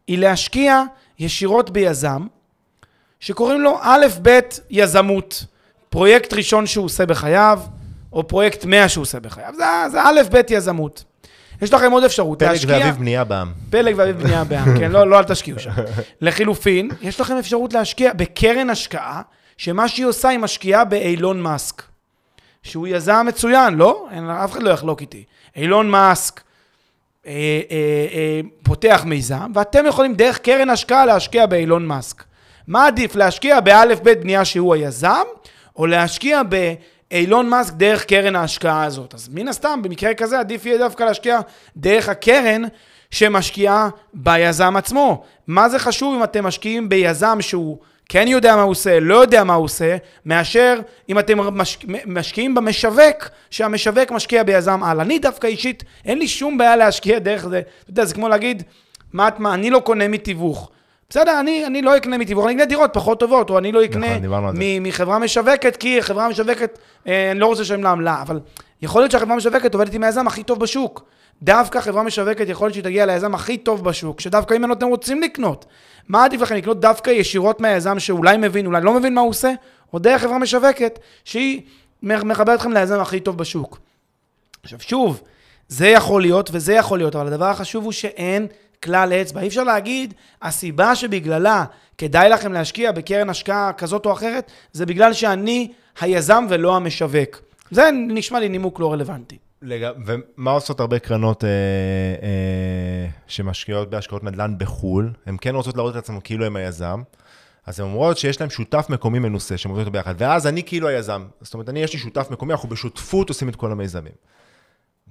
היא 0.07 0.17
להשקיע 0.17 0.83
ישירות 1.19 1.69
ביזם, 1.69 2.27
שקוראים 3.19 3.61
לו 3.61 3.77
א', 3.81 4.05
ב', 4.21 4.39
יזמות. 4.69 5.45
פרויקט 5.91 6.33
ראשון 6.33 6.67
שהוא 6.67 6.85
עושה 6.85 7.05
בחייו, 7.05 7.59
או 8.13 8.27
פרויקט 8.27 8.65
100 8.65 8.89
שהוא 8.89 9.01
עושה 9.01 9.19
בחייו. 9.19 9.53
זה, 9.55 9.63
זה 9.91 10.01
א', 10.03 10.21
ב', 10.31 10.41
יזמות. 10.49 11.03
יש 11.61 11.73
לכם 11.73 11.91
עוד 11.91 12.03
אפשרות 12.03 12.39
פלג 12.39 12.49
להשקיע... 12.49 12.75
פלג 12.75 12.81
ואביב 12.81 12.99
בנייה 12.99 13.23
בעם. 13.23 13.51
פלג 13.69 13.93
ואביב 13.97 14.21
בנייה 14.21 14.43
בעם, 14.43 14.79
כן, 14.79 14.91
לא, 14.91 15.07
לא 15.07 15.19
אל 15.19 15.23
תשקיעו 15.23 15.59
שם. 15.59 15.71
לחילופין, 16.21 16.89
יש 17.01 17.19
לכם 17.19 17.37
אפשרות 17.37 17.73
להשקיע 17.73 18.13
בקרן 18.13 18.69
השקעה 18.69 19.21
שמה 19.57 19.87
שהיא 19.87 20.05
עושה, 20.05 20.29
היא 20.29 20.39
משקיעה 20.39 20.85
באילון 20.85 21.41
מאסק. 21.41 21.83
שהוא 22.63 22.87
יזם 22.87 23.25
מצוין, 23.27 23.73
לא? 23.73 24.07
אין, 24.11 24.29
אף 24.29 24.51
אחד 24.51 24.63
לא 24.63 24.69
יחלוק 24.69 25.01
איתי. 25.01 25.23
אילון 25.55 25.89
מאסק 25.89 26.41
אה, 27.27 27.31
אה, 27.31 28.07
אה, 28.13 28.41
פותח 28.63 29.03
מיזם, 29.05 29.51
ואתם 29.55 29.85
יכולים 29.85 30.13
דרך 30.13 30.37
קרן 30.37 30.69
השקעה 30.69 31.05
להשקיע 31.05 31.45
באילון 31.45 31.85
מאסק. 31.85 32.23
מה 32.67 32.87
עדיף, 32.87 33.15
להשקיע 33.15 33.59
באלף 33.59 33.99
בית 33.99 34.21
בנייה 34.21 34.45
שהוא 34.45 34.75
היזם, 34.75 35.23
או 35.81 35.87
להשקיע 35.87 36.41
באילון 36.43 37.49
מאסק 37.49 37.73
דרך 37.73 38.05
קרן 38.05 38.35
ההשקעה 38.35 38.83
הזאת? 38.83 39.13
אז 39.13 39.29
מן 39.33 39.47
הסתם, 39.47 39.79
במקרה 39.83 40.13
כזה 40.13 40.39
עדיף 40.39 40.65
יהיה 40.65 40.77
דווקא 40.77 41.03
להשקיע 41.03 41.39
דרך 41.77 42.09
הקרן 42.09 42.61
שמשקיעה 43.11 43.89
ביזם 44.13 44.77
עצמו. 44.77 45.23
מה 45.47 45.69
זה 45.69 45.79
חשוב 45.79 46.15
אם 46.15 46.23
אתם 46.23 46.45
משקיעים 46.45 46.89
ביזם 46.89 47.37
שהוא 47.41 47.77
כן 48.09 48.27
יודע 48.27 48.55
מה 48.55 48.61
הוא 48.61 48.71
עושה, 48.71 48.99
לא 48.99 49.15
יודע 49.15 49.43
מה 49.43 49.53
הוא 49.53 49.65
עושה, 49.65 49.97
מאשר 50.25 50.79
אם 51.09 51.19
אתם 51.19 51.37
משק... 51.37 51.79
משקיעים 52.05 52.55
במשווק, 52.55 53.29
שהמשווק 53.49 54.11
משקיע 54.11 54.43
ביזם 54.43 54.83
על. 54.83 54.99
אני 54.99 55.19
דווקא 55.19 55.47
אישית, 55.47 55.83
אין 56.05 56.19
לי 56.19 56.27
שום 56.27 56.57
בעיה 56.57 56.75
להשקיע 56.75 57.19
דרך 57.19 57.47
זה. 57.47 57.61
אתה 57.83 57.91
יודע, 57.91 58.05
זה 58.05 58.13
כמו 58.13 58.29
להגיד, 58.29 58.63
מה, 59.13 59.29
מה 59.37 59.53
אני 59.53 59.69
לא 59.69 59.79
קונה 59.79 60.07
מתיווך. 60.07 60.71
בסדר, 61.11 61.39
אני, 61.39 61.65
אני 61.65 61.81
לא 61.81 61.97
אקנה 61.97 62.17
מתיווך, 62.17 62.45
אני 62.45 62.53
אקנה 62.53 62.65
דירות 62.65 62.89
פחות 62.93 63.19
טובות, 63.19 63.49
או 63.49 63.57
אני 63.57 63.71
לא 63.71 63.85
אקנה 63.85 64.19
נכון, 64.19 64.55
מחברה 64.81 65.19
משווקת, 65.19 65.75
כי 65.75 66.01
חברה 66.01 66.29
משווקת, 66.29 66.79
אה, 67.07 67.31
אני 67.31 67.39
לא 67.39 67.45
רוצה 67.45 67.61
לשלם 67.61 67.83
לה 67.83 67.91
עמלה, 67.91 68.21
אבל 68.21 68.39
יכול 68.81 69.01
להיות 69.01 69.11
שהחברה 69.11 69.35
משווקת 69.35 69.73
עובדת 69.73 69.93
עם 69.93 70.03
היזם 70.03 70.27
הכי 70.27 70.43
טוב 70.43 70.59
בשוק. 70.59 71.03
דווקא 71.43 71.81
חברה 71.81 72.03
משווקת 72.03 72.49
יכול 72.49 72.65
להיות 72.65 72.73
שהיא 72.73 72.83
תגיע 72.83 73.05
ליזם 73.05 73.35
הכי 73.35 73.57
טוב 73.57 73.83
בשוק, 73.83 74.19
שדווקא 74.19 74.53
אם 74.53 74.71
אתם 74.71 74.87
רוצים 74.87 75.21
לקנות. 75.21 75.65
מה 76.07 76.25
עדיף 76.25 76.41
לכם 76.41 76.55
לקנות 76.55 76.79
דווקא 76.79 77.09
ישירות 77.09 77.61
מהיזם 77.61 77.99
שאולי 77.99 78.37
מבין, 78.37 78.65
אולי 78.65 78.81
לא 78.81 78.93
מבין 78.93 79.13
מה 79.13 79.21
הוא 79.21 79.29
עושה, 79.29 79.51
או 79.93 79.99
דרך 79.99 80.21
חברה 80.21 80.37
משווקת 80.37 80.99
שהיא 81.25 81.61
מחברת 82.03 82.49
אתכם 82.59 82.71
ליזם 82.71 82.99
הכי 82.99 83.19
טוב 83.19 83.37
בשוק. 83.37 83.79
עכשיו 84.63 84.79
שוב, 84.79 85.21
זה 85.67 85.87
יכול 85.87 86.21
להיות 86.21 86.49
וזה 86.53 86.73
יכול 86.73 86.99
להיות, 86.99 87.15
אבל 87.15 87.27
הדבר 87.27 87.45
החשוב 87.45 87.83
הוא 87.83 87.91
שאין 87.91 88.47
כלל 88.83 89.13
אצבע. 89.13 89.41
אי 89.41 89.47
אפשר 89.47 89.63
להגיד, 89.63 90.13
הסיבה 90.41 90.95
שבגללה 90.95 91.65
כדאי 91.97 92.29
לכם 92.29 92.53
להשקיע 92.53 92.91
בקרן 92.91 93.29
השקעה 93.29 93.73
כזאת 93.73 94.05
או 94.05 94.13
אחרת, 94.13 94.51
זה 94.73 94.85
בגלל 94.85 95.13
שאני 95.13 95.71
היזם 96.01 96.45
ולא 96.49 96.75
המשווק. 96.75 97.41
זה 97.71 97.89
נשמע 97.91 98.39
לי 98.39 98.49
נימוק 98.49 98.79
לא 98.79 98.93
רלוונטי. 98.93 99.37
לג... 99.61 99.91
ומה 100.05 100.51
עושות 100.51 100.79
הרבה 100.79 100.99
קרנות 100.99 101.43
אה, 101.43 101.49
אה, 101.49 103.09
שמשקיעות 103.27 103.89
בהשקעות 103.89 104.23
נדל"ן 104.23 104.55
בחו"ל? 104.57 105.13
הן 105.25 105.37
כן 105.41 105.55
רוצות 105.55 105.77
להראות 105.77 105.95
את 105.95 106.03
עצמן 106.03 106.19
כאילו 106.23 106.45
הם 106.45 106.55
היזם, 106.55 107.01
אז 107.65 107.79
הן 107.79 107.85
אומרות 107.85 108.17
שיש 108.17 108.41
להם 108.41 108.49
שותף 108.49 108.85
מקומי 108.89 109.19
מנוסה, 109.19 109.57
שהם 109.57 109.71
עובדים 109.71 109.87
אותו 109.87 109.91
ביחד, 109.91 110.15
ואז 110.17 110.47
אני 110.47 110.63
כאילו 110.63 110.87
היזם. 110.87 111.25
זאת 111.41 111.53
אומרת, 111.53 111.69
אני, 111.69 111.83
יש 111.83 111.93
לי 111.93 111.99
שותף 111.99 112.27
מקומי, 112.31 112.53
אנחנו 112.53 112.69
בשותפות 112.69 113.29
עושים 113.29 113.49
את 113.49 113.55
כל 113.55 113.71
המיזמים. 113.71 114.13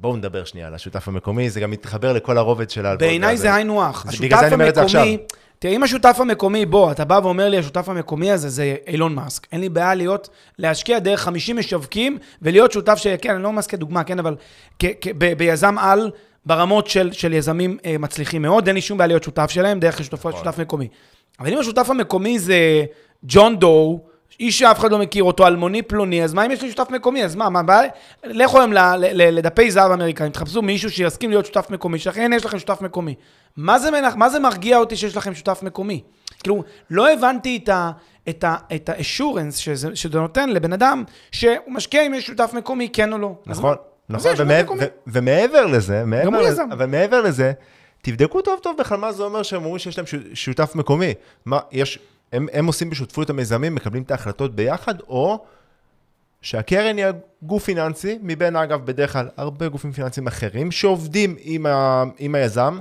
בואו 0.01 0.17
נדבר 0.17 0.45
שנייה 0.45 0.67
על 0.67 0.75
השותף 0.75 1.09
המקומי, 1.09 1.51
זה 1.51 1.61
גם 1.61 1.71
מתחבר 1.71 2.13
לכל 2.13 2.39
הרובד 2.39 2.71
של 2.71 2.87
ההלוואות. 2.87 3.11
בעיניי 3.11 3.37
זה 3.37 3.55
היינו 3.55 3.85
הך. 3.85 4.07
השותף 4.07 4.43
המקומי, 4.53 5.19
תראה, 5.59 5.75
אם 5.75 5.83
השותף 5.83 6.17
המקומי, 6.21 6.67
בוא, 6.67 6.93
אתה 6.93 7.05
בא 7.05 7.21
ואומר 7.23 7.49
לי, 7.49 7.59
השותף 7.59 7.89
המקומי 7.89 8.31
הזה 8.31 8.49
זה 8.49 8.77
אילון 8.87 9.15
מאסק. 9.15 9.47
אין 9.53 9.61
לי 9.61 9.69
בעיה 9.69 9.95
להיות, 9.95 10.29
להשקיע 10.59 10.99
דרך 10.99 11.21
50 11.21 11.57
משווקים 11.57 12.19
ולהיות 12.43 12.73
שותף 12.73 12.95
של, 12.97 13.15
כן, 13.23 13.35
אני 13.35 13.43
לא 13.43 13.53
מאסק 13.53 13.71
כדוגמה, 13.71 14.05
כן, 14.05 14.19
אבל 14.19 14.37
כ, 14.79 14.85
כ, 15.01 15.09
ב, 15.19 15.33
ביזם 15.33 15.79
על, 15.79 16.11
ברמות 16.47 16.87
של, 16.87 17.13
של 17.13 17.33
יזמים 17.33 17.79
אה, 17.85 17.99
מצליחים 17.99 18.43
מאוד, 18.43 18.67
אין 18.67 18.75
לי 18.75 18.83
שום 18.83 18.99
בעיה 18.99 19.09
להיות 19.09 19.23
שותף 19.23 19.51
שלהם 19.51 19.81
דרך 19.81 20.05
שותף, 20.05 20.23
שותף 20.23 20.59
מקומי. 20.59 20.89
אבל 21.41 21.53
אם 21.53 21.59
השותף 21.59 21.91
המקומי 21.91 22.39
זה 22.39 22.85
ג'ון 23.23 23.59
דו, 23.59 24.01
איש 24.41 24.59
שאף 24.59 24.79
אחד 24.79 24.91
לא 24.91 24.99
מכיר 24.99 25.25
אותו, 25.25 25.47
אלמוני 25.47 25.83
פלוני, 25.83 26.25
אז 26.25 26.35
מה 26.35 26.47
אם 26.47 26.51
יש 26.51 26.63
לי 26.63 26.71
שותף 26.71 26.91
מקומי? 26.91 27.25
אז 27.25 27.35
מה, 27.35 27.51
מה 27.51 27.61
הבעיה? 27.61 27.91
לכו 28.25 28.59
היום 28.59 28.73
לדפי 29.11 29.71
זהב 29.71 29.93
אמריקאים, 29.93 30.33
תחפשו 30.33 30.63
מישהו 30.63 30.91
שיסכים 30.91 31.31
להיות 31.31 31.47
שותף 31.47 31.71
מקומי, 31.71 31.99
שאכן 31.99 32.33
יש 32.33 32.45
לכם 32.45 32.59
שותף 32.59 32.81
מקומי. 32.81 33.15
מה 33.57 33.79
זה, 33.79 33.91
מנח, 33.91 34.17
מה 34.17 34.31
זה 34.31 34.39
מרגיע 34.39 34.79
אותי 34.79 34.97
שיש 34.97 35.17
לכם 35.17 35.35
שותף 35.35 35.61
מקומי? 35.63 36.03
כאילו, 36.43 36.63
לא 36.91 37.13
הבנתי 37.13 37.61
את 37.65 37.69
ה... 37.69 37.91
את 38.29 38.45
ה 38.45 38.57
את 38.75 38.89
האשורנס 38.89 39.57
שזה, 39.57 39.97
שזה 39.97 40.19
נותן 40.19 40.49
לבן 40.49 40.73
אדם 40.73 41.05
שהוא 41.33 41.55
משקיע 41.69 42.07
אם 42.07 42.15
יש 42.15 42.27
שותף 42.27 42.51
מקומי, 42.55 42.89
כן 42.93 43.13
או 43.13 43.19
לא. 43.19 43.35
נכון, 43.47 43.75
נכון, 44.09 44.33
ומעבר, 44.37 44.73
ו, 44.73 44.85
ומעבר 45.07 45.67
לזה, 45.67 46.05
מעבר 46.05 46.43
לזה, 46.43 46.63
אבל 46.73 46.87
מעבר 46.87 47.21
לזה, 47.21 47.53
תבדקו 48.03 48.41
טוב 48.41 48.59
טוב 48.63 48.77
בכלל 48.79 48.99
מה 48.99 49.13
זה 49.13 49.23
אומר 49.23 49.43
שהם 49.43 49.65
אומרים 49.65 49.79
שיש 49.79 49.99
להם 49.99 50.07
שותף 50.35 50.75
מקומי. 50.75 51.15
מה, 51.47 51.59
יש 51.73 51.99
הם, 52.33 52.47
הם 52.53 52.67
עושים 52.67 52.91
בשותפות 52.91 53.31
המיזמים, 53.31 53.75
מקבלים 53.75 54.03
את 54.03 54.11
ההחלטות 54.11 54.55
ביחד, 54.55 55.01
או 55.01 55.45
שהקרן 56.43 56.97
היא 56.97 57.07
גוף 57.43 57.65
פיננסי, 57.65 58.19
מבין 58.23 58.57
אגב 58.57 58.87
בדרך 58.87 59.13
כלל 59.13 59.29
הרבה 59.37 59.69
גופים 59.69 59.93
פיננסיים 59.93 60.27
אחרים, 60.27 60.71
שעובדים 60.71 61.37
עם, 61.41 61.67
ה, 61.67 62.05
עם 62.19 62.35
היזם 62.35 62.79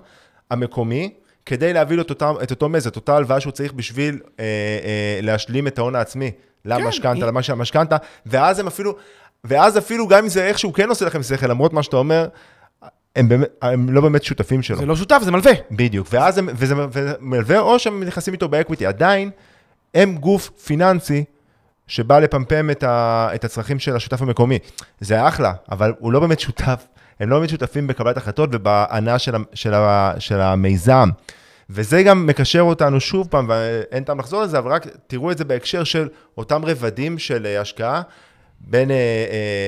המקומי, 0.52 1.14
כדי 1.46 1.74
להביא 1.74 1.98
לו 1.98 2.02
את, 2.02 2.10
אותה, 2.10 2.32
את 2.44 2.52
אותו 2.52 2.70
mezz, 2.70 2.88
את 2.88 2.96
אותה 2.96 3.16
הלוואה 3.16 3.40
שהוא 3.40 3.52
צריך 3.52 3.74
בשביל 3.74 4.20
אה, 4.40 4.46
אה, 4.46 5.20
להשלים 5.22 5.68
את 5.68 5.78
ההון 5.78 5.96
העצמי 5.96 6.32
למשכנתה, 6.66 7.22
כן, 7.22 7.28
למה 7.28 7.44
שהמשכנתה, 7.44 7.98
ואז 8.26 8.60
הם 8.60 8.68
אפילו, 8.68 8.96
ואז 9.44 9.78
אפילו 9.78 10.08
גם 10.08 10.24
אם 10.24 10.30
זה 10.30 10.46
איכשהו 10.46 10.74
כן 10.74 10.90
עושה 10.90 11.06
לכם 11.06 11.24
שכל, 11.24 11.48
למרות 11.48 11.74
מה 11.74 11.84
שאתה 11.84 11.98
אומר, 11.98 12.28
הם, 13.20 13.30
באמת, 13.30 13.48
הם 13.62 13.90
לא 13.90 14.02
באמת 14.02 14.24
שותפים 14.24 14.62
שלו. 14.62 14.78
זה 14.78 14.86
לא 14.86 14.96
שותף, 14.96 15.22
זה 15.24 15.32
מלווה. 15.32 15.52
בדיוק, 15.72 16.08
ואז 16.12 16.38
הם, 16.38 16.50
וזה 16.54 16.76
מלווה, 17.20 17.60
או 17.60 17.80
שהם 17.80 18.04
נכנסים 18.04 18.34
איתו 18.34 18.50
ב 18.50 18.54
equity. 18.54 18.86
עדיין, 18.86 19.30
הם 19.94 20.16
גוף 20.16 20.50
פיננסי 20.50 21.24
שבא 21.88 22.20
לפמפם 22.20 22.70
את, 22.70 22.84
ה, 22.84 23.30
את 23.36 23.44
הצרכים 23.44 23.80
של 23.80 23.96
השותף 23.96 24.22
המקומי. 24.22 24.60
זה 25.00 25.28
אחלה, 25.28 25.54
אבל 25.72 25.94
הוא 26.00 26.12
לא 26.12 26.20
באמת 26.20 26.40
שותף, 26.40 26.88
הם 27.20 27.30
לא 27.30 27.38
באמת 27.38 27.50
שותפים 27.50 27.88
בקבלת 27.88 28.18
החלטות 28.18 28.50
ובהנאה 28.54 29.20
של, 29.20 29.36
של, 29.54 29.74
של 30.20 30.42
המיזם. 30.42 31.10
וזה 31.70 32.04
גם 32.04 32.28
מקשר 32.28 32.62
אותנו 32.62 33.00
שוב 33.00 33.28
פעם, 33.28 33.46
ואין 33.50 34.04
טעם 34.04 34.20
לחזור 34.20 34.42
לזה, 34.42 34.58
אבל 34.58 34.72
רק 34.72 34.88
תראו 35.08 35.32
את 35.32 35.38
זה 35.38 35.46
בהקשר 35.46 35.84
של 35.84 36.08
אותם 36.38 36.66
רבדים 36.66 37.20
של 37.20 37.58
השקעה. 37.62 38.02
בין 38.62 38.92
אה, 38.92 38.96
אה, 38.96 39.02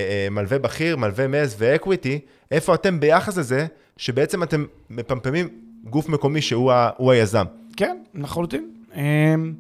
אה, 0.09 0.27
מלווה 0.31 0.59
בכיר, 0.59 0.97
מלווה 0.97 1.27
מז 1.27 1.55
ואקוויטי, 1.57 2.19
איפה 2.51 2.75
אתם 2.75 2.99
ביחס 2.99 3.37
לזה, 3.37 3.65
שבעצם 3.97 4.43
אתם 4.43 4.65
מפמפמים 4.89 5.49
גוף 5.83 6.09
מקומי 6.09 6.41
שהוא 6.41 6.71
ה, 6.71 6.89
היזם. 6.99 7.45
כן, 7.77 7.97
לחלוטין. 8.15 8.69
אמ, 8.95 9.53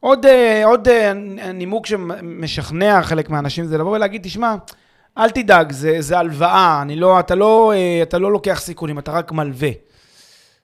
עוד, 0.00 0.26
אה, 0.26 0.64
עוד 0.64 0.88
אה, 0.88 1.12
נימוק 1.54 1.86
שמשכנע 1.86 3.02
חלק 3.02 3.30
מהאנשים 3.30 3.64
זה 3.64 3.78
לבוא 3.78 3.96
ולהגיד, 3.96 4.22
תשמע, 4.22 4.54
אל 5.18 5.30
תדאג, 5.30 5.72
זה, 5.72 5.96
זה 6.00 6.18
הלוואה, 6.18 6.82
אני 6.82 6.96
לא, 6.96 7.20
אתה, 7.20 7.34
לא, 7.34 7.72
אה, 7.72 8.02
אתה 8.02 8.18
לא 8.18 8.32
לוקח 8.32 8.60
סיכונים, 8.60 8.98
אתה 8.98 9.12
רק 9.12 9.32
מלווה. 9.32 9.70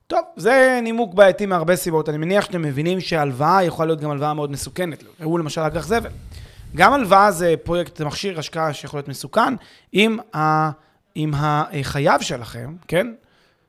טוב, 0.06 0.20
זה 0.36 0.80
נימוק 0.82 1.14
בעייתי 1.14 1.46
מהרבה 1.46 1.76
סיבות. 1.76 2.08
אני 2.08 2.18
מניח 2.18 2.44
שאתם 2.44 2.62
מבינים 2.62 3.00
שהלוואה 3.00 3.64
יכולה 3.64 3.86
להיות 3.86 4.00
גם 4.00 4.10
הלוואה 4.10 4.34
מאוד 4.34 4.50
מסוכנת. 4.50 5.04
ראו 5.20 5.38
למשל 5.38 5.60
אג"ח 5.60 5.86
זבל. 5.86 6.10
גם 6.76 6.92
הלוואה 6.92 7.30
זה 7.30 7.54
פרויקט, 7.62 7.96
זה 7.96 8.04
מכשיר 8.04 8.38
השקעה 8.38 8.72
שיכול 8.72 8.98
להיות 8.98 9.08
מסוכן, 9.08 9.54
אם, 9.94 10.18
ה, 10.36 10.70
אם 11.16 11.32
החייב 11.34 12.20
שלכם, 12.20 12.76
כן, 12.88 13.06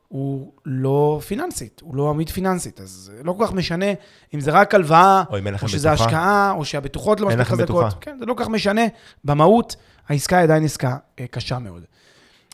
הוא 0.08 0.52
לא 0.66 1.22
פיננסית, 1.28 1.82
הוא 1.84 1.96
לא 1.96 2.10
עמיד 2.10 2.30
פיננסית, 2.30 2.82
אז 2.82 3.12
לא 3.24 3.36
כל 3.38 3.46
כך 3.46 3.54
משנה 3.54 3.86
אם 4.34 4.40
זה 4.40 4.52
רק 4.52 4.76
הלוואה, 4.76 5.24
או 5.30 5.38
לכם 5.38 5.66
או 5.66 5.70
שזה 5.70 5.90
בטוחה. 5.90 6.06
השקעה, 6.06 6.52
או 6.52 6.66
שהבטוחות 6.66 7.20
לא 7.20 7.28
מספיק 7.28 7.42
חזקות. 7.48 7.66
בטוחה. 7.66 7.90
כן, 8.02 8.18
זה 8.20 8.26
לא 8.26 8.34
כל 8.34 8.44
כך 8.44 8.50
משנה. 8.50 8.82
במהות, 9.24 9.76
העסקה 10.10 10.38
היא 10.38 10.44
עדיין 10.44 10.64
עסקה 10.64 10.98
אה, 11.20 11.28
קשה 11.28 11.60
מאוד. 11.60 11.84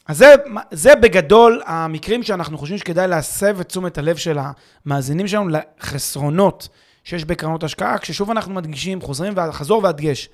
אז 0.08 0.18
זה, 0.18 0.36
זה 0.72 0.96
בגדול 0.96 1.62
המקרים 1.66 2.24
שאנחנו 2.24 2.58
חושבים 2.58 2.78
שכדאי 2.78 3.08
להסב 3.08 3.60
את 3.60 3.68
תשומת 3.68 3.98
הלב 3.98 4.16
של 4.16 4.38
המאזינים 4.86 5.28
שלנו 5.28 5.50
לחסרונות 5.50 6.70
שיש 7.04 7.26
בקרנות 7.26 7.64
השקעה, 7.64 7.98
כששוב 7.98 8.32
אנחנו 8.32 8.54
מדגישים, 8.54 9.02
חוזרים 9.02 9.34
וחזור 9.36 9.84
והדגש. 9.84 10.30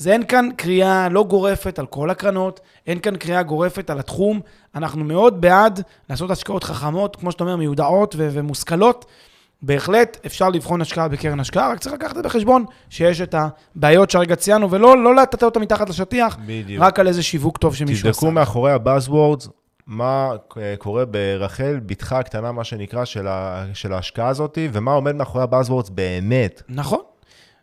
זה 0.00 0.12
אין 0.12 0.26
כאן 0.26 0.48
קריאה 0.56 1.08
לא 1.08 1.24
גורפת 1.24 1.78
על 1.78 1.86
כל 1.86 2.10
הקרנות, 2.10 2.60
אין 2.86 2.98
כאן 2.98 3.16
קריאה 3.16 3.42
גורפת 3.42 3.90
על 3.90 3.98
התחום. 3.98 4.40
אנחנו 4.74 5.04
מאוד 5.04 5.40
בעד 5.40 5.82
לעשות 6.10 6.30
השקעות 6.30 6.64
חכמות, 6.64 7.16
כמו 7.16 7.32
שאתה 7.32 7.44
אומר, 7.44 7.56
מיודעות 7.56 8.14
ו- 8.18 8.28
ומושכלות. 8.32 9.04
בהחלט 9.62 10.16
אפשר 10.26 10.48
לבחון 10.48 10.80
השקעה 10.80 11.08
בקרן 11.08 11.40
השקעה, 11.40 11.72
רק 11.72 11.78
צריך 11.78 11.94
לקחת 11.94 12.16
בחשבון 12.16 12.64
שיש 12.90 13.20
את 13.20 13.34
הבעיות 13.34 14.10
שהרגע 14.10 14.36
ציינו, 14.36 14.70
ולא 14.70 15.04
לא 15.04 15.14
לטאטא 15.14 15.44
אותה 15.44 15.60
מתחת 15.60 15.88
לשטיח, 15.88 16.38
בדיוק. 16.46 16.84
רק 16.84 16.98
על 16.98 17.08
איזה 17.08 17.22
שיווק 17.22 17.58
טוב 17.58 17.74
שמישהו 17.74 18.08
עשה. 18.08 18.20
תבדקו 18.20 18.30
מאחורי 18.30 18.72
ה 18.72 18.79
buzzwords, 18.79 19.48
מה 19.86 20.30
אה, 20.56 20.74
קורה 20.78 21.04
ברחל, 21.04 21.80
בתך 21.86 22.12
הקטנה, 22.12 22.52
מה 22.52 22.64
שנקרא, 22.64 23.04
של, 23.04 23.26
ה, 23.26 23.64
של 23.74 23.92
ההשקעה 23.92 24.28
הזאת, 24.28 24.58
ומה 24.72 24.92
עומד 24.92 25.14
מאחורי 25.14 25.44
ה 25.44 25.48
buzzwords 25.48 25.88
באמת. 25.88 26.62
נכון. 26.68 27.00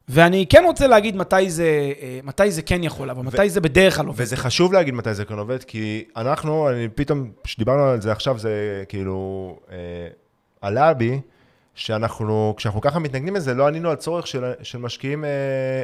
ואני 0.10 0.46
כן 0.50 0.64
רוצה 0.66 0.88
להגיד 0.88 1.16
מתי 1.16 1.50
זה, 1.50 1.92
אה, 2.02 2.20
מתי 2.24 2.52
זה 2.52 2.62
כן 2.62 2.84
יכול 2.84 3.08
לעבוד, 3.08 3.26
מתי 3.26 3.50
זה 3.50 3.62
בדרך 3.62 3.96
כלל 3.96 4.08
עובד. 4.08 4.22
וזה 4.22 4.38
חשוב 4.38 4.74
להגיד 4.74 4.94
מתי 4.94 5.14
זה 5.14 5.26
כן 5.26 5.38
עובד, 5.38 5.64
כי 5.64 6.06
אנחנו, 6.16 6.70
אני 6.70 6.90
פתאום, 6.96 7.32
כשדיברנו 7.44 7.84
על 7.84 8.02
זה 8.02 8.12
עכשיו, 8.12 8.40
זה 8.40 8.84
כאילו 8.88 9.60
אה, 9.72 9.78
עלה 10.62 10.94
בי, 10.94 11.20
שאנחנו, 11.76 12.54
כשאנחנו 12.58 12.82
ככה 12.82 13.00
מתנגדים 13.00 13.36
לזה, 13.36 13.54
לא 13.54 13.68
ענינו 13.68 13.90
על 13.90 13.96
צורך 13.96 14.28
של, 14.28 14.52
של 14.64 14.78
משקיעים, 14.78 15.26
אה, 15.26 15.30
אה, 15.30 15.34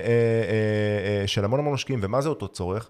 אה, 0.05 1.21
אה, 1.21 1.27
של 1.27 1.45
המון 1.45 1.59
המון 1.59 1.73
משקיעים, 1.73 1.99
ומה 2.03 2.21
זה 2.21 2.29
אותו 2.29 2.47
צורך? 2.47 2.89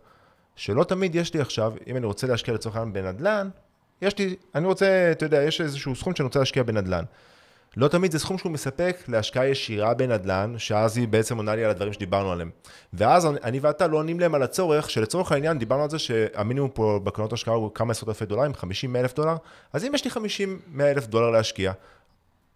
שלא 0.55 0.83
תמיד 0.83 1.15
יש 1.15 1.33
לי 1.33 1.41
עכשיו, 1.41 1.73
אם 1.87 1.97
אני 1.97 2.05
רוצה 2.05 2.27
להשקיע 2.27 2.53
לצורך 2.53 2.75
העניין 2.75 2.93
בנדל"ן, 2.93 3.49
יש 4.01 4.17
לי, 4.17 4.35
אני 4.55 4.65
רוצה, 4.65 5.09
אתה 5.11 5.25
יודע, 5.25 5.43
יש 5.43 5.61
איזשהו 5.61 5.95
סכום 5.95 6.15
שאני 6.15 6.25
רוצה 6.25 6.39
להשקיע 6.39 6.63
בנדל"ן. 6.63 7.03
לא 7.77 7.87
תמיד 7.87 8.11
זה 8.11 8.19
סכום 8.19 8.37
שהוא 8.37 8.51
מספק 8.51 8.97
להשקעה 9.07 9.47
ישירה 9.47 9.93
בנדל"ן, 9.93 10.55
שאז 10.57 10.97
היא 10.97 11.07
בעצם 11.07 11.37
עונה 11.37 11.55
לי 11.55 11.63
על 11.63 11.69
הדברים 11.71 11.93
שדיברנו 11.93 12.31
עליהם. 12.31 12.49
ואז 12.93 13.25
אני- 13.43 13.59
ואתה 13.59 13.87
לא 13.87 13.97
עונים 13.97 14.19
להם 14.19 14.35
על 14.35 14.43
הצורך, 14.43 14.89
שלצורך 14.89 15.31
העניין 15.31 15.59
דיברנו 15.59 15.83
על 15.83 15.89
זה 15.89 15.99
שהמינימום 15.99 16.69
פה 16.73 16.99
בקרנות 17.03 17.33
השקעה 17.33 17.53
הוא 17.53 17.71
כמה 17.73 17.91
עשרות 17.91 18.09
אלפי 18.09 18.25
דולרים, 18.25 18.53
50 18.53 18.95
אלף 18.95 19.13
דולר, 19.15 19.35
אז 19.73 19.85
אם 19.85 19.91
יש 19.95 20.03
לי 20.05 20.11
50 20.11 20.59
100 20.71 20.91
אלף 20.91 21.07
דולר 21.07 21.29
להשקיע, 21.29 21.71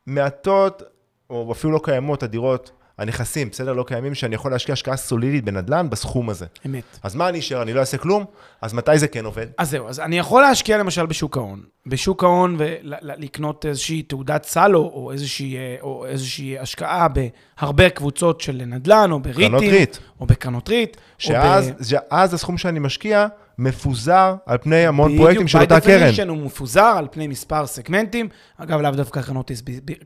מעטות, 0.05 0.83
או 1.29 1.51
אפילו 1.51 1.73
לא 1.73 1.79
קיימות, 1.83 2.23
הדירות, 2.23 2.71
הנכסים, 2.97 3.49
בסדר, 3.49 3.73
לא 3.73 3.83
קיימים, 3.83 4.15
שאני 4.15 4.35
יכול 4.35 4.51
להשקיע 4.51 4.73
השקעה 4.73 4.97
סולידית 4.97 5.45
בנדל"ן 5.45 5.89
בסכום 5.89 6.29
הזה. 6.29 6.45
אמת. 6.65 6.83
אז 7.03 7.15
מה 7.15 7.29
אני 7.29 7.39
אשאר? 7.39 7.61
אני 7.61 7.73
לא 7.73 7.79
אעשה 7.79 7.97
כלום? 7.97 8.25
אז 8.61 8.73
מתי 8.73 8.99
זה 8.99 9.07
כן 9.07 9.25
עובד? 9.25 9.47
אז 9.57 9.69
זהו, 9.69 9.87
אז 9.89 9.99
אני 9.99 10.17
יכול 10.17 10.41
להשקיע 10.41 10.77
למשל 10.77 11.05
בשוק 11.05 11.37
ההון. 11.37 11.63
בשוק 11.85 12.23
ההון 12.23 12.55
ולקנות 12.59 13.65
איזושהי 13.65 14.01
תעודת 14.01 14.45
סל 14.45 14.75
או, 14.75 14.81
או, 14.93 15.11
איזושהי, 15.11 15.57
אה, 15.57 15.75
או 15.81 16.05
איזושהי 16.05 16.59
השקעה 16.59 17.07
בהרבה 17.07 17.89
קבוצות 17.89 18.41
של 18.41 18.61
נדל"ן, 18.65 19.11
או 19.11 19.19
ב 19.19 19.24
REITs. 19.24 19.51
קרנות 19.51 19.63
REIT. 19.63 19.97
או 20.19 20.25
בקרנות 20.25 20.69
REIT. 20.69 20.97
שאז, 21.17 21.69
או 21.69 22.07
ב... 22.11 22.33
הסכום 22.33 22.57
שאני 22.57 22.79
משקיע 22.79 23.27
מפוזר 23.59 24.35
על 24.45 24.57
פני 24.57 24.87
המון 24.87 25.17
פרויקטים 25.17 25.47
של 25.47 25.57
אותה 25.61 25.79
בדיוק, 25.79 25.85
by 25.85 25.99
קרן. 25.99 26.09
definition 26.09 26.29
הוא 26.29 26.37
מפוזר 26.37 26.93
על 26.97 27.07
פני 27.11 27.27
מספר 27.27 27.67
סגמנטים. 27.67 28.29
אגב, 28.57 28.81
לאו 28.81 28.91
דווקא 28.91 29.21
קרנות, 29.21 29.51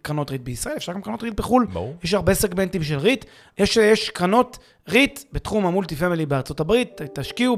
קרנות 0.01 0.31
REIT 0.31 0.41
בישראל, 0.41 0.77
אפשר 0.77 0.93
גם 0.93 1.01
קרנות 1.01 1.23
REIT 1.23 1.33
בחו"ל. 1.33 1.67
ברור. 1.73 1.95
יש 2.03 2.13
הרבה 2.13 2.33
סגמנטים 2.33 2.83
של 2.83 2.97
REIT. 2.97 3.25
יש, 3.57 3.77
יש 3.77 4.09
קרנות 4.09 4.57
REIT 4.89 5.19
בתחום 5.33 5.65
ה 5.65 5.70
multi 5.70 5.95
family 5.95 6.25
בארצות 6.25 6.59
הברית, 6.59 7.01
תשקיעו 7.13 7.57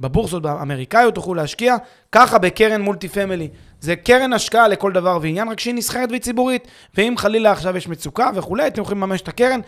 בבורסות 0.00 0.46
האמריקאיות, 0.46 1.14
תוכלו 1.14 1.34
להשקיע. 1.34 1.76
ככה 2.12 2.38
בקרן 2.38 2.80
multi 2.82 3.08
family. 3.08 3.48
זה 3.80 3.96
קרן 3.96 4.32
השקעה 4.32 4.68
לכל 4.68 4.92
דבר 4.92 5.18
ועניין, 5.22 5.48
רק 5.48 5.60
שהיא 5.60 5.74
נסחרת 5.74 6.08
והיא 6.08 6.20
ציבורית. 6.20 6.68
ואם 6.94 7.14
חלילה 7.16 7.52
עכשיו 7.52 7.76
יש 7.76 7.88
מצוקה 7.88 8.30
וכולי, 8.34 8.66
אתם 8.66 8.82
יכולים 8.82 9.02
לממש 9.02 9.20
את 9.20 9.28
הקרן. 9.28 9.60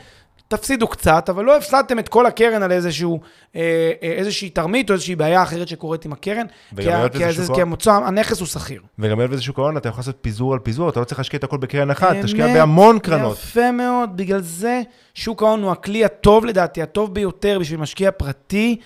תפסידו 0.49 0.89
קצת, 0.89 1.29
אבל 1.29 1.45
לא 1.45 1.57
הפסדתם 1.57 1.99
את 1.99 2.09
כל 2.09 2.27
הקרן 2.27 2.63
על 2.63 2.73
איזשהו, 2.73 3.21
אה, 3.57 3.61
אה, 4.03 4.13
איזושהי 4.13 4.51
תרמית 4.51 4.91
או 4.91 4.95
איזושהי 4.95 5.17
בעיה 5.17 5.43
אחרת 5.43 5.69
שקורית 5.69 6.05
עם 6.05 6.13
הקרן, 6.13 6.47
כי, 6.81 6.93
ה- 6.93 7.09
כי, 7.09 7.19
כי 7.55 7.63
המוצא, 7.63 7.93
הנכס 7.93 8.41
הוא 8.41 8.47
שכיר. 8.49 8.83
וגם 8.99 9.19
היות 9.19 9.31
וזה 9.33 9.43
שוק 9.43 9.59
ההון, 9.59 9.77
אתה 9.77 9.89
יכול 9.89 10.01
לעשות 10.01 10.17
פיזור 10.21 10.53
על 10.53 10.59
פיזור, 10.59 10.89
אתה 10.89 11.01
לא 11.01 11.05
צריך 11.05 11.19
להשקיע 11.21 11.39
את 11.39 11.45
הכל 11.45 11.57
בקרן 11.57 11.91
אחת, 11.91 12.17
תשקיע 12.23 12.47
אמת, 12.47 12.55
בהמון 12.57 12.99
קרנות. 12.99 13.37
יפה 13.39 13.71
מאוד, 13.73 14.17
בגלל 14.17 14.41
זה 14.41 14.83
שוק 15.15 15.43
ההון 15.43 15.63
הוא 15.63 15.71
הכלי 15.73 16.05
הטוב 16.05 16.45
לדעתי, 16.45 16.83
הטוב 16.83 17.15
ביותר 17.15 17.59
בשביל 17.61 17.81
משקיע 17.81 18.11
פרטי, 18.11 18.77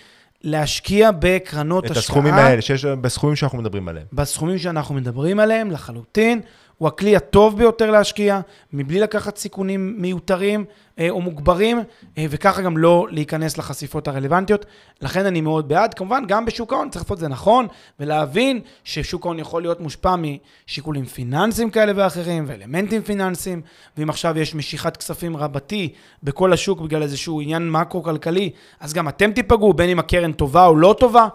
להשקיע 0.43 1.11
בקרנות 1.19 1.85
את 1.85 1.91
השקעה. 1.91 2.03
הסכומים 2.03 2.35
האלה, 2.35 2.63
שיש 2.63 2.85
בסכומים 2.85 3.37
שאנחנו 3.37 3.59
מדברים 3.59 3.89
עליהם. 3.89 4.07
בסכומים 4.13 4.59
שאנחנו 4.59 4.95
מדברים 4.95 5.41
עליהם, 5.41 5.71
לחלוטין. 5.71 6.41
הוא 6.79 6.89
הכלי 6.89 7.17
הטוב 7.17 7.59
ביותר 7.59 7.91
להשקיע, 7.91 8.41
מבלי 8.73 9.01
לקחת 9.01 9.37
סיכונים 9.37 9.95
מיותרים 9.99 10.65
אה, 10.99 11.11
או 11.11 11.21
מוגברים, 11.21 11.79
אה, 12.19 12.27
וככה 12.31 12.63
גם 12.63 12.77
לא 12.77 13.07
להיכנס 13.11 13.59
לחשיפות 13.59 14.09
הרלוונטיות. 14.09 14.67
לכן 15.01 15.27
אני 15.27 15.41
מאוד 15.41 15.69
בעד. 15.69 15.95
כמובן, 15.95 16.25
גם 16.29 16.45
בשוק 16.45 16.73
ההון 16.73 16.91
צריך 16.91 17.05
לעשות 17.05 17.17
את 17.17 17.21
זה 17.21 17.29
נכון, 17.29 17.67
ולהבין 18.01 18.61
ששוק 18.85 19.27
ההון 19.27 19.39
יכול 19.39 19.63
להיות 19.63 19.81
מושפע 19.81 20.15
משיקולים 20.17 21.05
פיננסיים 21.05 21.71
כאלה 21.71 21.93
ואחרים, 21.97 22.45
ואלמנטים 22.47 23.03
פיננסיים, 23.03 23.63
ואם 23.97 24.11
עכשיו 24.11 24.39
יש 24.39 24.55
משיכת 24.55 24.97
כספים 24.97 25.37
רבתי 25.37 25.93
בכל 26.23 26.53
השוק 26.53 26.81
בגלל 26.81 27.03
איזשהו 27.03 27.41
עניין 27.41 27.71
מקרו-כלכלי, 27.71 28.51
אז 28.81 28.93
גם 28.93 29.09
אתם 29.09 29.33
תיפגעו, 29.33 29.73
בין 29.73 29.91
אם 29.91 29.99
הקרן 29.99 30.33
טובה 30.33 30.67
או 30.67 30.77
לא 30.77 30.97
טובה. 30.99 31.29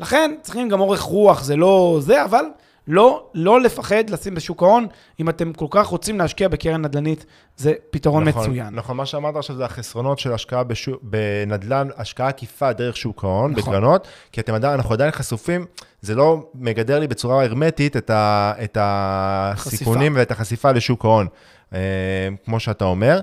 לכן 0.00 0.34
צריכים 0.42 0.68
גם 0.68 0.80
אורך 0.80 1.00
רוח, 1.00 1.44
זה 1.44 1.56
לא 1.56 1.98
זה, 2.00 2.24
אבל 2.24 2.44
לא, 2.88 3.26
לא 3.34 3.60
לפחד 3.60 4.10
לשים 4.10 4.34
בשוק 4.34 4.62
ההון, 4.62 4.86
אם 5.20 5.28
אתם 5.28 5.52
כל 5.52 5.66
כך 5.70 5.86
רוצים 5.86 6.18
להשקיע 6.18 6.48
בקרן 6.48 6.82
נדל"נית, 6.82 7.26
זה 7.56 7.72
פתרון 7.90 8.24
נכון, 8.28 8.42
מצוין. 8.42 8.74
נכון, 8.74 8.96
מה 8.96 9.06
שאמרת 9.06 9.36
עכשיו 9.36 9.56
זה 9.56 9.64
החסרונות 9.64 10.18
של 10.18 10.32
השקעה 10.32 10.64
בשוק, 10.64 11.00
בנדל"ן, 11.02 11.88
השקעה 11.96 12.28
עקיפה 12.28 12.72
דרך 12.72 12.96
שוק 12.96 13.24
ההון, 13.24 13.52
נכון. 13.52 13.72
בקרנות, 13.72 14.08
כי 14.32 14.40
אתם 14.40 14.54
עדיין, 14.54 14.74
אנחנו 14.74 14.92
עדיין 14.94 15.10
חשופים, 15.10 15.64
זה 16.00 16.14
לא 16.14 16.50
מגדר 16.54 16.98
לי 16.98 17.06
בצורה 17.06 17.44
הרמטית 17.44 17.96
את, 17.96 18.10
ה, 18.10 18.52
את 18.64 18.78
הסיכונים. 18.80 20.12
ואת 20.16 20.30
החשיפה 20.30 20.72
לשוק 20.72 21.04
ההון, 21.04 21.26
אה, 21.74 21.78
כמו 22.44 22.60
שאתה 22.60 22.84
אומר. 22.84 23.20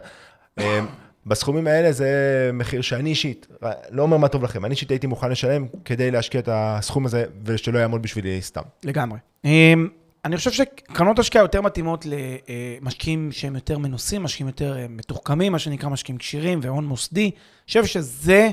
אה, 1.24 1.30
בסכומים 1.30 1.68
האלה 1.68 1.92
זה 1.92 2.10
מחיר 2.54 2.82
שאני 2.82 3.10
אישית, 3.10 3.48
לא 3.90 4.04
אומר 4.04 4.18
מה 4.18 4.28
טוב 4.28 4.44
לכם, 4.44 4.66
אני 4.66 4.72
אישית 4.72 4.90
הייתי 4.92 5.08
מוכן 5.08 5.30
לשלם 5.32 5.66
כדי 5.86 6.12
להשקיע 6.12 6.40
את 6.40 6.50
הסכום 6.52 7.06
הזה 7.06 7.26
ושלא 7.46 7.80
יעמוד 7.80 8.02
בשבילי 8.02 8.42
סתם. 8.42 8.62
לגמרי. 8.84 9.20
אמ, 9.46 9.88
אני 10.26 10.38
חושב 10.38 10.52
שקרנות 10.52 11.20
השקעה 11.20 11.42
יותר 11.42 11.62
מתאימות 11.62 12.06
למשקיעים 12.06 13.32
שהם 13.32 13.56
יותר 13.56 13.78
מנוסים, 13.78 14.24
משקיעים 14.24 14.48
יותר 14.48 14.78
אה, 14.78 14.86
מתוחכמים, 14.90 15.52
מה 15.52 15.60
שנקרא 15.60 15.90
משקיעים 15.90 16.18
כשירים 16.18 16.60
והון 16.64 16.86
מוסדי. 16.86 17.24
אני 17.24 17.32
חושב 17.68 17.86
שזה 17.86 18.50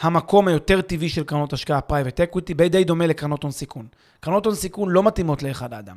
המקום 0.00 0.48
היותר 0.48 0.80
טבעי 0.80 1.08
של 1.08 1.24
קרנות 1.24 1.52
השקעה 1.52 1.80
private 1.80 2.20
equity, 2.20 2.54
די 2.54 2.84
דומה 2.84 3.06
לקרנות 3.06 3.42
הון 3.42 3.52
סיכון. 3.52 3.86
קרנות 4.20 4.46
הון 4.46 4.54
סיכון 4.54 4.90
לא 4.90 5.02
מתאימות 5.02 5.42
לאחד 5.42 5.72
האדם. 5.72 5.96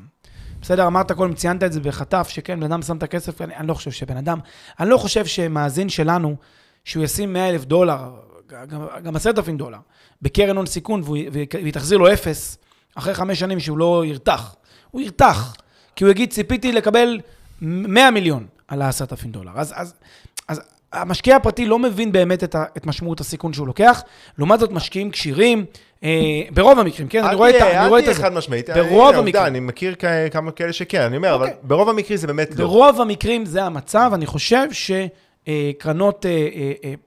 בסדר, 0.61 0.87
אמרת 0.87 1.11
קודם, 1.11 1.33
ציינת 1.33 1.63
את 1.63 1.73
זה 1.73 1.79
בחטף, 1.79 2.29
שכן, 2.29 2.59
בן 2.59 2.71
אדם 2.71 2.81
שם 2.81 2.97
את 2.97 3.03
הכסף, 3.03 3.41
אני, 3.41 3.55
אני 3.55 3.67
לא 3.67 3.73
חושב 3.73 3.91
שבן 3.91 4.17
אדם, 4.17 4.39
אני 4.79 4.89
לא 4.89 4.97
חושב 4.97 5.25
שמאזין 5.25 5.89
שלנו, 5.89 6.35
שהוא 6.83 7.03
ישים 7.03 7.33
100 7.33 7.49
אלף 7.49 7.65
דולר, 7.65 8.11
גם, 8.47 8.87
גם 9.03 9.15
10,000 9.15 9.57
דולר, 9.57 9.77
בקרן 10.21 10.57
הון 10.57 10.65
סיכון, 10.65 11.01
והיא 11.05 11.73
תחזיר 11.73 11.97
לו 11.97 12.13
אפס, 12.13 12.57
אחרי 12.95 13.13
חמש 13.13 13.39
שנים 13.39 13.59
שהוא 13.59 13.77
לא 13.77 14.03
ירתח. 14.05 14.55
הוא 14.91 15.01
ירתח, 15.01 15.55
כי 15.95 16.03
הוא 16.03 16.11
יגיד, 16.11 16.31
ציפיתי 16.31 16.71
לקבל 16.71 17.19
100 17.61 18.11
מיליון 18.11 18.47
על 18.67 18.81
ה-10,000 18.81 19.27
דולר. 19.27 19.51
אז 19.55 19.73
אז 19.75 19.93
המשקיע 20.93 21.35
הפרטי 21.35 21.65
לא 21.65 21.79
מבין 21.79 22.11
באמת 22.11 22.43
את, 22.43 22.55
ה, 22.55 22.63
את 22.77 22.85
משמעות 22.85 23.19
הסיכון 23.19 23.53
שהוא 23.53 23.67
לוקח. 23.67 24.03
לעומת 24.37 24.59
זאת, 24.59 24.71
משקיעים 24.71 25.11
כשירים, 25.11 25.65
אה, 26.03 26.09
ברוב 26.53 26.79
המקרים, 26.79 27.07
כן? 27.07 27.23
אני 27.23 27.35
רואה 27.35 27.49
את 27.49 27.61
ה- 27.61 27.79
אני 27.81 27.89
רואה 27.89 27.99
את 27.99 28.07
אל 28.07 28.13
זה. 28.13 28.19
תהיה 28.19 28.29
חד 28.29 28.37
משמעית. 28.37 28.69
ברוב 28.69 28.83
הנה, 28.91 29.05
עובדה, 29.05 29.19
המקרים. 29.19 29.45
אני 29.45 29.59
מכיר 29.59 29.95
כמה 30.31 30.51
כאלה 30.51 30.73
שכן, 30.73 31.01
אני 31.01 31.17
אומר, 31.17 31.35
אבל 31.35 31.43
אוקיי. 31.45 31.57
ברוב 31.63 31.89
המקרים 31.89 32.17
זה 32.17 32.27
באמת 32.27 32.49
לא. 32.51 32.65
ברוב 32.65 33.01
המקרים 33.01 33.45
זה 33.45 33.63
המצב, 33.63 34.11
אני 34.13 34.25
חושב 34.25 34.67
שקרנות 35.47 36.25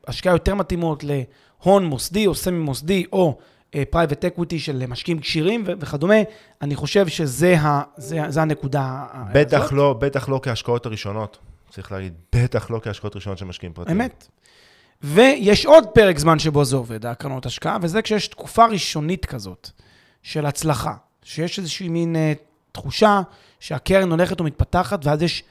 השקעה 0.08 0.32
יותר 0.34 0.54
מתאימות 0.54 1.04
להון 1.04 1.84
מוסדי 1.84 2.26
או 2.26 2.34
סמי 2.34 2.58
מוסדי 2.58 3.04
או 3.12 3.38
private 3.90 4.24
equity 4.24 4.58
של 4.58 4.84
משקיעים 4.88 5.18
כשירים 5.20 5.64
וכדומה, 5.66 6.14
אני 6.62 6.74
חושב 6.76 7.08
שזה 7.08 7.56
ה- 7.60 7.82
זה- 7.96 8.20
זה 8.28 8.42
הנקודה 8.42 9.04
בטח 9.32 9.60
הזאת. 9.60 9.72
לא, 9.72 9.92
בטח 9.98 10.28
לא 10.28 10.40
כהשקעות 10.42 10.86
הראשונות. 10.86 11.38
צריך 11.72 11.92
להגיד, 11.92 12.14
בטח 12.34 12.70
לא 12.70 12.80
כהשקעות 12.82 13.16
ראשונות 13.16 13.38
של 13.38 13.44
משקיעים 13.44 13.72
פרטיים. 13.72 14.00
אמת. 14.00 14.28
ויש 15.02 15.66
עוד 15.66 15.84
פרק 15.94 16.18
זמן 16.18 16.38
שבו 16.38 16.64
זה 16.64 16.76
עובד, 16.76 17.06
הקרנות 17.06 17.46
השקעה, 17.46 17.78
וזה 17.82 18.02
כשיש 18.02 18.28
תקופה 18.28 18.66
ראשונית 18.66 19.26
כזאת 19.26 19.70
של 20.22 20.46
הצלחה, 20.46 20.94
שיש 21.22 21.58
איזושהי 21.58 21.88
מין 21.88 22.16
אה, 22.16 22.32
תחושה 22.72 23.20
שהקרן 23.60 24.10
הולכת 24.10 24.40
ומתפתחת, 24.40 25.06
ואז 25.06 25.22
יש 25.22 25.42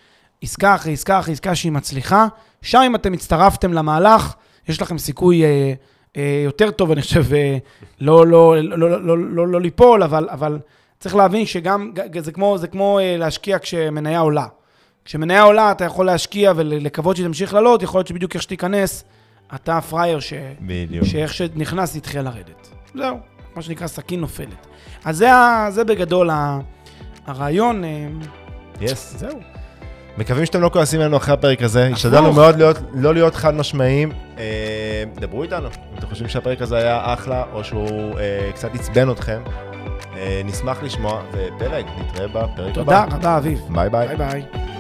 עסקה 0.41 0.76
אחרי 0.76 0.93
עסקה 0.93 1.19
אחרי 1.19 1.34
עסקה 1.34 1.55
שהיא 1.55 1.72
מצליחה. 1.72 2.28
שם 2.61 2.80
אם 2.86 2.95
אתם 2.95 3.13
הצטרפתם 3.13 3.74
למהלך, 3.74 4.34
יש 4.67 4.82
לכם 4.82 4.97
סיכוי 4.97 5.43
אה, 5.43 5.74
אה, 6.17 6.41
יותר 6.45 6.72
טוב, 6.72 6.91
אני 6.91 7.01
חושב, 7.01 7.34
אה, 7.34 7.57
לא, 8.01 8.28
לא, 8.28 8.63
לא, 8.63 8.78
לא, 8.80 9.01
לא, 9.01 9.17
לא, 9.17 9.47
לא 9.47 9.61
ליפול, 9.61 10.03
אבל, 10.03 10.30
אבל 10.30 10.59
צריך 10.99 11.15
להבין 11.15 11.45
שגם, 11.45 11.91
זה 12.19 12.32
כמו, 12.32 12.57
זה 12.57 12.67
כמו 12.67 12.99
אה, 12.99 13.17
להשקיע 13.17 13.59
כשמניה 13.59 14.19
עולה. 14.19 14.45
כשמניה 15.06 15.41
עולה, 15.41 15.72
אתה 15.72 15.86
יכול 15.86 16.06
להשקיע 16.06 16.54
ולקוות 16.56 17.16
שהיא 17.16 17.28
תמשיך 17.28 17.54
לעלות, 17.54 17.84
יכול 17.84 17.99
להיות 17.99 18.08
שבדיוק 18.08 18.34
איך 18.34 18.41
שתיכנס, 18.41 19.04
אתה 19.56 19.78
הפראייר 19.78 20.20
ש... 20.20 20.34
בדיוק. 20.62 21.06
שאיך 21.06 21.34
שנכנס 21.34 21.95
יתחיל 21.95 22.22
לרדת. 22.22 22.68
זהו, 22.95 23.18
מה 23.56 23.62
שנקרא 23.62 23.88
סכין 23.88 24.20
נופלת. 24.20 24.68
אז 25.06 25.18
זה. 25.18 25.30
זה 25.70 25.84
בגדול 25.84 26.30
ה... 26.30 26.60
הרעיון, 27.28 27.84
אה, 27.84 28.08
yes. 28.82 29.16
זהו. 29.18 29.39
מקווים 30.18 30.45
שאתם 30.45 30.62
לא 30.62 30.70
כועסים 30.70 30.99
עלינו 30.99 31.18
אחרי 31.18 31.34
הפרק 31.34 31.62
הזה. 31.62 31.84
הפוך. 31.84 31.95
השתדלנו 31.95 32.34
מאוד 32.34 32.56
להיות, 32.56 32.78
לא 32.93 33.14
להיות 33.14 33.36
חד 33.36 33.54
משמעיים. 33.54 34.12
אה, 34.38 35.04
דברו 35.16 35.43
איתנו, 35.43 35.68
אם 35.68 35.97
אתם 35.97 36.08
חושבים 36.08 36.30
שהפרק 36.30 36.62
הזה 36.62 36.78
היה 36.78 37.14
אחלה, 37.14 37.43
או 37.54 37.64
שהוא 37.64 38.20
אה, 38.20 38.52
קצת 38.56 38.76
עצבן 38.76 39.12
אתכם. 39.12 39.41
אה, 40.16 40.41
נשמח 40.45 40.84
לשמוע, 40.84 41.22
ופלג, 41.32 41.86
נתראה 41.97 42.28
בפרק 42.28 42.58
הבא. 42.58 42.74
תודה 42.74 43.06
רבה, 43.12 43.38
אביב. 43.38 43.60
ביי 43.70 43.89
ביי. 43.89 44.08
ביי 44.08 44.18
ביי. 44.18 44.70